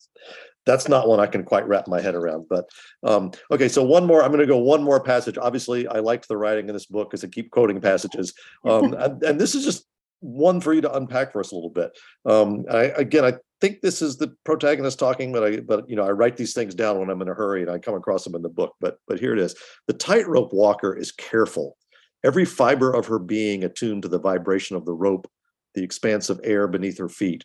that's 0.66 0.86
not 0.86 1.08
one 1.08 1.18
I 1.18 1.26
can 1.26 1.42
quite 1.42 1.66
wrap 1.66 1.88
my 1.88 1.98
head 1.98 2.14
around. 2.14 2.44
But 2.50 2.68
um, 3.02 3.30
okay, 3.50 3.68
so 3.68 3.82
one 3.82 4.06
more. 4.06 4.22
I'm 4.22 4.30
going 4.30 4.40
to 4.40 4.46
go 4.46 4.58
one 4.58 4.82
more 4.82 5.02
passage. 5.02 5.38
Obviously, 5.38 5.88
I 5.88 6.00
liked 6.00 6.28
the 6.28 6.36
writing 6.36 6.68
in 6.68 6.74
this 6.74 6.84
book 6.84 7.08
because 7.08 7.24
I 7.24 7.28
keep 7.28 7.50
quoting 7.50 7.80
passages, 7.80 8.34
um, 8.68 8.92
and, 8.92 9.22
and, 9.22 9.40
this 9.40 9.54
is 9.54 9.64
just 9.64 9.86
one 10.20 10.60
for 10.60 10.74
you 10.74 10.82
to 10.82 10.94
unpack 10.94 11.32
for 11.32 11.40
us 11.40 11.52
a 11.52 11.54
little 11.54 11.70
bit. 11.70 11.96
Um, 12.26 12.66
I, 12.70 12.82
again, 13.04 13.24
I 13.24 13.34
think 13.60 13.80
this 13.80 14.02
is 14.02 14.16
the 14.16 14.34
protagonist 14.44 14.98
talking, 14.98 15.32
but 15.32 15.44
I 15.44 15.60
but 15.60 15.88
you 15.88 15.96
know 15.96 16.04
I 16.04 16.10
write 16.10 16.36
these 16.36 16.54
things 16.54 16.74
down 16.74 16.98
when 16.98 17.10
I'm 17.10 17.22
in 17.22 17.28
a 17.28 17.34
hurry 17.34 17.62
and 17.62 17.70
I 17.70 17.78
come 17.78 17.94
across 17.94 18.24
them 18.24 18.34
in 18.34 18.42
the 18.42 18.48
book. 18.48 18.74
But 18.80 18.98
but 19.06 19.20
here 19.20 19.32
it 19.32 19.38
is. 19.38 19.54
The 19.86 19.92
tightrope 19.92 20.52
walker 20.52 20.96
is 20.96 21.12
careful. 21.12 21.76
Every 22.24 22.44
fiber 22.44 22.92
of 22.92 23.06
her 23.06 23.18
being 23.18 23.64
attuned 23.64 24.02
to 24.02 24.08
the 24.08 24.18
vibration 24.18 24.76
of 24.76 24.84
the 24.84 24.92
rope, 24.92 25.30
the 25.74 25.82
expanse 25.82 26.28
of 26.28 26.40
air 26.44 26.68
beneath 26.68 26.98
her 26.98 27.08
feet. 27.08 27.44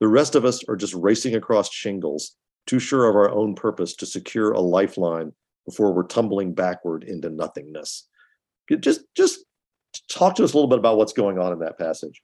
The 0.00 0.08
rest 0.08 0.34
of 0.34 0.44
us 0.44 0.62
are 0.68 0.76
just 0.76 0.94
racing 0.94 1.34
across 1.34 1.72
shingles, 1.72 2.36
too 2.66 2.78
sure 2.78 3.08
of 3.08 3.16
our 3.16 3.30
own 3.30 3.54
purpose 3.54 3.94
to 3.96 4.06
secure 4.06 4.52
a 4.52 4.60
lifeline 4.60 5.32
before 5.66 5.92
we're 5.92 6.06
tumbling 6.06 6.54
backward 6.54 7.04
into 7.04 7.30
nothingness. 7.30 8.08
Just 8.80 9.02
just 9.14 9.40
talk 10.10 10.34
to 10.36 10.44
us 10.44 10.52
a 10.52 10.56
little 10.56 10.68
bit 10.68 10.78
about 10.78 10.96
what's 10.96 11.12
going 11.12 11.38
on 11.38 11.52
in 11.52 11.58
that 11.60 11.78
passage. 11.78 12.22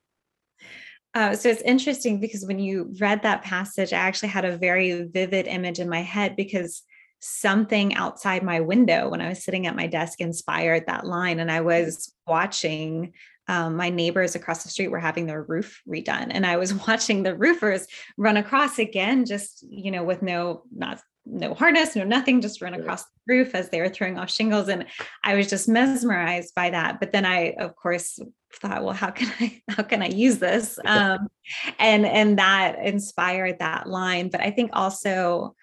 Uh, 1.14 1.36
so 1.36 1.48
it's 1.48 1.62
interesting 1.62 2.20
because 2.20 2.46
when 2.46 2.58
you 2.58 2.94
read 2.98 3.22
that 3.22 3.42
passage, 3.42 3.92
I 3.92 3.98
actually 3.98 4.30
had 4.30 4.44
a 4.44 4.56
very 4.56 5.02
vivid 5.02 5.46
image 5.46 5.78
in 5.78 5.88
my 5.88 6.00
head 6.00 6.36
because 6.36 6.82
something 7.20 7.94
outside 7.94 8.42
my 8.42 8.60
window 8.60 9.08
when 9.08 9.20
I 9.20 9.28
was 9.28 9.44
sitting 9.44 9.66
at 9.66 9.76
my 9.76 9.86
desk 9.86 10.20
inspired 10.20 10.86
that 10.86 11.06
line. 11.06 11.38
And 11.38 11.52
I 11.52 11.60
was 11.60 12.12
watching 12.26 13.12
um, 13.46 13.76
my 13.76 13.90
neighbors 13.90 14.34
across 14.34 14.62
the 14.62 14.70
street 14.70 14.90
were 14.90 14.98
having 14.98 15.26
their 15.26 15.42
roof 15.42 15.82
redone. 15.88 16.28
And 16.30 16.46
I 16.46 16.56
was 16.56 16.74
watching 16.88 17.22
the 17.22 17.34
roofers 17.34 17.86
run 18.16 18.36
across 18.36 18.78
again, 18.78 19.24
just, 19.24 19.64
you 19.68 19.90
know, 19.90 20.02
with 20.02 20.22
no, 20.22 20.62
not 20.74 21.00
no 21.24 21.54
harness, 21.54 21.94
no 21.94 22.04
nothing, 22.04 22.40
just 22.40 22.60
run 22.60 22.74
across 22.74 23.04
the 23.04 23.10
roof 23.28 23.54
as 23.54 23.68
they 23.68 23.80
were 23.80 23.88
throwing 23.88 24.18
off 24.18 24.30
shingles. 24.30 24.68
And 24.68 24.86
I 25.22 25.34
was 25.36 25.48
just 25.48 25.68
mesmerized 25.68 26.54
by 26.54 26.70
that. 26.70 26.98
But 26.98 27.12
then 27.12 27.24
I, 27.24 27.52
of 27.52 27.76
course, 27.76 28.18
thought, 28.56 28.84
well, 28.84 28.94
how 28.94 29.10
can 29.10 29.32
I, 29.40 29.62
how 29.68 29.82
can 29.82 30.02
I 30.02 30.08
use 30.08 30.38
this? 30.38 30.78
Um, 30.84 31.28
and 31.78 32.06
and 32.06 32.38
that 32.38 32.78
inspired 32.84 33.58
that 33.58 33.88
line. 33.88 34.28
But 34.30 34.40
I 34.40 34.50
think 34.50 34.70
also, 34.72 35.54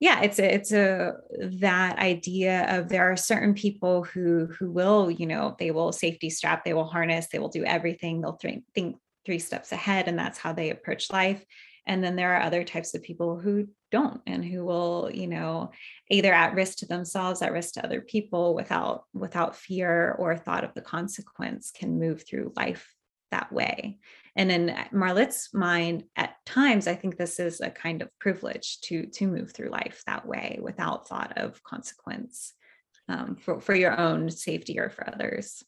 yeah, 0.00 0.22
it's 0.22 0.38
a 0.38 0.54
it's 0.54 0.72
a 0.72 1.14
that 1.60 1.98
idea 1.98 2.66
of 2.78 2.88
there 2.88 3.10
are 3.10 3.16
certain 3.16 3.54
people 3.54 4.04
who 4.04 4.46
who 4.58 4.70
will, 4.70 5.10
you 5.10 5.26
know, 5.26 5.56
they 5.58 5.70
will 5.70 5.92
safety 5.92 6.30
strap, 6.30 6.64
they 6.64 6.74
will 6.74 6.84
harness, 6.84 7.28
they 7.28 7.38
will 7.38 7.48
do 7.48 7.64
everything, 7.64 8.20
they'll 8.20 8.36
think 8.36 8.64
think 8.74 8.96
three 9.24 9.38
steps 9.38 9.72
ahead, 9.72 10.08
and 10.08 10.18
that's 10.18 10.38
how 10.38 10.52
they 10.52 10.70
approach 10.70 11.10
life 11.10 11.44
and 11.86 12.02
then 12.02 12.16
there 12.16 12.34
are 12.34 12.42
other 12.42 12.64
types 12.64 12.94
of 12.94 13.02
people 13.02 13.38
who 13.38 13.68
don't 13.98 14.20
and 14.26 14.44
who 14.44 14.64
will 14.64 15.10
you 15.12 15.28
know 15.28 15.70
either 16.10 16.32
at 16.32 16.54
risk 16.54 16.78
to 16.78 16.86
themselves 16.86 17.42
at 17.42 17.52
risk 17.52 17.74
to 17.74 17.84
other 17.84 18.00
people 18.00 18.54
without 18.54 19.04
without 19.12 19.54
fear 19.56 20.16
or 20.18 20.36
thought 20.36 20.64
of 20.64 20.74
the 20.74 20.86
consequence 20.96 21.70
can 21.70 22.00
move 22.04 22.24
through 22.26 22.52
life 22.56 22.92
that 23.30 23.52
way. 23.52 23.98
And 24.36 24.50
in 24.50 24.74
marlitt's 24.92 25.54
mind 25.54 26.04
at 26.16 26.30
times 26.44 26.88
i 26.88 26.94
think 26.96 27.16
this 27.16 27.38
is 27.38 27.60
a 27.60 27.70
kind 27.70 28.02
of 28.02 28.08
privilege 28.18 28.80
to 28.86 29.06
to 29.16 29.28
move 29.28 29.52
through 29.52 29.70
life 29.70 30.02
that 30.06 30.26
way 30.26 30.58
without 30.68 31.06
thought 31.08 31.38
of 31.38 31.62
consequence 31.62 32.54
um, 33.08 33.36
for, 33.36 33.60
for 33.60 33.74
your 33.74 33.98
own 33.98 34.30
safety 34.30 34.78
or 34.78 34.90
for 34.90 35.08
others. 35.12 35.62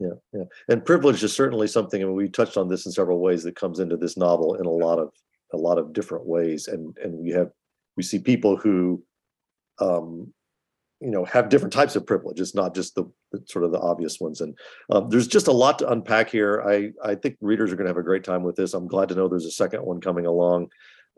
Yeah 0.00 0.18
yeah. 0.32 0.46
And 0.68 0.84
privilege 0.84 1.22
is 1.22 1.32
certainly 1.32 1.68
something 1.68 2.02
and 2.02 2.14
we 2.14 2.28
touched 2.28 2.56
on 2.56 2.68
this 2.68 2.86
in 2.86 2.92
several 2.92 3.20
ways 3.20 3.42
that 3.44 3.56
comes 3.62 3.78
into 3.78 3.96
this 3.96 4.16
novel 4.16 4.54
in 4.60 4.66
a 4.66 4.78
lot 4.86 4.98
of 4.98 5.10
a 5.52 5.56
lot 5.56 5.78
of 5.78 5.92
different 5.92 6.26
ways 6.26 6.68
and 6.68 6.96
and 7.02 7.12
we 7.14 7.30
have 7.30 7.50
we 7.98 8.02
see 8.04 8.20
people 8.20 8.56
who 8.56 9.02
um 9.80 10.32
you 11.00 11.10
know 11.10 11.24
have 11.24 11.48
different 11.50 11.72
types 11.72 11.96
of 11.96 12.06
privilege. 12.06 12.40
It's 12.40 12.54
not 12.54 12.74
just 12.74 12.94
the, 12.94 13.04
the 13.32 13.42
sort 13.46 13.64
of 13.64 13.72
the 13.72 13.80
obvious 13.80 14.18
ones. 14.18 14.40
And 14.40 14.56
um, 14.90 15.10
there's 15.10 15.28
just 15.28 15.48
a 15.48 15.52
lot 15.52 15.78
to 15.80 15.90
unpack 15.90 16.30
here. 16.30 16.62
I 16.66 16.92
i 17.04 17.14
think 17.14 17.36
readers 17.40 17.70
are 17.70 17.76
going 17.76 17.86
to 17.86 17.90
have 17.90 18.04
a 18.04 18.10
great 18.10 18.24
time 18.24 18.42
with 18.42 18.56
this. 18.56 18.72
I'm 18.72 18.88
glad 18.88 19.08
to 19.10 19.14
know 19.14 19.28
there's 19.28 19.44
a 19.44 19.50
second 19.50 19.82
one 19.82 20.00
coming 20.00 20.26
along. 20.26 20.70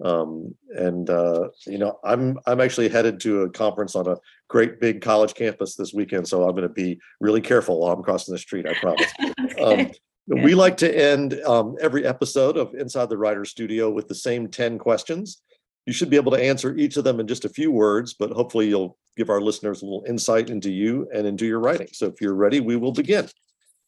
Um, 0.02 0.54
and 0.70 1.10
uh, 1.10 1.48
you 1.66 1.76
know 1.76 1.98
i'm 2.02 2.38
i'm 2.46 2.62
actually 2.62 2.88
headed 2.88 3.20
to 3.20 3.42
a 3.42 3.50
conference 3.50 3.94
on 3.94 4.06
a 4.08 4.16
great 4.48 4.80
big 4.80 5.02
college 5.02 5.34
campus 5.34 5.76
this 5.76 5.92
weekend 5.92 6.26
so 6.26 6.44
i'm 6.44 6.52
going 6.52 6.62
to 6.62 6.70
be 6.70 6.98
really 7.20 7.42
careful 7.42 7.78
while 7.78 7.92
i'm 7.92 8.02
crossing 8.02 8.32
the 8.32 8.38
street 8.38 8.66
i 8.66 8.74
promise. 8.74 9.12
Um, 9.60 9.78
yeah. 9.78 10.44
We 10.44 10.54
like 10.54 10.76
to 10.78 10.90
end 10.90 11.34
um, 11.44 11.76
every 11.82 12.06
episode 12.06 12.56
of 12.56 12.72
Inside 12.74 13.10
the 13.10 13.18
Writer 13.18 13.44
Studio 13.44 13.90
with 13.90 14.06
the 14.08 14.14
same 14.14 14.48
10 14.48 14.78
questions. 14.78 15.42
You 15.90 15.94
should 15.94 16.08
be 16.08 16.14
able 16.14 16.30
to 16.30 16.40
answer 16.40 16.76
each 16.76 16.96
of 16.96 17.02
them 17.02 17.18
in 17.18 17.26
just 17.26 17.44
a 17.44 17.48
few 17.48 17.72
words, 17.72 18.14
but 18.14 18.30
hopefully 18.30 18.68
you'll 18.68 18.96
give 19.16 19.28
our 19.28 19.40
listeners 19.40 19.82
a 19.82 19.84
little 19.84 20.04
insight 20.06 20.48
into 20.48 20.70
you 20.70 21.08
and 21.12 21.26
into 21.26 21.46
your 21.46 21.58
writing. 21.58 21.88
So 21.92 22.06
if 22.06 22.20
you're 22.20 22.36
ready, 22.36 22.60
we 22.60 22.76
will 22.76 22.92
begin. 22.92 23.28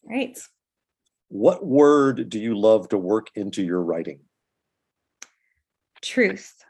Right. 0.03 0.37
What 1.29 1.65
word 1.65 2.29
do 2.29 2.41
you 2.41 2.59
love 2.59 2.89
to 2.89 2.99
work 2.99 3.29
into 3.37 3.63
your 3.63 3.81
writing? 3.83 4.19
Truth 6.01 6.65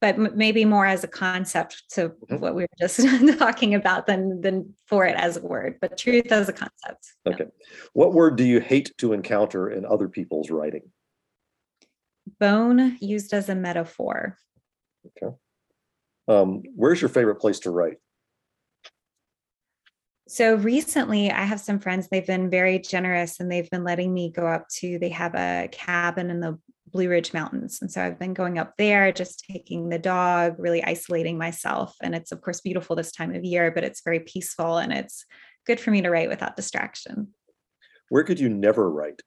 but 0.00 0.14
m- 0.14 0.32
maybe 0.34 0.64
more 0.64 0.86
as 0.86 1.04
a 1.04 1.08
concept 1.08 1.82
to 1.90 2.08
mm-hmm. 2.08 2.38
what 2.38 2.54
we 2.54 2.62
were 2.62 2.68
just 2.78 3.00
talking 3.38 3.74
about 3.74 4.06
than 4.06 4.40
than 4.40 4.74
for 4.86 5.04
it 5.04 5.14
as 5.14 5.36
a 5.36 5.42
word 5.42 5.76
but 5.78 5.98
truth 5.98 6.32
as 6.32 6.48
a 6.48 6.54
concept 6.54 7.12
okay 7.26 7.44
yeah. 7.44 7.66
what 7.92 8.14
word 8.14 8.36
do 8.36 8.44
you 8.44 8.60
hate 8.60 8.90
to 8.96 9.12
encounter 9.12 9.68
in 9.68 9.84
other 9.84 10.08
people's 10.08 10.48
writing 10.48 10.82
bone 12.38 12.96
used 13.02 13.34
as 13.34 13.50
a 13.50 13.54
metaphor 13.54 14.38
okay 15.06 15.34
um, 16.28 16.62
where's 16.74 17.00
your 17.00 17.08
favorite 17.08 17.36
place 17.36 17.60
to 17.60 17.70
write 17.70 17.96
so 20.28 20.54
recently 20.54 21.30
i 21.30 21.42
have 21.42 21.60
some 21.60 21.78
friends 21.78 22.08
they've 22.08 22.26
been 22.26 22.50
very 22.50 22.78
generous 22.78 23.40
and 23.40 23.50
they've 23.50 23.70
been 23.70 23.84
letting 23.84 24.12
me 24.12 24.30
go 24.30 24.46
up 24.46 24.66
to 24.68 24.98
they 24.98 25.08
have 25.08 25.34
a 25.34 25.68
cabin 25.72 26.30
in 26.30 26.40
the 26.40 26.58
Blue 26.92 27.08
Ridge 27.08 27.32
Mountains. 27.32 27.78
And 27.80 27.90
so 27.90 28.02
I've 28.02 28.18
been 28.18 28.34
going 28.34 28.58
up 28.58 28.74
there, 28.76 29.12
just 29.12 29.44
taking 29.48 29.88
the 29.88 29.98
dog, 29.98 30.56
really 30.58 30.82
isolating 30.82 31.38
myself. 31.38 31.94
And 32.02 32.14
it's, 32.14 32.32
of 32.32 32.40
course, 32.40 32.60
beautiful 32.60 32.96
this 32.96 33.12
time 33.12 33.34
of 33.34 33.44
year, 33.44 33.70
but 33.70 33.84
it's 33.84 34.02
very 34.02 34.20
peaceful 34.20 34.78
and 34.78 34.92
it's 34.92 35.24
good 35.66 35.80
for 35.80 35.90
me 35.90 36.02
to 36.02 36.10
write 36.10 36.28
without 36.28 36.56
distraction. 36.56 37.28
Where 38.08 38.24
could 38.24 38.40
you 38.40 38.48
never 38.48 38.90
write? 38.90 39.22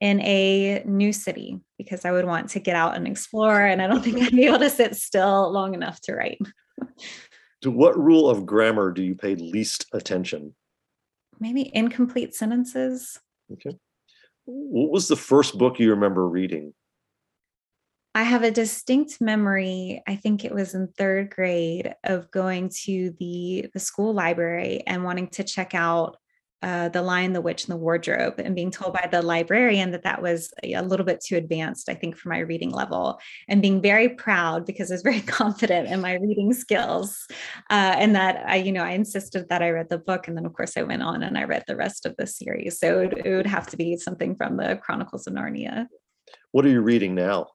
In 0.00 0.20
a 0.20 0.82
new 0.84 1.12
city, 1.12 1.60
because 1.76 2.04
I 2.04 2.12
would 2.12 2.24
want 2.24 2.50
to 2.50 2.60
get 2.60 2.76
out 2.76 2.94
and 2.94 3.06
explore. 3.06 3.64
And 3.64 3.82
I 3.82 3.88
don't 3.88 4.02
think 4.02 4.22
I'd 4.22 4.30
be 4.30 4.46
able 4.46 4.60
to 4.60 4.70
sit 4.70 4.94
still 4.94 5.50
long 5.50 5.74
enough 5.74 6.00
to 6.02 6.14
write. 6.14 6.38
to 7.62 7.70
what 7.70 7.98
rule 7.98 8.30
of 8.30 8.46
grammar 8.46 8.92
do 8.92 9.02
you 9.02 9.16
pay 9.16 9.34
least 9.34 9.86
attention? 9.92 10.54
Maybe 11.40 11.70
incomplete 11.74 12.34
sentences. 12.34 13.18
Okay. 13.52 13.76
What 14.44 14.90
was 14.90 15.08
the 15.08 15.16
first 15.16 15.58
book 15.58 15.78
you 15.78 15.90
remember 15.90 16.26
reading? 16.26 16.74
I 18.14 18.22
have 18.22 18.42
a 18.42 18.50
distinct 18.50 19.20
memory, 19.20 20.02
I 20.06 20.16
think 20.16 20.44
it 20.44 20.52
was 20.52 20.74
in 20.74 20.88
third 20.88 21.30
grade, 21.30 21.94
of 22.02 22.30
going 22.30 22.70
to 22.84 23.14
the, 23.20 23.68
the 23.72 23.78
school 23.78 24.12
library 24.12 24.82
and 24.86 25.04
wanting 25.04 25.28
to 25.28 25.44
check 25.44 25.74
out 25.74 26.16
uh, 26.62 26.88
The 26.88 27.02
Lion, 27.02 27.32
the 27.32 27.40
Witch, 27.40 27.64
and 27.64 27.72
the 27.72 27.78
Wardrobe, 27.78 28.34
and 28.38 28.54
being 28.54 28.70
told 28.70 28.92
by 28.92 29.08
the 29.10 29.22
librarian 29.22 29.90
that 29.92 30.02
that 30.02 30.20
was 30.20 30.52
a 30.62 30.80
little 30.82 31.06
bit 31.06 31.20
too 31.20 31.36
advanced, 31.36 31.88
I 31.88 31.94
think, 31.94 32.16
for 32.16 32.28
my 32.28 32.38
reading 32.38 32.70
level, 32.70 33.20
and 33.48 33.62
being 33.62 33.80
very 33.80 34.08
proud 34.08 34.66
because 34.66 34.90
I 34.90 34.94
was 34.94 35.02
very 35.10 35.20
confident 35.20 35.88
in 35.88 36.00
my 36.00 36.14
reading 36.14 36.52
skills. 36.52 37.26
Uh, 37.70 37.94
and 37.98 38.14
that 38.16 38.44
I, 38.46 38.56
you 38.56 38.72
know, 38.72 38.82
I 38.82 38.90
insisted 38.90 39.48
that 39.48 39.62
I 39.62 39.70
read 39.70 39.88
the 39.88 39.98
book. 39.98 40.28
And 40.28 40.36
then, 40.36 40.46
of 40.46 40.54
course, 40.54 40.76
I 40.76 40.82
went 40.82 41.02
on 41.02 41.22
and 41.22 41.38
I 41.38 41.44
read 41.44 41.64
the 41.66 41.76
rest 41.76 42.06
of 42.06 42.16
the 42.16 42.26
series. 42.26 42.78
So 42.78 43.00
it, 43.00 43.26
it 43.26 43.36
would 43.36 43.46
have 43.46 43.66
to 43.68 43.76
be 43.76 43.96
something 43.96 44.36
from 44.36 44.56
the 44.56 44.76
Chronicles 44.82 45.26
of 45.26 45.34
Narnia. 45.34 45.86
What 46.52 46.64
are 46.64 46.70
you 46.70 46.80
reading 46.80 47.14
now? 47.14 47.48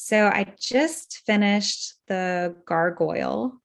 So 0.00 0.28
I 0.28 0.46
just 0.60 1.22
finished 1.26 1.94
The 2.06 2.54
Gargoyle 2.66 3.60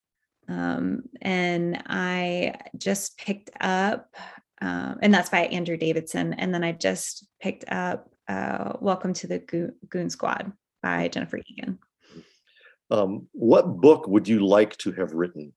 um, 0.47 1.03
and 1.21 1.81
I 1.87 2.55
just 2.77 3.17
picked 3.17 3.51
up, 3.61 4.15
um, 4.61 4.99
and 5.01 5.13
that's 5.13 5.29
by 5.29 5.41
Andrew 5.45 5.77
Davidson. 5.77 6.33
And 6.33 6.53
then 6.53 6.63
I 6.63 6.71
just 6.71 7.27
picked 7.41 7.65
up 7.69 8.09
uh, 8.27 8.73
Welcome 8.79 9.13
to 9.15 9.27
the 9.27 9.39
Goon, 9.39 9.75
Goon 9.89 10.09
Squad 10.09 10.51
by 10.81 11.07
Jennifer 11.07 11.39
Egan. 11.47 11.79
Um, 12.91 13.27
what 13.31 13.77
book 13.77 14.07
would 14.07 14.27
you 14.27 14.45
like 14.45 14.77
to 14.77 14.91
have 14.93 15.13
written? 15.13 15.53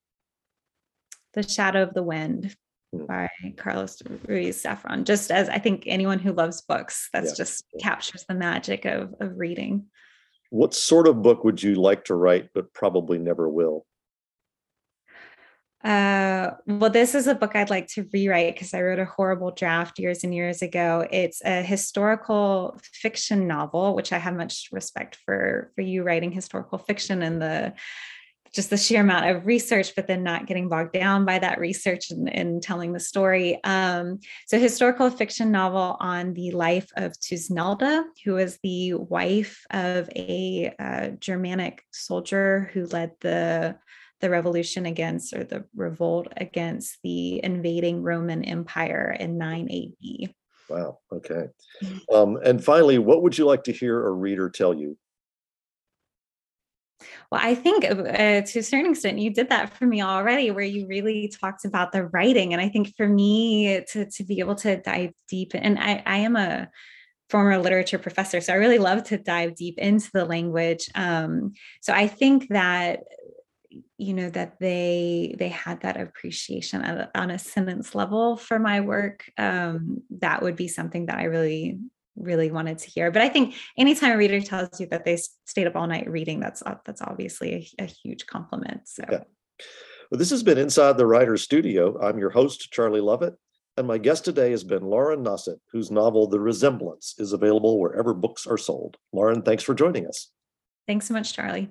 The 1.34 1.42
Shadow 1.42 1.82
of 1.82 1.92
the 1.92 2.02
Wind 2.02 2.56
hmm. 2.94 3.04
by 3.04 3.28
Carlos 3.56 4.00
Ruiz 4.26 4.62
Zafón. 4.62 5.04
Just 5.04 5.30
as 5.30 5.48
I 5.48 5.58
think 5.58 5.84
anyone 5.86 6.18
who 6.18 6.32
loves 6.32 6.62
books, 6.62 7.08
that's 7.12 7.30
yeah. 7.30 7.44
just 7.44 7.64
captures 7.80 8.24
the 8.28 8.34
magic 8.34 8.84
of, 8.84 9.14
of 9.20 9.36
reading. 9.36 9.86
What 10.50 10.74
sort 10.74 11.08
of 11.08 11.22
book 11.22 11.44
would 11.44 11.62
you 11.62 11.74
like 11.74 12.04
to 12.04 12.14
write, 12.14 12.50
but 12.54 12.72
probably 12.72 13.18
never 13.18 13.48
will? 13.48 13.84
Uh, 15.86 16.50
well, 16.66 16.90
this 16.90 17.14
is 17.14 17.28
a 17.28 17.34
book 17.36 17.54
I'd 17.54 17.70
like 17.70 17.86
to 17.90 18.08
rewrite 18.12 18.54
because 18.54 18.74
I 18.74 18.82
wrote 18.82 18.98
a 18.98 19.04
horrible 19.04 19.52
draft 19.52 20.00
years 20.00 20.24
and 20.24 20.34
years 20.34 20.60
ago. 20.60 21.06
It's 21.12 21.40
a 21.44 21.62
historical 21.62 22.76
fiction 22.92 23.46
novel, 23.46 23.94
which 23.94 24.12
I 24.12 24.18
have 24.18 24.34
much 24.34 24.68
respect 24.72 25.16
for 25.24 25.70
for 25.76 25.82
you 25.82 26.02
writing 26.02 26.32
historical 26.32 26.78
fiction 26.78 27.22
and 27.22 27.40
the 27.40 27.74
just 28.52 28.70
the 28.70 28.76
sheer 28.76 29.02
amount 29.02 29.26
of 29.26 29.46
research, 29.46 29.94
but 29.94 30.08
then 30.08 30.24
not 30.24 30.46
getting 30.46 30.68
bogged 30.68 30.92
down 30.92 31.24
by 31.24 31.38
that 31.38 31.60
research 31.60 32.10
and, 32.10 32.34
and 32.34 32.60
telling 32.60 32.92
the 32.92 32.98
story. 32.98 33.62
Um, 33.62 34.18
so, 34.48 34.58
historical 34.58 35.08
fiction 35.08 35.52
novel 35.52 35.96
on 36.00 36.34
the 36.34 36.50
life 36.50 36.88
of 36.96 37.12
Thusnelda, 37.12 38.02
who 38.24 38.34
was 38.34 38.58
the 38.64 38.94
wife 38.94 39.64
of 39.70 40.10
a 40.16 40.74
uh, 40.80 41.08
Germanic 41.20 41.84
soldier 41.92 42.70
who 42.72 42.86
led 42.86 43.12
the 43.20 43.76
the 44.20 44.30
revolution 44.30 44.86
against 44.86 45.34
or 45.34 45.44
the 45.44 45.64
revolt 45.74 46.28
against 46.36 46.98
the 47.02 47.42
invading 47.44 48.02
Roman 48.02 48.44
Empire 48.44 49.16
in 49.18 49.38
9 49.38 49.68
AD. 49.70 50.34
Wow. 50.68 50.98
Okay. 51.12 51.46
Mm-hmm. 51.82 52.14
Um, 52.14 52.38
and 52.44 52.62
finally, 52.62 52.98
what 52.98 53.22
would 53.22 53.36
you 53.36 53.44
like 53.44 53.64
to 53.64 53.72
hear 53.72 54.06
a 54.06 54.10
reader 54.10 54.50
tell 54.50 54.74
you? 54.74 54.96
Well, 57.30 57.40
I 57.42 57.54
think 57.54 57.84
uh, 57.84 58.42
to 58.42 58.58
a 58.58 58.62
certain 58.62 58.92
extent, 58.92 59.18
you 59.18 59.30
did 59.30 59.48
that 59.50 59.76
for 59.76 59.84
me 59.84 60.02
already, 60.02 60.50
where 60.50 60.64
you 60.64 60.86
really 60.86 61.28
talked 61.28 61.64
about 61.64 61.92
the 61.92 62.06
writing. 62.06 62.52
And 62.52 62.62
I 62.62 62.68
think 62.68 62.94
for 62.96 63.08
me 63.08 63.82
to, 63.92 64.06
to 64.06 64.24
be 64.24 64.38
able 64.38 64.54
to 64.56 64.76
dive 64.76 65.12
deep, 65.28 65.52
and 65.54 65.78
I, 65.78 66.02
I 66.06 66.18
am 66.18 66.36
a 66.36 66.68
former 67.28 67.58
literature 67.58 67.98
professor, 67.98 68.40
so 68.40 68.52
I 68.52 68.56
really 68.56 68.78
love 68.78 69.02
to 69.04 69.18
dive 69.18 69.56
deep 69.56 69.78
into 69.78 70.08
the 70.12 70.24
language. 70.24 70.88
Um, 70.94 71.54
so 71.80 71.92
I 71.92 72.06
think 72.06 72.48
that 72.50 73.00
you 73.98 74.12
know 74.12 74.28
that 74.30 74.58
they 74.60 75.34
they 75.38 75.48
had 75.48 75.80
that 75.80 75.98
appreciation 75.98 77.08
on 77.14 77.30
a 77.30 77.38
sentence 77.38 77.94
level 77.94 78.36
for 78.36 78.58
my 78.58 78.80
work 78.80 79.24
um, 79.38 80.02
that 80.10 80.42
would 80.42 80.56
be 80.56 80.68
something 80.68 81.06
that 81.06 81.18
i 81.18 81.24
really 81.24 81.78
really 82.16 82.50
wanted 82.50 82.78
to 82.78 82.90
hear. 82.90 83.10
But 83.10 83.22
I 83.22 83.28
think 83.28 83.54
anytime 83.76 84.12
a 84.12 84.16
reader 84.16 84.40
tells 84.40 84.80
you 84.80 84.86
that 84.86 85.04
they 85.04 85.18
stayed 85.44 85.66
up 85.66 85.76
all 85.76 85.86
night 85.86 86.08
reading, 86.08 86.40
that's 86.40 86.62
that's 86.84 87.02
obviously 87.02 87.70
a, 87.78 87.84
a 87.84 87.86
huge 87.86 88.26
compliment. 88.26 88.88
So. 88.88 89.04
Yeah. 89.10 89.24
Well, 90.10 90.18
this 90.18 90.30
has 90.30 90.42
been 90.42 90.58
Inside 90.58 90.96
the 90.96 91.06
Writer's 91.06 91.42
Studio. 91.42 92.00
I'm 92.00 92.18
your 92.18 92.30
host, 92.30 92.70
Charlie 92.70 93.00
Lovett, 93.00 93.34
and 93.76 93.86
my 93.86 93.98
guest 93.98 94.24
today 94.24 94.52
has 94.52 94.62
been 94.62 94.84
Lauren 94.84 95.22
Nossett, 95.22 95.58
whose 95.72 95.90
novel 95.90 96.28
The 96.28 96.38
Resemblance 96.38 97.14
is 97.18 97.32
available 97.32 97.80
wherever 97.80 98.14
books 98.14 98.46
are 98.46 98.58
sold. 98.58 98.98
Lauren, 99.12 99.42
thanks 99.42 99.64
for 99.64 99.74
joining 99.74 100.06
us. 100.06 100.30
Thanks 100.86 101.08
so 101.08 101.14
much, 101.14 101.32
Charlie. 101.32 101.70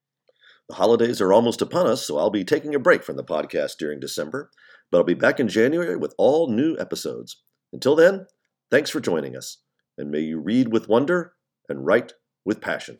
The 0.69 0.75
holidays 0.75 1.19
are 1.21 1.33
almost 1.33 1.61
upon 1.61 1.87
us, 1.87 2.05
so 2.05 2.17
I'll 2.17 2.29
be 2.29 2.45
taking 2.45 2.73
a 2.73 2.79
break 2.79 3.03
from 3.03 3.17
the 3.17 3.23
podcast 3.23 3.73
during 3.77 3.99
December, 3.99 4.49
but 4.91 4.97
I'll 4.97 5.03
be 5.03 5.13
back 5.13 5.39
in 5.39 5.47
January 5.47 5.97
with 5.97 6.15
all 6.17 6.49
new 6.49 6.77
episodes. 6.79 7.41
Until 7.73 7.95
then, 7.95 8.27
thanks 8.71 8.89
for 8.89 8.99
joining 8.99 9.35
us, 9.35 9.57
and 9.97 10.09
may 10.09 10.21
you 10.21 10.39
read 10.39 10.71
with 10.71 10.87
wonder 10.87 11.33
and 11.67 11.85
write 11.85 12.13
with 12.45 12.61
passion. 12.61 12.99